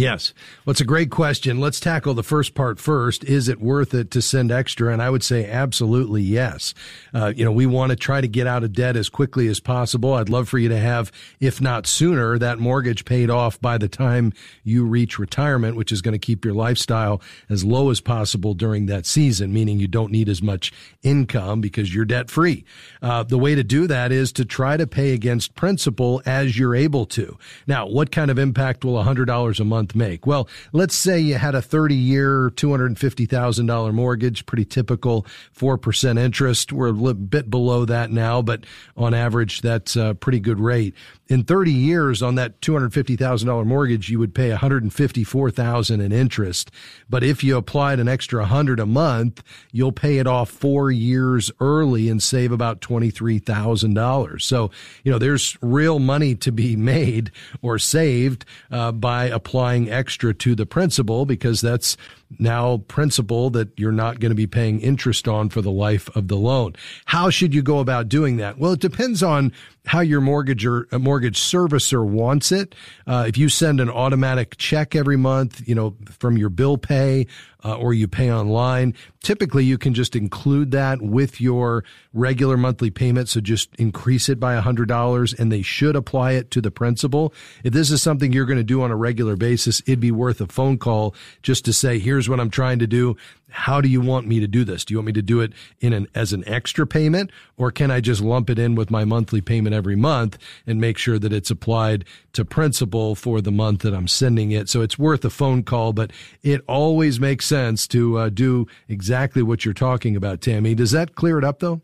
Yes. 0.00 0.32
Well, 0.64 0.72
it's 0.72 0.80
a 0.80 0.86
great 0.86 1.10
question. 1.10 1.60
Let's 1.60 1.78
tackle 1.78 2.14
the 2.14 2.22
first 2.22 2.54
part 2.54 2.78
first. 2.80 3.22
Is 3.24 3.48
it 3.48 3.60
worth 3.60 3.92
it 3.92 4.10
to 4.12 4.22
send 4.22 4.50
extra? 4.50 4.92
And 4.92 5.02
I 5.02 5.10
would 5.10 5.22
say 5.22 5.48
absolutely 5.48 6.22
yes. 6.22 6.72
Uh, 7.12 7.34
you 7.36 7.44
know, 7.44 7.52
we 7.52 7.66
want 7.66 7.90
to 7.90 7.96
try 7.96 8.22
to 8.22 8.28
get 8.28 8.46
out 8.46 8.64
of 8.64 8.72
debt 8.72 8.96
as 8.96 9.10
quickly 9.10 9.46
as 9.48 9.60
possible. 9.60 10.14
I'd 10.14 10.30
love 10.30 10.48
for 10.48 10.58
you 10.58 10.70
to 10.70 10.78
have, 10.78 11.12
if 11.38 11.60
not 11.60 11.86
sooner, 11.86 12.38
that 12.38 12.58
mortgage 12.58 13.04
paid 13.04 13.28
off 13.28 13.60
by 13.60 13.76
the 13.76 13.88
time 13.88 14.32
you 14.64 14.86
reach 14.86 15.18
retirement, 15.18 15.76
which 15.76 15.92
is 15.92 16.00
going 16.00 16.12
to 16.12 16.18
keep 16.18 16.46
your 16.46 16.54
lifestyle 16.54 17.20
as 17.50 17.62
low 17.62 17.90
as 17.90 18.00
possible 18.00 18.54
during 18.54 18.86
that 18.86 19.04
season, 19.04 19.52
meaning 19.52 19.78
you 19.78 19.88
don't 19.88 20.12
need 20.12 20.30
as 20.30 20.40
much 20.40 20.72
income 21.02 21.60
because 21.60 21.94
you're 21.94 22.06
debt 22.06 22.30
free. 22.30 22.64
Uh, 23.02 23.22
the 23.22 23.38
way 23.38 23.54
to 23.54 23.62
do 23.62 23.86
that 23.86 24.12
is 24.12 24.32
to 24.32 24.46
try 24.46 24.78
to 24.78 24.86
pay 24.86 25.12
against 25.12 25.54
principal 25.54 26.22
as 26.24 26.58
you're 26.58 26.74
able 26.74 27.04
to. 27.04 27.36
Now, 27.66 27.86
what 27.86 28.10
kind 28.10 28.30
of 28.30 28.38
impact 28.38 28.82
will 28.82 28.94
$100 29.04 29.60
a 29.60 29.64
month 29.64 29.89
month 29.94 30.08
make? 30.08 30.26
Well, 30.26 30.48
let's 30.72 30.94
say 30.94 31.18
you 31.18 31.34
had 31.36 31.54
a 31.54 31.62
30 31.62 31.94
year, 31.94 32.50
$250,000 32.50 33.92
mortgage, 33.92 34.46
pretty 34.46 34.64
typical 34.64 35.26
4% 35.56 36.18
interest. 36.18 36.72
We're 36.72 36.88
a 36.88 37.14
bit 37.14 37.50
below 37.50 37.84
that 37.84 38.10
now, 38.10 38.42
but 38.42 38.64
on 38.96 39.14
average, 39.14 39.60
that's 39.62 39.96
a 39.96 40.14
pretty 40.14 40.40
good 40.40 40.60
rate 40.60 40.94
in 41.30 41.44
30 41.44 41.70
years 41.70 42.22
on 42.22 42.34
that 42.34 42.60
$250,000 42.60 43.64
mortgage, 43.64 44.10
you 44.10 44.18
would 44.18 44.34
pay 44.34 44.50
$154,000 44.50 45.90
in 46.00 46.12
interest. 46.12 46.72
But 47.08 47.22
if 47.22 47.44
you 47.44 47.56
applied 47.56 48.00
an 48.00 48.08
extra 48.08 48.40
100 48.40 48.80
a 48.80 48.84
month, 48.84 49.40
you'll 49.70 49.92
pay 49.92 50.18
it 50.18 50.26
off 50.26 50.50
four 50.50 50.90
years 50.90 51.52
early 51.60 52.08
and 52.08 52.20
save 52.20 52.50
about 52.50 52.80
$23,000. 52.80 54.42
So, 54.42 54.72
you 55.04 55.12
know, 55.12 55.18
there's 55.18 55.56
real 55.62 56.00
money 56.00 56.34
to 56.34 56.50
be 56.50 56.74
made 56.74 57.30
or 57.62 57.78
saved 57.78 58.44
uh, 58.72 58.90
by 58.90 59.26
applying 59.26 59.88
extra 59.88 60.34
to 60.34 60.56
the 60.56 60.66
principal 60.66 61.26
because 61.26 61.60
that's 61.60 61.96
now 62.38 62.78
principal 62.88 63.50
that 63.50 63.68
you're 63.78 63.92
not 63.92 64.20
going 64.20 64.30
to 64.30 64.36
be 64.36 64.46
paying 64.46 64.80
interest 64.80 65.26
on 65.26 65.48
for 65.48 65.60
the 65.60 65.70
life 65.70 66.08
of 66.16 66.28
the 66.28 66.36
loan. 66.36 66.74
How 67.06 67.30
should 67.30 67.54
you 67.54 67.62
go 67.62 67.80
about 67.80 68.08
doing 68.08 68.36
that? 68.36 68.58
Well, 68.58 68.72
it 68.72 68.80
depends 68.80 69.22
on 69.22 69.52
how 69.86 70.00
your 70.00 70.20
mortgage 70.20 70.64
or 70.64 70.86
uh, 70.92 70.98
mortgage 70.98 71.40
servicer 71.40 72.06
wants 72.06 72.52
it. 72.52 72.74
Uh, 73.06 73.24
if 73.26 73.36
you 73.36 73.48
send 73.48 73.80
an 73.80 73.90
automatic 73.90 74.56
check 74.58 74.94
every 74.94 75.16
month, 75.16 75.66
you 75.66 75.74
know, 75.74 75.96
from 76.18 76.36
your 76.36 76.50
bill 76.50 76.78
pay, 76.78 77.26
uh, 77.64 77.76
or 77.76 77.92
you 77.92 78.08
pay 78.08 78.32
online. 78.32 78.94
Typically, 79.22 79.64
you 79.64 79.78
can 79.78 79.94
just 79.94 80.16
include 80.16 80.70
that 80.70 81.02
with 81.02 81.40
your 81.40 81.84
regular 82.12 82.56
monthly 82.56 82.90
payment. 82.90 83.28
So 83.28 83.40
just 83.40 83.74
increase 83.76 84.28
it 84.28 84.40
by 84.40 84.60
$100 84.60 85.38
and 85.38 85.52
they 85.52 85.62
should 85.62 85.96
apply 85.96 86.32
it 86.32 86.50
to 86.52 86.60
the 86.60 86.70
principal. 86.70 87.32
If 87.62 87.72
this 87.72 87.90
is 87.90 88.02
something 88.02 88.32
you're 88.32 88.46
going 88.46 88.58
to 88.58 88.64
do 88.64 88.82
on 88.82 88.90
a 88.90 88.96
regular 88.96 89.36
basis, 89.36 89.80
it'd 89.86 90.00
be 90.00 90.10
worth 90.10 90.40
a 90.40 90.46
phone 90.46 90.78
call 90.78 91.14
just 91.42 91.64
to 91.66 91.72
say, 91.72 91.98
here's 91.98 92.28
what 92.28 92.40
I'm 92.40 92.50
trying 92.50 92.78
to 92.80 92.86
do. 92.86 93.16
How 93.50 93.80
do 93.80 93.88
you 93.88 94.00
want 94.00 94.28
me 94.28 94.38
to 94.40 94.46
do 94.46 94.64
this? 94.64 94.84
Do 94.84 94.94
you 94.94 94.98
want 94.98 95.06
me 95.06 95.12
to 95.14 95.22
do 95.22 95.40
it 95.40 95.52
in 95.80 95.92
an, 95.92 96.06
as 96.14 96.32
an 96.32 96.44
extra 96.46 96.86
payment 96.86 97.30
or 97.56 97.70
can 97.70 97.90
I 97.90 98.00
just 98.00 98.20
lump 98.20 98.48
it 98.48 98.58
in 98.58 98.74
with 98.74 98.90
my 98.90 99.04
monthly 99.04 99.40
payment 99.40 99.74
every 99.74 99.96
month 99.96 100.38
and 100.66 100.80
make 100.80 100.98
sure 100.98 101.18
that 101.18 101.32
it's 101.32 101.50
applied 101.50 102.04
to 102.32 102.44
principal 102.44 103.14
for 103.14 103.40
the 103.40 103.50
month 103.50 103.82
that 103.82 103.92
I'm 103.92 104.08
sending 104.08 104.52
it? 104.52 104.68
So 104.68 104.82
it's 104.82 104.98
worth 104.98 105.24
a 105.24 105.30
phone 105.30 105.64
call, 105.64 105.92
but 105.92 106.12
it 106.42 106.62
always 106.68 107.18
makes 107.18 107.49
sense 107.50 107.86
to 107.88 108.16
uh, 108.16 108.28
do 108.28 108.66
exactly 108.88 109.42
what 109.42 109.64
you're 109.64 109.74
talking 109.74 110.16
about, 110.16 110.40
Tammy. 110.40 110.74
Does 110.74 110.92
that 110.92 111.14
clear 111.14 111.36
it 111.36 111.44
up 111.44 111.58
though? 111.58 111.82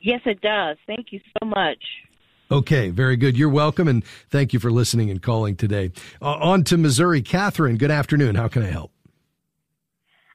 Yes, 0.00 0.20
it 0.26 0.40
does. 0.40 0.76
Thank 0.86 1.12
you 1.12 1.20
so 1.38 1.46
much. 1.46 1.78
Okay, 2.50 2.90
very 2.90 3.16
good. 3.16 3.38
You're 3.38 3.48
welcome, 3.48 3.88
and 3.88 4.04
thank 4.28 4.52
you 4.52 4.58
for 4.58 4.70
listening 4.70 5.10
and 5.10 5.22
calling 5.22 5.56
today. 5.56 5.92
Uh, 6.20 6.34
on 6.34 6.64
to 6.64 6.76
Missouri. 6.76 7.22
Catherine, 7.22 7.76
good 7.76 7.90
afternoon. 7.90 8.34
How 8.34 8.48
can 8.48 8.62
I 8.62 8.66
help? 8.66 8.90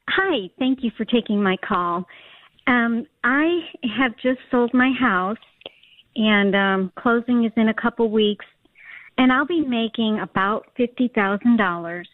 Hi, 0.10 0.49
thank 0.58 0.84
you 0.84 0.91
for 0.97 1.05
taking 1.05 1.43
my 1.43 1.58
call. 1.58 2.05
Um, 2.66 3.05
I 3.24 3.60
have 3.99 4.14
just 4.24 4.39
sold 4.49 4.74
my 4.74 4.91
house, 4.97 5.38
and 6.16 6.55
um, 6.55 6.91
closing 6.97 7.43
is 7.43 7.51
in 7.58 7.68
a 7.68 7.74
couple 7.74 8.10
weeks, 8.10 8.45
and 9.18 9.32
I'll 9.32 9.45
be 9.45 9.62
making 9.62 10.20
about 10.20 10.66
fifty 10.78 11.12
thousand 11.14 11.58
dollars. 11.58 12.08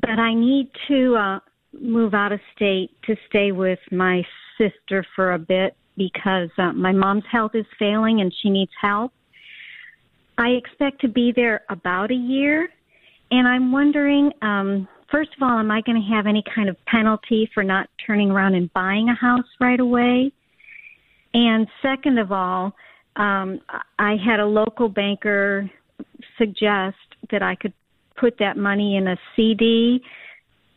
But 0.00 0.18
I 0.18 0.34
need 0.34 0.70
to 0.88 1.16
uh, 1.16 1.38
move 1.72 2.14
out 2.14 2.32
of 2.32 2.40
state 2.54 2.90
to 3.06 3.16
stay 3.28 3.52
with 3.52 3.78
my 3.90 4.22
sister 4.58 5.04
for 5.14 5.32
a 5.32 5.38
bit 5.38 5.76
because 5.96 6.50
uh, 6.58 6.72
my 6.72 6.92
mom's 6.92 7.24
health 7.30 7.52
is 7.54 7.64
failing 7.78 8.20
and 8.20 8.32
she 8.42 8.50
needs 8.50 8.70
help. 8.80 9.12
I 10.38 10.48
expect 10.48 11.00
to 11.00 11.08
be 11.08 11.32
there 11.34 11.62
about 11.70 12.10
a 12.10 12.14
year, 12.14 12.68
and 13.30 13.48
I'm 13.48 13.72
wondering. 13.72 14.30
Um, 14.42 14.86
first 15.10 15.30
of 15.36 15.42
all, 15.42 15.58
am 15.58 15.70
I 15.70 15.80
going 15.80 16.00
to 16.00 16.14
have 16.14 16.26
any 16.26 16.44
kind 16.54 16.68
of 16.68 16.76
penalty 16.86 17.48
for 17.54 17.62
not 17.62 17.88
turning 18.06 18.30
around 18.30 18.54
and 18.54 18.70
buying 18.74 19.08
a 19.08 19.14
house 19.14 19.46
right 19.60 19.80
away? 19.80 20.30
And 21.32 21.66
second 21.80 22.18
of 22.18 22.32
all, 22.32 22.74
um, 23.16 23.60
I 23.98 24.16
had 24.16 24.40
a 24.40 24.46
local 24.46 24.88
banker 24.88 25.70
suggest 26.36 26.96
that 27.30 27.42
I 27.42 27.54
could 27.54 27.72
put 28.16 28.38
that 28.38 28.56
money 28.56 28.96
in 28.96 29.08
a 29.08 29.16
CD 29.34 30.02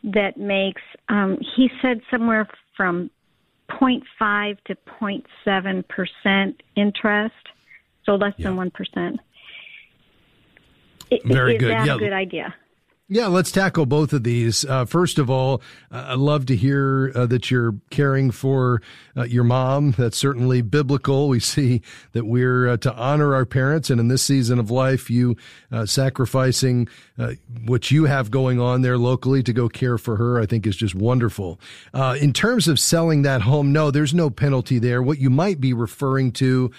that 0.04 0.36
makes, 0.36 0.82
um, 1.08 1.38
he 1.56 1.70
said 1.82 2.00
somewhere 2.10 2.48
from 2.76 3.10
0.5 3.70 4.58
to 4.64 4.76
0.7 5.00 5.84
percent 5.88 6.62
interest, 6.76 7.34
so 8.04 8.16
less 8.16 8.34
yeah. 8.36 8.44
than 8.44 8.56
one 8.56 8.70
percent. 8.70 9.20
Very 11.24 11.56
is 11.56 11.60
good. 11.60 11.70
that 11.70 11.86
yeah. 11.86 11.94
a 11.94 11.98
good 11.98 12.12
idea? 12.12 12.54
Yeah, 13.12 13.26
let's 13.26 13.50
tackle 13.50 13.86
both 13.86 14.12
of 14.12 14.22
these. 14.22 14.64
Uh, 14.64 14.84
first 14.84 15.18
of 15.18 15.28
all, 15.28 15.62
uh, 15.90 16.04
I 16.10 16.14
love 16.14 16.46
to 16.46 16.54
hear 16.54 17.10
uh, 17.16 17.26
that 17.26 17.50
you're 17.50 17.74
caring 17.90 18.30
for 18.30 18.82
uh, 19.16 19.24
your 19.24 19.42
mom. 19.42 19.90
That's 19.98 20.16
certainly 20.16 20.62
biblical. 20.62 21.28
We 21.28 21.40
see 21.40 21.82
that 22.12 22.24
we're 22.24 22.68
uh, 22.68 22.76
to 22.76 22.94
honor 22.94 23.34
our 23.34 23.44
parents, 23.44 23.90
and 23.90 23.98
in 23.98 24.06
this 24.06 24.22
season 24.22 24.60
of 24.60 24.70
life, 24.70 25.10
you 25.10 25.36
uh, 25.72 25.86
sacrificing 25.86 26.88
what 27.66 27.90
you 27.90 28.06
have 28.06 28.30
going 28.30 28.58
on 28.58 28.80
there 28.80 28.96
locally 28.96 29.42
to 29.42 29.52
go 29.52 29.68
care 29.68 29.98
for 29.98 30.16
her, 30.16 30.40
I 30.40 30.46
think 30.46 30.66
is 30.66 30.74
just 30.74 30.94
wonderful. 30.94 31.60
in 31.94 32.32
terms 32.32 32.66
of 32.66 32.78
selling 32.80 33.20
that 33.22 33.42
home, 33.42 33.72
no, 33.72 33.90
there's 33.90 34.14
no 34.14 34.30
penalty 34.30 34.78
there. 34.78 35.02
What 35.02 35.18
you 35.18 35.28
might 35.28 35.60
be 35.60 35.74
referring 35.74 36.32
to, 36.32 36.70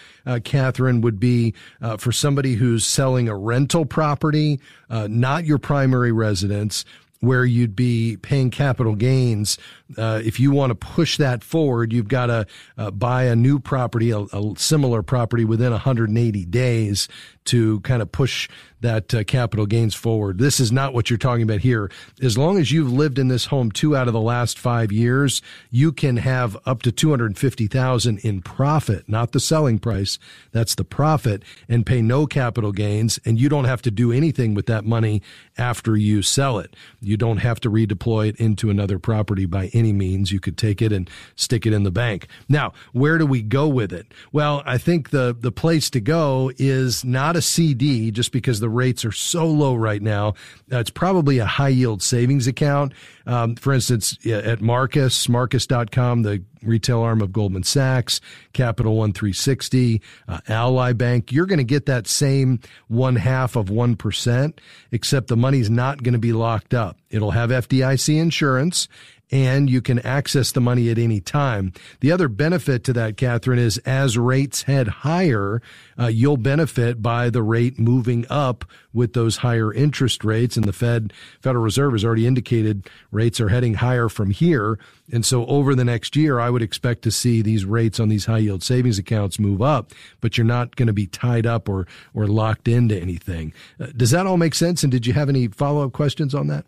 Catherine, 0.43 1.01
would 1.01 1.19
be 1.19 1.53
for 1.99 2.11
somebody 2.11 2.55
who's 2.55 2.87
selling 2.87 3.29
a 3.29 3.37
rental 3.37 3.85
property, 3.85 4.59
not 4.89 5.45
your 5.45 5.59
primary 5.59 6.11
residence 6.21 6.85
where 7.21 7.45
you'd 7.45 7.75
be 7.75 8.17
paying 8.17 8.49
capital 8.49 8.95
gains. 8.95 9.57
Uh, 9.97 10.19
if 10.23 10.39
you 10.39 10.51
want 10.51 10.71
to 10.71 10.75
push 10.75 11.17
that 11.17 11.43
forward, 11.43 11.93
you've 11.93 12.07
got 12.07 12.25
to 12.25 12.45
uh, 12.77 12.91
buy 12.91 13.23
a 13.25 13.35
new 13.35 13.59
property, 13.59 14.09
a, 14.09 14.19
a, 14.19 14.53
similar 14.57 15.03
property 15.03 15.45
within 15.45 15.71
180 15.71 16.45
days 16.45 17.07
to 17.45 17.79
kind 17.81 18.01
of 18.01 18.11
push 18.11 18.49
that 18.81 19.13
uh, 19.13 19.23
capital 19.23 19.65
gains 19.65 19.95
forward. 19.95 20.39
This 20.39 20.59
is 20.59 20.71
not 20.71 20.93
what 20.93 21.09
you're 21.09 21.17
talking 21.17 21.43
about 21.43 21.59
here. 21.59 21.89
As 22.21 22.37
long 22.37 22.57
as 22.57 22.71
you've 22.71 22.91
lived 22.91 23.19
in 23.19 23.27
this 23.27 23.45
home 23.45 23.71
two 23.71 23.95
out 23.95 24.07
of 24.07 24.13
the 24.13 24.19
last 24.19 24.59
five 24.59 24.91
years, 24.91 25.41
you 25.69 25.91
can 25.91 26.17
have 26.17 26.57
up 26.65 26.81
to 26.83 26.91
250,000 26.91 28.17
in 28.19 28.41
profit, 28.41 29.07
not 29.07 29.31
the 29.31 29.39
selling 29.39 29.79
price. 29.79 30.17
That's 30.51 30.75
the 30.75 30.83
profit 30.83 31.43
and 31.69 31.85
pay 31.85 32.01
no 32.01 32.25
capital 32.25 32.71
gains. 32.71 33.19
And 33.23 33.39
you 33.39 33.49
don't 33.49 33.65
have 33.65 33.81
to 33.83 33.91
do 33.91 34.11
anything 34.11 34.53
with 34.53 34.65
that 34.65 34.83
money 34.83 35.21
after 35.57 35.95
you 35.95 36.21
sell 36.21 36.57
it. 36.57 36.75
You 36.99 37.17
don't 37.17 37.37
have 37.37 37.59
to 37.61 37.69
redeploy 37.69 38.29
it 38.29 38.35
into 38.37 38.69
another 38.69 38.97
property 38.97 39.45
by 39.45 39.67
any 39.73 39.93
means. 39.93 40.31
You 40.31 40.39
could 40.39 40.57
take 40.57 40.81
it 40.81 40.91
and 40.91 41.09
stick 41.35 41.65
it 41.65 41.73
in 41.73 41.83
the 41.83 41.91
bank. 41.91 42.27
Now, 42.49 42.73
where 42.93 43.17
do 43.17 43.25
we 43.25 43.43
go 43.43 43.67
with 43.67 43.93
it? 43.93 44.07
Well, 44.31 44.63
I 44.65 44.77
think 44.77 45.11
the, 45.11 45.35
the 45.39 45.51
place 45.51 45.89
to 45.91 45.99
go 45.99 46.51
is 46.57 47.05
not 47.05 47.30
a 47.35 47.41
CD 47.41 48.11
just 48.11 48.31
because 48.31 48.59
the 48.59 48.69
rates 48.69 49.05
are 49.05 49.11
so 49.11 49.45
low 49.45 49.75
right 49.75 50.01
now. 50.01 50.29
Uh, 50.71 50.79
it's 50.79 50.89
probably 50.89 51.39
a 51.39 51.45
high 51.45 51.69
yield 51.69 52.01
savings 52.01 52.47
account. 52.47 52.93
Um, 53.25 53.55
for 53.55 53.73
instance, 53.73 54.17
at 54.25 54.61
Marcus, 54.61 55.29
Marcus.com, 55.29 56.23
the 56.23 56.43
retail 56.63 57.01
arm 57.01 57.21
of 57.21 57.31
Goldman 57.31 57.63
Sachs, 57.63 58.21
Capital 58.53 58.95
One 58.95 59.13
360, 59.13 60.01
uh, 60.27 60.39
Ally 60.47 60.93
Bank, 60.93 61.31
you're 61.31 61.45
going 61.45 61.57
to 61.57 61.63
get 61.63 61.85
that 61.85 62.07
same 62.07 62.59
one 62.87 63.15
half 63.15 63.55
of 63.55 63.67
1%, 63.67 64.53
except 64.91 65.27
the 65.27 65.37
money's 65.37 65.69
not 65.69 66.03
going 66.03 66.13
to 66.13 66.19
be 66.19 66.33
locked 66.33 66.73
up. 66.73 66.97
It'll 67.09 67.31
have 67.31 67.49
FDIC 67.49 68.19
insurance 68.19 68.87
and 69.31 69.69
you 69.69 69.81
can 69.81 69.99
access 69.99 70.51
the 70.51 70.61
money 70.61 70.89
at 70.89 70.97
any 70.97 71.21
time. 71.21 71.71
The 72.01 72.11
other 72.11 72.27
benefit 72.27 72.83
to 72.85 72.93
that, 72.93 73.17
Catherine, 73.17 73.59
is 73.59 73.77
as 73.79 74.17
rates 74.17 74.63
head 74.63 74.87
higher, 74.87 75.61
uh, 75.97 76.07
you'll 76.07 76.37
benefit 76.37 77.01
by 77.01 77.29
the 77.29 77.41
rate 77.41 77.79
moving 77.79 78.25
up 78.29 78.65
with 78.93 79.13
those 79.13 79.37
higher 79.37 79.73
interest 79.73 80.23
rates. 80.23 80.57
And 80.57 80.65
the 80.65 80.73
Fed, 80.73 81.13
Federal 81.41 81.63
Reserve 81.63 81.93
has 81.93 82.03
already 82.03 82.27
indicated 82.27 82.89
rates 83.11 83.39
are 83.39 83.49
heading 83.49 83.75
higher 83.75 84.09
from 84.09 84.31
here. 84.31 84.77
And 85.11 85.25
so 85.25 85.45
over 85.45 85.75
the 85.75 85.85
next 85.85 86.15
year, 86.15 86.39
I 86.39 86.49
would 86.49 86.61
expect 86.61 87.01
to 87.03 87.11
see 87.11 87.41
these 87.41 87.65
rates 87.65 87.99
on 87.99 88.09
these 88.09 88.25
high 88.25 88.39
yield 88.39 88.63
savings 88.63 88.99
accounts 88.99 89.39
move 89.39 89.61
up, 89.61 89.91
but 90.19 90.37
you're 90.37 90.45
not 90.45 90.75
going 90.75 90.87
to 90.87 90.93
be 90.93 91.07
tied 91.07 91.45
up 91.45 91.69
or, 91.69 91.87
or 92.13 92.27
locked 92.27 92.67
into 92.67 92.99
anything. 92.99 93.53
Uh, 93.79 93.87
does 93.95 94.11
that 94.11 94.25
all 94.25 94.37
make 94.37 94.55
sense? 94.55 94.83
And 94.83 94.91
did 94.91 95.05
you 95.05 95.13
have 95.13 95.29
any 95.29 95.47
follow 95.47 95.85
up 95.85 95.93
questions 95.93 96.35
on 96.35 96.47
that? 96.47 96.65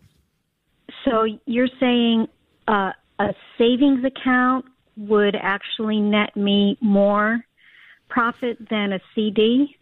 So 1.04 1.26
you're 1.46 1.68
saying 1.80 2.28
uh, 2.68 2.92
a 3.18 3.34
savings 3.58 4.04
account 4.04 4.64
would 4.96 5.36
actually 5.36 6.00
net 6.00 6.36
me 6.36 6.76
more 6.80 7.44
profit 8.08 8.58
than 8.70 8.92
a 8.92 9.00
CD? 9.14 9.76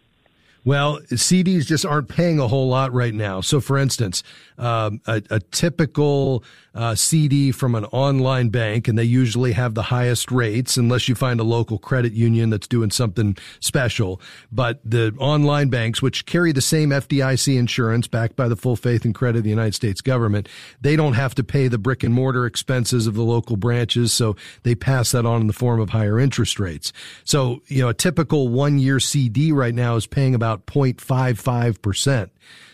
Well, 0.64 1.00
CDs 1.10 1.66
just 1.66 1.84
aren't 1.84 2.08
paying 2.08 2.38
a 2.38 2.46
whole 2.46 2.68
lot 2.68 2.92
right 2.92 3.12
now. 3.12 3.40
So, 3.40 3.60
for 3.60 3.76
instance, 3.76 4.22
um, 4.58 5.00
a, 5.06 5.20
a, 5.28 5.40
typical 5.40 6.44
uh, 6.74 6.94
CD 6.94 7.50
from 7.50 7.74
an 7.74 7.86
online 7.86 8.50
bank, 8.50 8.86
and 8.86 8.98
they 8.98 9.04
usually 9.04 9.52
have 9.52 9.74
the 9.74 9.82
highest 9.82 10.30
rates, 10.30 10.76
unless 10.76 11.08
you 11.08 11.14
find 11.14 11.40
a 11.40 11.44
local 11.44 11.78
credit 11.78 12.12
union 12.12 12.50
that's 12.50 12.68
doing 12.68 12.90
something 12.90 13.36
special. 13.60 14.20
But 14.50 14.80
the 14.84 15.14
online 15.18 15.68
banks, 15.68 16.02
which 16.02 16.26
carry 16.26 16.52
the 16.52 16.60
same 16.60 16.90
FDIC 16.90 17.58
insurance 17.58 18.06
backed 18.06 18.36
by 18.36 18.48
the 18.48 18.56
full 18.56 18.76
faith 18.76 19.04
and 19.04 19.14
credit 19.14 19.38
of 19.38 19.44
the 19.44 19.50
United 19.50 19.74
States 19.74 20.00
government, 20.00 20.48
they 20.80 20.96
don't 20.96 21.14
have 21.14 21.34
to 21.36 21.42
pay 21.42 21.68
the 21.68 21.78
brick 21.78 22.02
and 22.02 22.14
mortar 22.14 22.46
expenses 22.46 23.06
of 23.06 23.14
the 23.14 23.24
local 23.24 23.56
branches, 23.56 24.12
so 24.12 24.36
they 24.62 24.74
pass 24.74 25.12
that 25.12 25.26
on 25.26 25.40
in 25.40 25.46
the 25.46 25.52
form 25.52 25.80
of 25.80 25.90
higher 25.90 26.20
interest 26.20 26.60
rates. 26.60 26.92
So, 27.24 27.62
you 27.66 27.82
know, 27.82 27.88
a 27.88 27.94
typical 27.94 28.48
one 28.48 28.78
year 28.78 29.00
CD 29.00 29.50
right 29.50 29.74
now 29.74 29.96
is 29.96 30.06
paying 30.06 30.34
about 30.34 30.52
about 30.52 30.66
0.55%. 30.66 32.30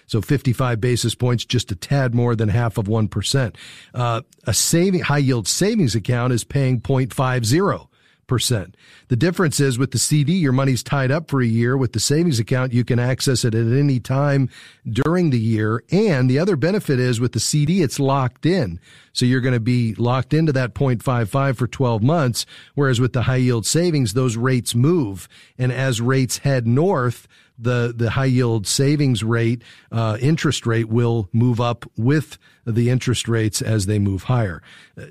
So 0.08 0.20
55 0.20 0.80
basis 0.80 1.14
points, 1.14 1.44
just 1.44 1.70
a 1.70 1.76
tad 1.76 2.14
more 2.14 2.34
than 2.34 2.48
half 2.48 2.78
of 2.78 2.86
1%. 2.86 3.54
Uh, 3.94 4.22
a 4.46 4.54
saving, 4.54 5.02
high 5.02 5.18
yield 5.18 5.46
savings 5.46 5.94
account 5.94 6.32
is 6.32 6.42
paying 6.42 6.80
0.50 6.80 7.88
percent. 8.28 8.76
The 9.08 9.16
difference 9.16 9.58
is 9.58 9.78
with 9.78 9.90
the 9.90 9.98
CD, 9.98 10.34
your 10.34 10.52
money's 10.52 10.84
tied 10.84 11.10
up 11.10 11.28
for 11.28 11.40
a 11.40 11.46
year. 11.46 11.76
With 11.76 11.94
the 11.94 12.00
savings 12.00 12.38
account, 12.38 12.72
you 12.72 12.84
can 12.84 13.00
access 13.00 13.44
it 13.44 13.54
at 13.54 13.66
any 13.66 13.98
time 13.98 14.50
during 14.88 15.30
the 15.30 15.40
year. 15.40 15.82
And 15.90 16.30
the 16.30 16.38
other 16.38 16.54
benefit 16.54 17.00
is 17.00 17.18
with 17.18 17.32
the 17.32 17.40
CD, 17.40 17.82
it's 17.82 17.98
locked 17.98 18.46
in. 18.46 18.78
So 19.12 19.26
you're 19.26 19.40
going 19.40 19.54
to 19.54 19.60
be 19.60 19.94
locked 19.94 20.32
into 20.32 20.52
that 20.52 20.74
0.55 20.74 21.56
for 21.56 21.66
12 21.66 22.02
months. 22.02 22.46
Whereas 22.74 23.00
with 23.00 23.14
the 23.14 23.22
high 23.22 23.36
yield 23.36 23.66
savings, 23.66 24.12
those 24.12 24.36
rates 24.36 24.76
move. 24.76 25.28
And 25.56 25.72
as 25.72 26.00
rates 26.00 26.38
head 26.38 26.66
north, 26.66 27.26
the, 27.58 27.92
the 27.94 28.10
high 28.10 28.26
yield 28.26 28.66
savings 28.66 29.24
rate, 29.24 29.62
uh, 29.90 30.16
interest 30.20 30.66
rate 30.66 30.88
will 30.88 31.28
move 31.32 31.60
up 31.60 31.84
with 31.96 32.38
the 32.66 32.90
interest 32.90 33.28
rates 33.28 33.60
as 33.60 33.86
they 33.86 33.98
move 33.98 34.24
higher. 34.24 34.62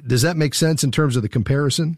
Does 0.06 0.22
that 0.22 0.38
make 0.38 0.54
sense 0.54 0.84
in 0.84 0.92
terms 0.92 1.16
of 1.16 1.22
the 1.22 1.30
comparison? 1.30 1.98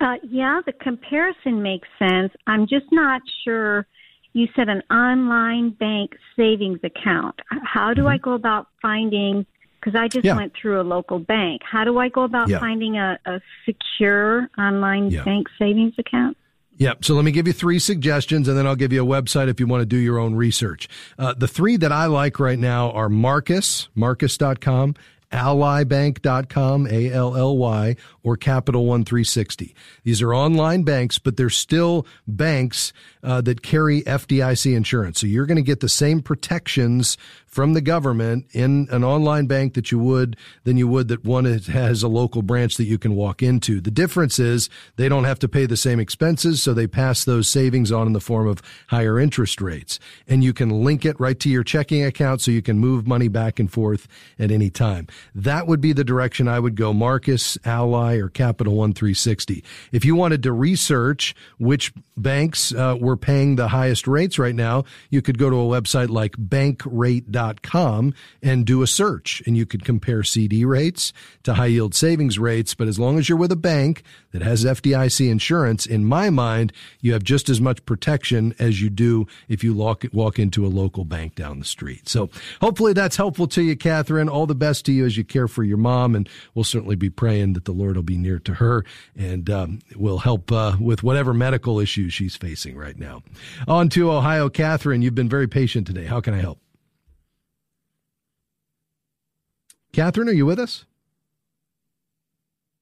Uh, 0.00 0.16
yeah, 0.28 0.60
the 0.66 0.72
comparison 0.72 1.62
makes 1.62 1.86
sense. 1.98 2.32
I'm 2.48 2.66
just 2.66 2.86
not 2.90 3.22
sure. 3.44 3.86
You 4.32 4.48
said 4.56 4.68
an 4.68 4.82
online 4.90 5.70
bank 5.70 6.16
savings 6.34 6.80
account. 6.82 7.38
How 7.62 7.94
do 7.94 8.02
mm-hmm. 8.02 8.10
I 8.10 8.18
go 8.18 8.32
about 8.32 8.66
finding? 8.80 9.46
Because 9.78 9.94
I 9.98 10.08
just 10.08 10.24
yeah. 10.24 10.36
went 10.36 10.54
through 10.60 10.80
a 10.80 10.82
local 10.82 11.18
bank. 11.18 11.62
How 11.64 11.84
do 11.84 11.98
I 11.98 12.08
go 12.08 12.22
about 12.22 12.48
yeah. 12.48 12.58
finding 12.58 12.96
a, 12.96 13.18
a, 13.26 13.40
secure 13.64 14.48
online 14.56 15.10
yeah. 15.10 15.24
bank 15.24 15.48
savings 15.58 15.94
account? 15.98 16.36
Yep. 16.82 17.04
So 17.04 17.14
let 17.14 17.24
me 17.24 17.30
give 17.30 17.46
you 17.46 17.52
three 17.52 17.78
suggestions 17.78 18.48
and 18.48 18.58
then 18.58 18.66
I'll 18.66 18.74
give 18.74 18.92
you 18.92 19.04
a 19.04 19.06
website 19.06 19.46
if 19.48 19.60
you 19.60 19.68
want 19.68 19.82
to 19.82 19.86
do 19.86 19.96
your 19.96 20.18
own 20.18 20.34
research. 20.34 20.88
Uh, 21.16 21.32
the 21.32 21.46
three 21.46 21.76
that 21.76 21.92
I 21.92 22.06
like 22.06 22.40
right 22.40 22.58
now 22.58 22.90
are 22.90 23.08
Marcus, 23.08 23.88
marcus.com, 23.94 24.96
allybank.com, 25.32 26.86
A-L-L-Y, 26.86 27.96
or 28.22 28.36
Capital 28.36 28.86
One 28.86 29.04
360. 29.04 29.74
These 30.04 30.22
are 30.22 30.34
online 30.34 30.84
banks, 30.84 31.18
but 31.18 31.36
they're 31.36 31.50
still 31.50 32.06
banks 32.26 32.92
uh, 33.22 33.40
that 33.42 33.62
carry 33.62 34.02
FDIC 34.02 34.76
insurance. 34.76 35.20
So 35.20 35.26
you're 35.26 35.46
going 35.46 35.56
to 35.56 35.62
get 35.62 35.80
the 35.80 35.88
same 35.88 36.22
protections 36.22 37.16
from 37.46 37.74
the 37.74 37.80
government 37.82 38.46
in 38.52 38.88
an 38.90 39.04
online 39.04 39.46
bank 39.46 39.74
that 39.74 39.92
you 39.92 39.98
would 39.98 40.36
than 40.64 40.78
you 40.78 40.88
would 40.88 41.08
that 41.08 41.22
one 41.22 41.44
that 41.44 41.66
has 41.66 42.02
a 42.02 42.08
local 42.08 42.40
branch 42.40 42.78
that 42.78 42.84
you 42.84 42.96
can 42.96 43.14
walk 43.14 43.42
into. 43.42 43.78
The 43.80 43.90
difference 43.90 44.38
is 44.38 44.70
they 44.96 45.08
don't 45.08 45.24
have 45.24 45.38
to 45.40 45.48
pay 45.48 45.66
the 45.66 45.76
same 45.76 46.00
expenses, 46.00 46.62
so 46.62 46.72
they 46.72 46.86
pass 46.86 47.24
those 47.24 47.48
savings 47.48 47.92
on 47.92 48.06
in 48.06 48.14
the 48.14 48.20
form 48.20 48.48
of 48.48 48.62
higher 48.88 49.20
interest 49.20 49.60
rates. 49.60 50.00
And 50.26 50.42
you 50.42 50.54
can 50.54 50.82
link 50.82 51.04
it 51.04 51.20
right 51.20 51.38
to 51.40 51.50
your 51.50 51.62
checking 51.62 52.02
account 52.02 52.40
so 52.40 52.50
you 52.50 52.62
can 52.62 52.78
move 52.78 53.06
money 53.06 53.28
back 53.28 53.60
and 53.60 53.70
forth 53.70 54.08
at 54.38 54.50
any 54.50 54.70
time. 54.70 55.06
That 55.34 55.66
would 55.66 55.80
be 55.80 55.92
the 55.92 56.04
direction 56.04 56.48
I 56.48 56.58
would 56.58 56.74
go. 56.74 56.92
Marcus, 56.92 57.58
Ally, 57.64 58.16
or 58.16 58.28
Capital 58.28 58.74
One 58.74 58.92
360. 58.92 59.64
If 59.92 60.04
you 60.04 60.14
wanted 60.14 60.42
to 60.44 60.52
research 60.52 61.34
which 61.58 61.92
banks 62.16 62.74
uh, 62.74 62.96
were 63.00 63.16
paying 63.16 63.56
the 63.56 63.68
highest 63.68 64.06
rates 64.06 64.38
right 64.38 64.54
now, 64.54 64.84
you 65.10 65.22
could 65.22 65.38
go 65.38 65.50
to 65.50 65.56
a 65.56 65.80
website 65.80 66.08
like 66.08 66.36
bankrate.com 66.36 68.14
and 68.42 68.66
do 68.66 68.82
a 68.82 68.86
search 68.86 69.42
and 69.46 69.56
you 69.56 69.66
could 69.66 69.84
compare 69.84 70.22
CD 70.22 70.64
rates 70.64 71.12
to 71.42 71.54
high 71.54 71.66
yield 71.66 71.94
savings 71.94 72.38
rates. 72.38 72.74
But 72.74 72.88
as 72.88 72.98
long 72.98 73.18
as 73.18 73.28
you're 73.28 73.38
with 73.38 73.52
a 73.52 73.56
bank 73.56 74.02
that 74.32 74.42
has 74.42 74.64
FDIC 74.64 75.30
insurance, 75.30 75.86
in 75.86 76.04
my 76.04 76.30
mind, 76.30 76.72
you 77.00 77.12
have 77.12 77.22
just 77.22 77.48
as 77.48 77.60
much 77.60 77.84
protection 77.86 78.54
as 78.58 78.80
you 78.80 78.90
do 78.90 79.26
if 79.48 79.64
you 79.64 79.74
walk, 79.74 80.04
walk 80.12 80.38
into 80.38 80.66
a 80.66 80.68
local 80.68 81.04
bank 81.04 81.34
down 81.34 81.58
the 81.58 81.64
street. 81.64 82.08
So 82.08 82.30
hopefully 82.60 82.92
that's 82.92 83.16
helpful 83.16 83.46
to 83.48 83.62
you, 83.62 83.76
Catherine. 83.76 84.28
All 84.28 84.46
the 84.46 84.54
best 84.54 84.84
to 84.86 84.92
you 84.92 85.06
as 85.12 85.16
you 85.16 85.24
care 85.24 85.48
for 85.48 85.62
your 85.62 85.76
mom. 85.76 86.14
And 86.14 86.28
we'll 86.54 86.64
certainly 86.64 86.96
be 86.96 87.10
praying 87.10 87.52
that 87.52 87.64
the 87.64 87.72
Lord 87.72 87.96
will 87.96 88.02
be 88.02 88.16
near 88.16 88.38
to 88.40 88.54
her 88.54 88.84
and 89.14 89.48
um, 89.50 89.78
will 89.96 90.18
help 90.18 90.50
uh, 90.50 90.76
with 90.80 91.02
whatever 91.02 91.34
medical 91.34 91.78
issues 91.78 92.12
she's 92.12 92.36
facing 92.36 92.76
right 92.76 92.98
now. 92.98 93.22
On 93.68 93.88
to 93.90 94.10
Ohio, 94.10 94.48
Catherine. 94.48 95.02
You've 95.02 95.14
been 95.14 95.28
very 95.28 95.48
patient 95.48 95.86
today. 95.86 96.06
How 96.06 96.20
can 96.20 96.34
I 96.34 96.38
help? 96.38 96.58
Catherine, 99.92 100.28
are 100.28 100.32
you 100.32 100.46
with 100.46 100.58
us? 100.58 100.86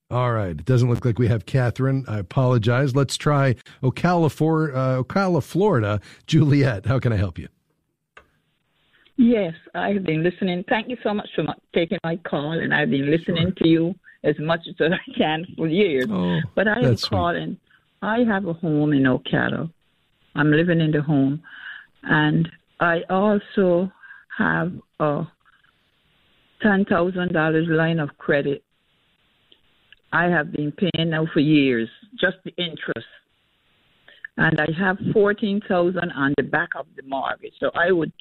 All 0.09 0.31
right. 0.31 0.51
It 0.51 0.65
doesn't 0.65 0.89
look 0.89 1.05
like 1.05 1.19
we 1.19 1.27
have 1.27 1.45
Catherine. 1.45 2.05
I 2.07 2.19
apologize. 2.19 2.95
Let's 2.95 3.17
try 3.17 3.55
Ocala, 3.81 4.31
for, 4.31 4.75
uh, 4.75 5.03
Ocala, 5.03 5.43
Florida. 5.43 6.01
Juliet, 6.27 6.85
how 6.85 6.99
can 6.99 7.13
I 7.13 7.17
help 7.17 7.37
you? 7.37 7.47
Yes, 9.17 9.53
I've 9.75 10.03
been 10.03 10.23
listening. 10.23 10.63
Thank 10.67 10.89
you 10.89 10.97
so 11.03 11.13
much 11.13 11.29
for 11.35 11.45
taking 11.73 11.99
my 12.03 12.17
call, 12.17 12.53
and 12.53 12.73
I've 12.73 12.89
been 12.89 13.09
listening 13.11 13.47
sure. 13.47 13.63
to 13.63 13.67
you 13.67 13.95
as 14.23 14.35
much 14.39 14.61
as 14.67 14.75
I 14.79 15.17
can 15.17 15.45
for 15.57 15.67
years. 15.67 16.07
Oh, 16.09 16.39
but 16.55 16.67
I 16.67 16.79
am 16.79 16.97
calling. 16.97 17.57
I 18.01 18.19
have 18.19 18.47
a 18.47 18.53
home 18.53 18.93
in 18.93 19.03
Ocala. 19.03 19.71
I'm 20.35 20.51
living 20.51 20.79
in 20.79 20.91
the 20.91 21.01
home, 21.01 21.43
and 22.03 22.49
I 22.79 23.01
also 23.09 23.91
have 24.37 24.73
a 24.99 25.23
$10,000 26.63 27.67
line 27.67 27.99
of 27.99 28.17
credit. 28.17 28.63
I 30.13 30.25
have 30.25 30.51
been 30.51 30.71
paying 30.71 31.09
now 31.11 31.27
for 31.33 31.39
years, 31.39 31.89
just 32.19 32.37
the 32.43 32.51
interest. 32.57 33.07
And 34.37 34.59
I 34.59 34.67
have 34.77 34.97
14000 35.13 36.11
on 36.11 36.33
the 36.37 36.43
back 36.43 36.69
of 36.75 36.85
the 36.95 37.03
mortgage. 37.03 37.53
So 37.59 37.69
I 37.75 37.91
would 37.91 38.11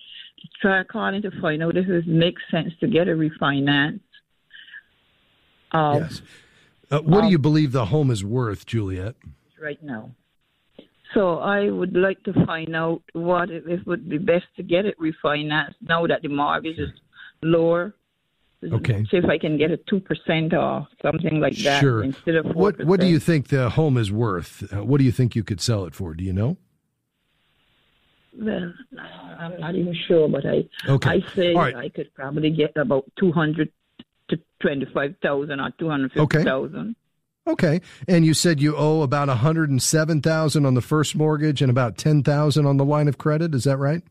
try 0.60 0.82
calling 0.84 1.22
to 1.22 1.30
find 1.40 1.62
out 1.62 1.76
if 1.76 1.88
it 1.88 2.06
makes 2.06 2.42
sense 2.50 2.72
to 2.80 2.88
get 2.88 3.08
a 3.08 3.12
refinance. 3.12 4.00
Um, 5.72 5.98
yes. 5.98 6.22
Uh, 6.90 6.98
what 7.00 7.18
um, 7.18 7.26
do 7.26 7.30
you 7.30 7.38
believe 7.38 7.72
the 7.72 7.86
home 7.86 8.10
is 8.10 8.24
worth, 8.24 8.66
Juliet? 8.66 9.14
Right 9.60 9.82
now. 9.82 10.10
So 11.14 11.38
I 11.38 11.70
would 11.70 11.96
like 11.96 12.22
to 12.24 12.32
find 12.46 12.74
out 12.74 13.02
what 13.12 13.50
it, 13.50 13.64
it 13.66 13.86
would 13.86 14.08
be 14.08 14.18
best 14.18 14.46
to 14.56 14.62
get 14.62 14.86
it 14.86 14.96
refinanced 14.98 15.74
now 15.80 16.06
that 16.06 16.22
the 16.22 16.28
mortgage 16.28 16.78
is 16.78 16.90
lower 17.42 17.94
Okay. 18.62 19.04
See 19.10 19.16
if 19.16 19.24
I 19.24 19.38
can 19.38 19.56
get 19.56 19.70
a 19.70 19.78
two 19.78 20.00
percent 20.00 20.52
or 20.52 20.86
something 21.00 21.40
like 21.40 21.56
that 21.58 21.80
sure. 21.80 22.02
instead 22.02 22.34
of 22.34 22.46
4%. 22.46 22.54
What 22.54 22.84
What 22.84 23.00
do 23.00 23.06
you 23.06 23.18
think 23.18 23.48
the 23.48 23.70
home 23.70 23.96
is 23.96 24.12
worth? 24.12 24.70
Uh, 24.72 24.84
what 24.84 24.98
do 24.98 25.04
you 25.04 25.12
think 25.12 25.34
you 25.34 25.42
could 25.42 25.60
sell 25.60 25.86
it 25.86 25.94
for? 25.94 26.14
Do 26.14 26.22
you 26.22 26.32
know? 26.32 26.58
Well, 28.38 28.72
I'm 29.38 29.58
not 29.58 29.74
even 29.74 29.96
sure, 30.06 30.28
but 30.28 30.46
I 30.46 30.68
okay. 30.88 31.10
I 31.10 31.34
say 31.34 31.54
right. 31.54 31.74
I 31.74 31.88
could 31.88 32.12
probably 32.14 32.50
get 32.50 32.76
about 32.76 33.10
two 33.18 33.32
hundred 33.32 33.72
to 34.28 34.38
twenty 34.60 34.86
five 34.92 35.14
thousand 35.22 35.58
or 35.58 35.70
two 35.78 35.88
hundred 35.88 36.12
fifty 36.12 36.44
thousand. 36.44 36.96
Okay. 37.46 37.78
okay, 37.78 37.86
and 38.06 38.24
you 38.24 38.34
said 38.34 38.60
you 38.60 38.76
owe 38.76 39.02
about 39.02 39.28
one 39.28 39.38
hundred 39.38 39.70
and 39.70 39.82
seven 39.82 40.20
thousand 40.20 40.64
on 40.64 40.74
the 40.74 40.82
first 40.82 41.16
mortgage 41.16 41.60
and 41.60 41.70
about 41.70 41.96
ten 41.96 42.22
thousand 42.22 42.66
on 42.66 42.76
the 42.76 42.84
line 42.84 43.08
of 43.08 43.18
credit. 43.18 43.54
Is 43.54 43.64
that 43.64 43.78
right? 43.78 44.02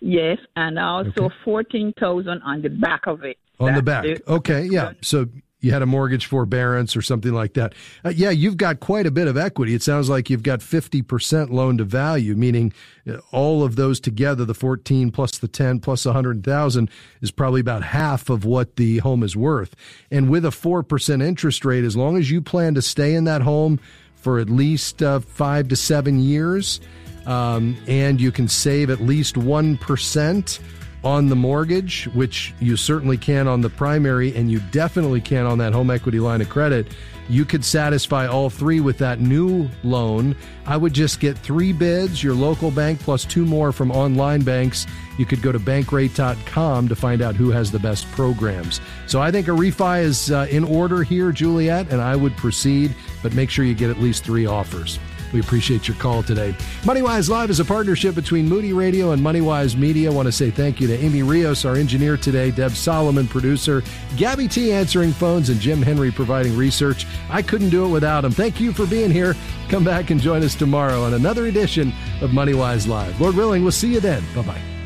Yes, 0.00 0.38
and 0.56 0.78
also 0.78 1.24
okay. 1.24 1.34
fourteen 1.44 1.92
thousand 1.98 2.42
on 2.42 2.62
the 2.62 2.70
back 2.70 3.06
of 3.06 3.24
it. 3.24 3.36
On 3.58 3.74
the 3.74 3.82
back. 3.82 4.06
It. 4.06 4.22
Okay, 4.26 4.66
yeah. 4.70 4.92
So 5.02 5.26
you 5.60 5.72
had 5.72 5.82
a 5.82 5.86
mortgage 5.86 6.26
forbearance 6.26 6.96
or 6.96 7.02
something 7.02 7.32
like 7.32 7.54
that. 7.54 7.74
Uh, 8.04 8.10
yeah, 8.10 8.30
you've 8.30 8.56
got 8.56 8.80
quite 8.80 9.06
a 9.06 9.10
bit 9.10 9.28
of 9.28 9.36
equity. 9.36 9.74
It 9.74 9.82
sounds 9.82 10.08
like 10.08 10.30
you've 10.30 10.42
got 10.42 10.60
50% 10.60 11.50
loan 11.50 11.78
to 11.78 11.84
value, 11.84 12.34
meaning 12.34 12.72
uh, 13.08 13.18
all 13.30 13.62
of 13.62 13.76
those 13.76 14.00
together, 14.00 14.44
the 14.44 14.54
14 14.54 15.10
plus 15.10 15.38
the 15.38 15.48
10 15.48 15.80
plus 15.80 16.06
100,000 16.06 16.90
is 17.20 17.30
probably 17.30 17.60
about 17.60 17.82
half 17.82 18.30
of 18.30 18.44
what 18.44 18.76
the 18.76 18.98
home 18.98 19.22
is 19.22 19.36
worth. 19.36 19.76
And 20.10 20.30
with 20.30 20.44
a 20.44 20.50
4% 20.50 21.22
interest 21.22 21.64
rate, 21.64 21.84
as 21.84 21.96
long 21.96 22.16
as 22.16 22.30
you 22.30 22.40
plan 22.40 22.74
to 22.74 22.82
stay 22.82 23.14
in 23.14 23.24
that 23.24 23.42
home 23.42 23.80
for 24.14 24.38
at 24.38 24.48
least 24.48 25.02
uh, 25.02 25.20
five 25.20 25.68
to 25.68 25.76
seven 25.76 26.20
years, 26.20 26.80
um, 27.26 27.76
and 27.86 28.20
you 28.20 28.32
can 28.32 28.48
save 28.48 28.90
at 28.90 29.00
least 29.00 29.34
1% 29.34 30.60
on 31.02 31.28
the 31.28 31.36
mortgage, 31.36 32.04
which 32.14 32.52
you 32.60 32.76
certainly 32.76 33.16
can 33.16 33.48
on 33.48 33.60
the 33.60 33.70
primary, 33.70 34.34
and 34.36 34.50
you 34.50 34.60
definitely 34.70 35.20
can 35.20 35.46
on 35.46 35.58
that 35.58 35.72
home 35.72 35.90
equity 35.90 36.20
line 36.20 36.40
of 36.40 36.48
credit. 36.48 36.88
You 37.28 37.44
could 37.44 37.64
satisfy 37.64 38.26
all 38.26 38.50
three 38.50 38.80
with 38.80 38.98
that 38.98 39.20
new 39.20 39.68
loan. 39.84 40.34
I 40.66 40.76
would 40.76 40.92
just 40.92 41.20
get 41.20 41.38
three 41.38 41.72
bids, 41.72 42.24
your 42.24 42.34
local 42.34 42.72
bank 42.72 42.98
plus 43.00 43.24
two 43.24 43.46
more 43.46 43.70
from 43.70 43.92
online 43.92 44.42
banks. 44.42 44.86
You 45.16 45.26
could 45.26 45.40
go 45.40 45.52
to 45.52 45.60
bankrate.com 45.60 46.88
to 46.88 46.96
find 46.96 47.22
out 47.22 47.36
who 47.36 47.50
has 47.50 47.70
the 47.70 47.78
best 47.78 48.10
programs. 48.10 48.80
So 49.06 49.22
I 49.22 49.30
think 49.30 49.46
a 49.46 49.52
refi 49.52 50.02
is 50.02 50.32
uh, 50.32 50.48
in 50.50 50.64
order 50.64 51.04
here, 51.04 51.30
Juliet, 51.30 51.92
and 51.92 52.00
I 52.00 52.16
would 52.16 52.36
proceed, 52.36 52.94
but 53.22 53.32
make 53.32 53.48
sure 53.48 53.64
you 53.64 53.74
get 53.74 53.90
at 53.90 54.00
least 54.00 54.24
three 54.24 54.46
offers. 54.46 54.98
We 55.32 55.40
appreciate 55.40 55.88
your 55.88 55.96
call 55.96 56.22
today. 56.22 56.54
MoneyWise 56.82 57.28
Live 57.28 57.50
is 57.50 57.60
a 57.60 57.64
partnership 57.64 58.14
between 58.14 58.48
Moody 58.48 58.72
Radio 58.72 59.12
and 59.12 59.22
MoneyWise 59.22 59.76
Media. 59.76 60.10
I 60.10 60.14
want 60.14 60.26
to 60.26 60.32
say 60.32 60.50
thank 60.50 60.80
you 60.80 60.86
to 60.88 60.98
Amy 60.98 61.22
Rios, 61.22 61.64
our 61.64 61.76
engineer 61.76 62.16
today, 62.16 62.50
Deb 62.50 62.72
Solomon, 62.72 63.28
producer, 63.28 63.82
Gabby 64.16 64.48
T 64.48 64.72
answering 64.72 65.12
phones, 65.12 65.48
and 65.48 65.60
Jim 65.60 65.82
Henry 65.82 66.10
providing 66.10 66.56
research. 66.56 67.06
I 67.28 67.42
couldn't 67.42 67.70
do 67.70 67.84
it 67.84 67.90
without 67.90 68.24
him. 68.24 68.32
Thank 68.32 68.60
you 68.60 68.72
for 68.72 68.86
being 68.86 69.10
here. 69.10 69.34
Come 69.68 69.84
back 69.84 70.10
and 70.10 70.20
join 70.20 70.42
us 70.42 70.54
tomorrow 70.54 71.02
on 71.04 71.14
another 71.14 71.46
edition 71.46 71.92
of 72.20 72.30
MoneyWise 72.30 72.88
Live. 72.88 73.20
Lord 73.20 73.36
willing, 73.36 73.62
we'll 73.62 73.72
see 73.72 73.92
you 73.92 74.00
then. 74.00 74.22
Bye 74.34 74.42
bye. 74.42 74.79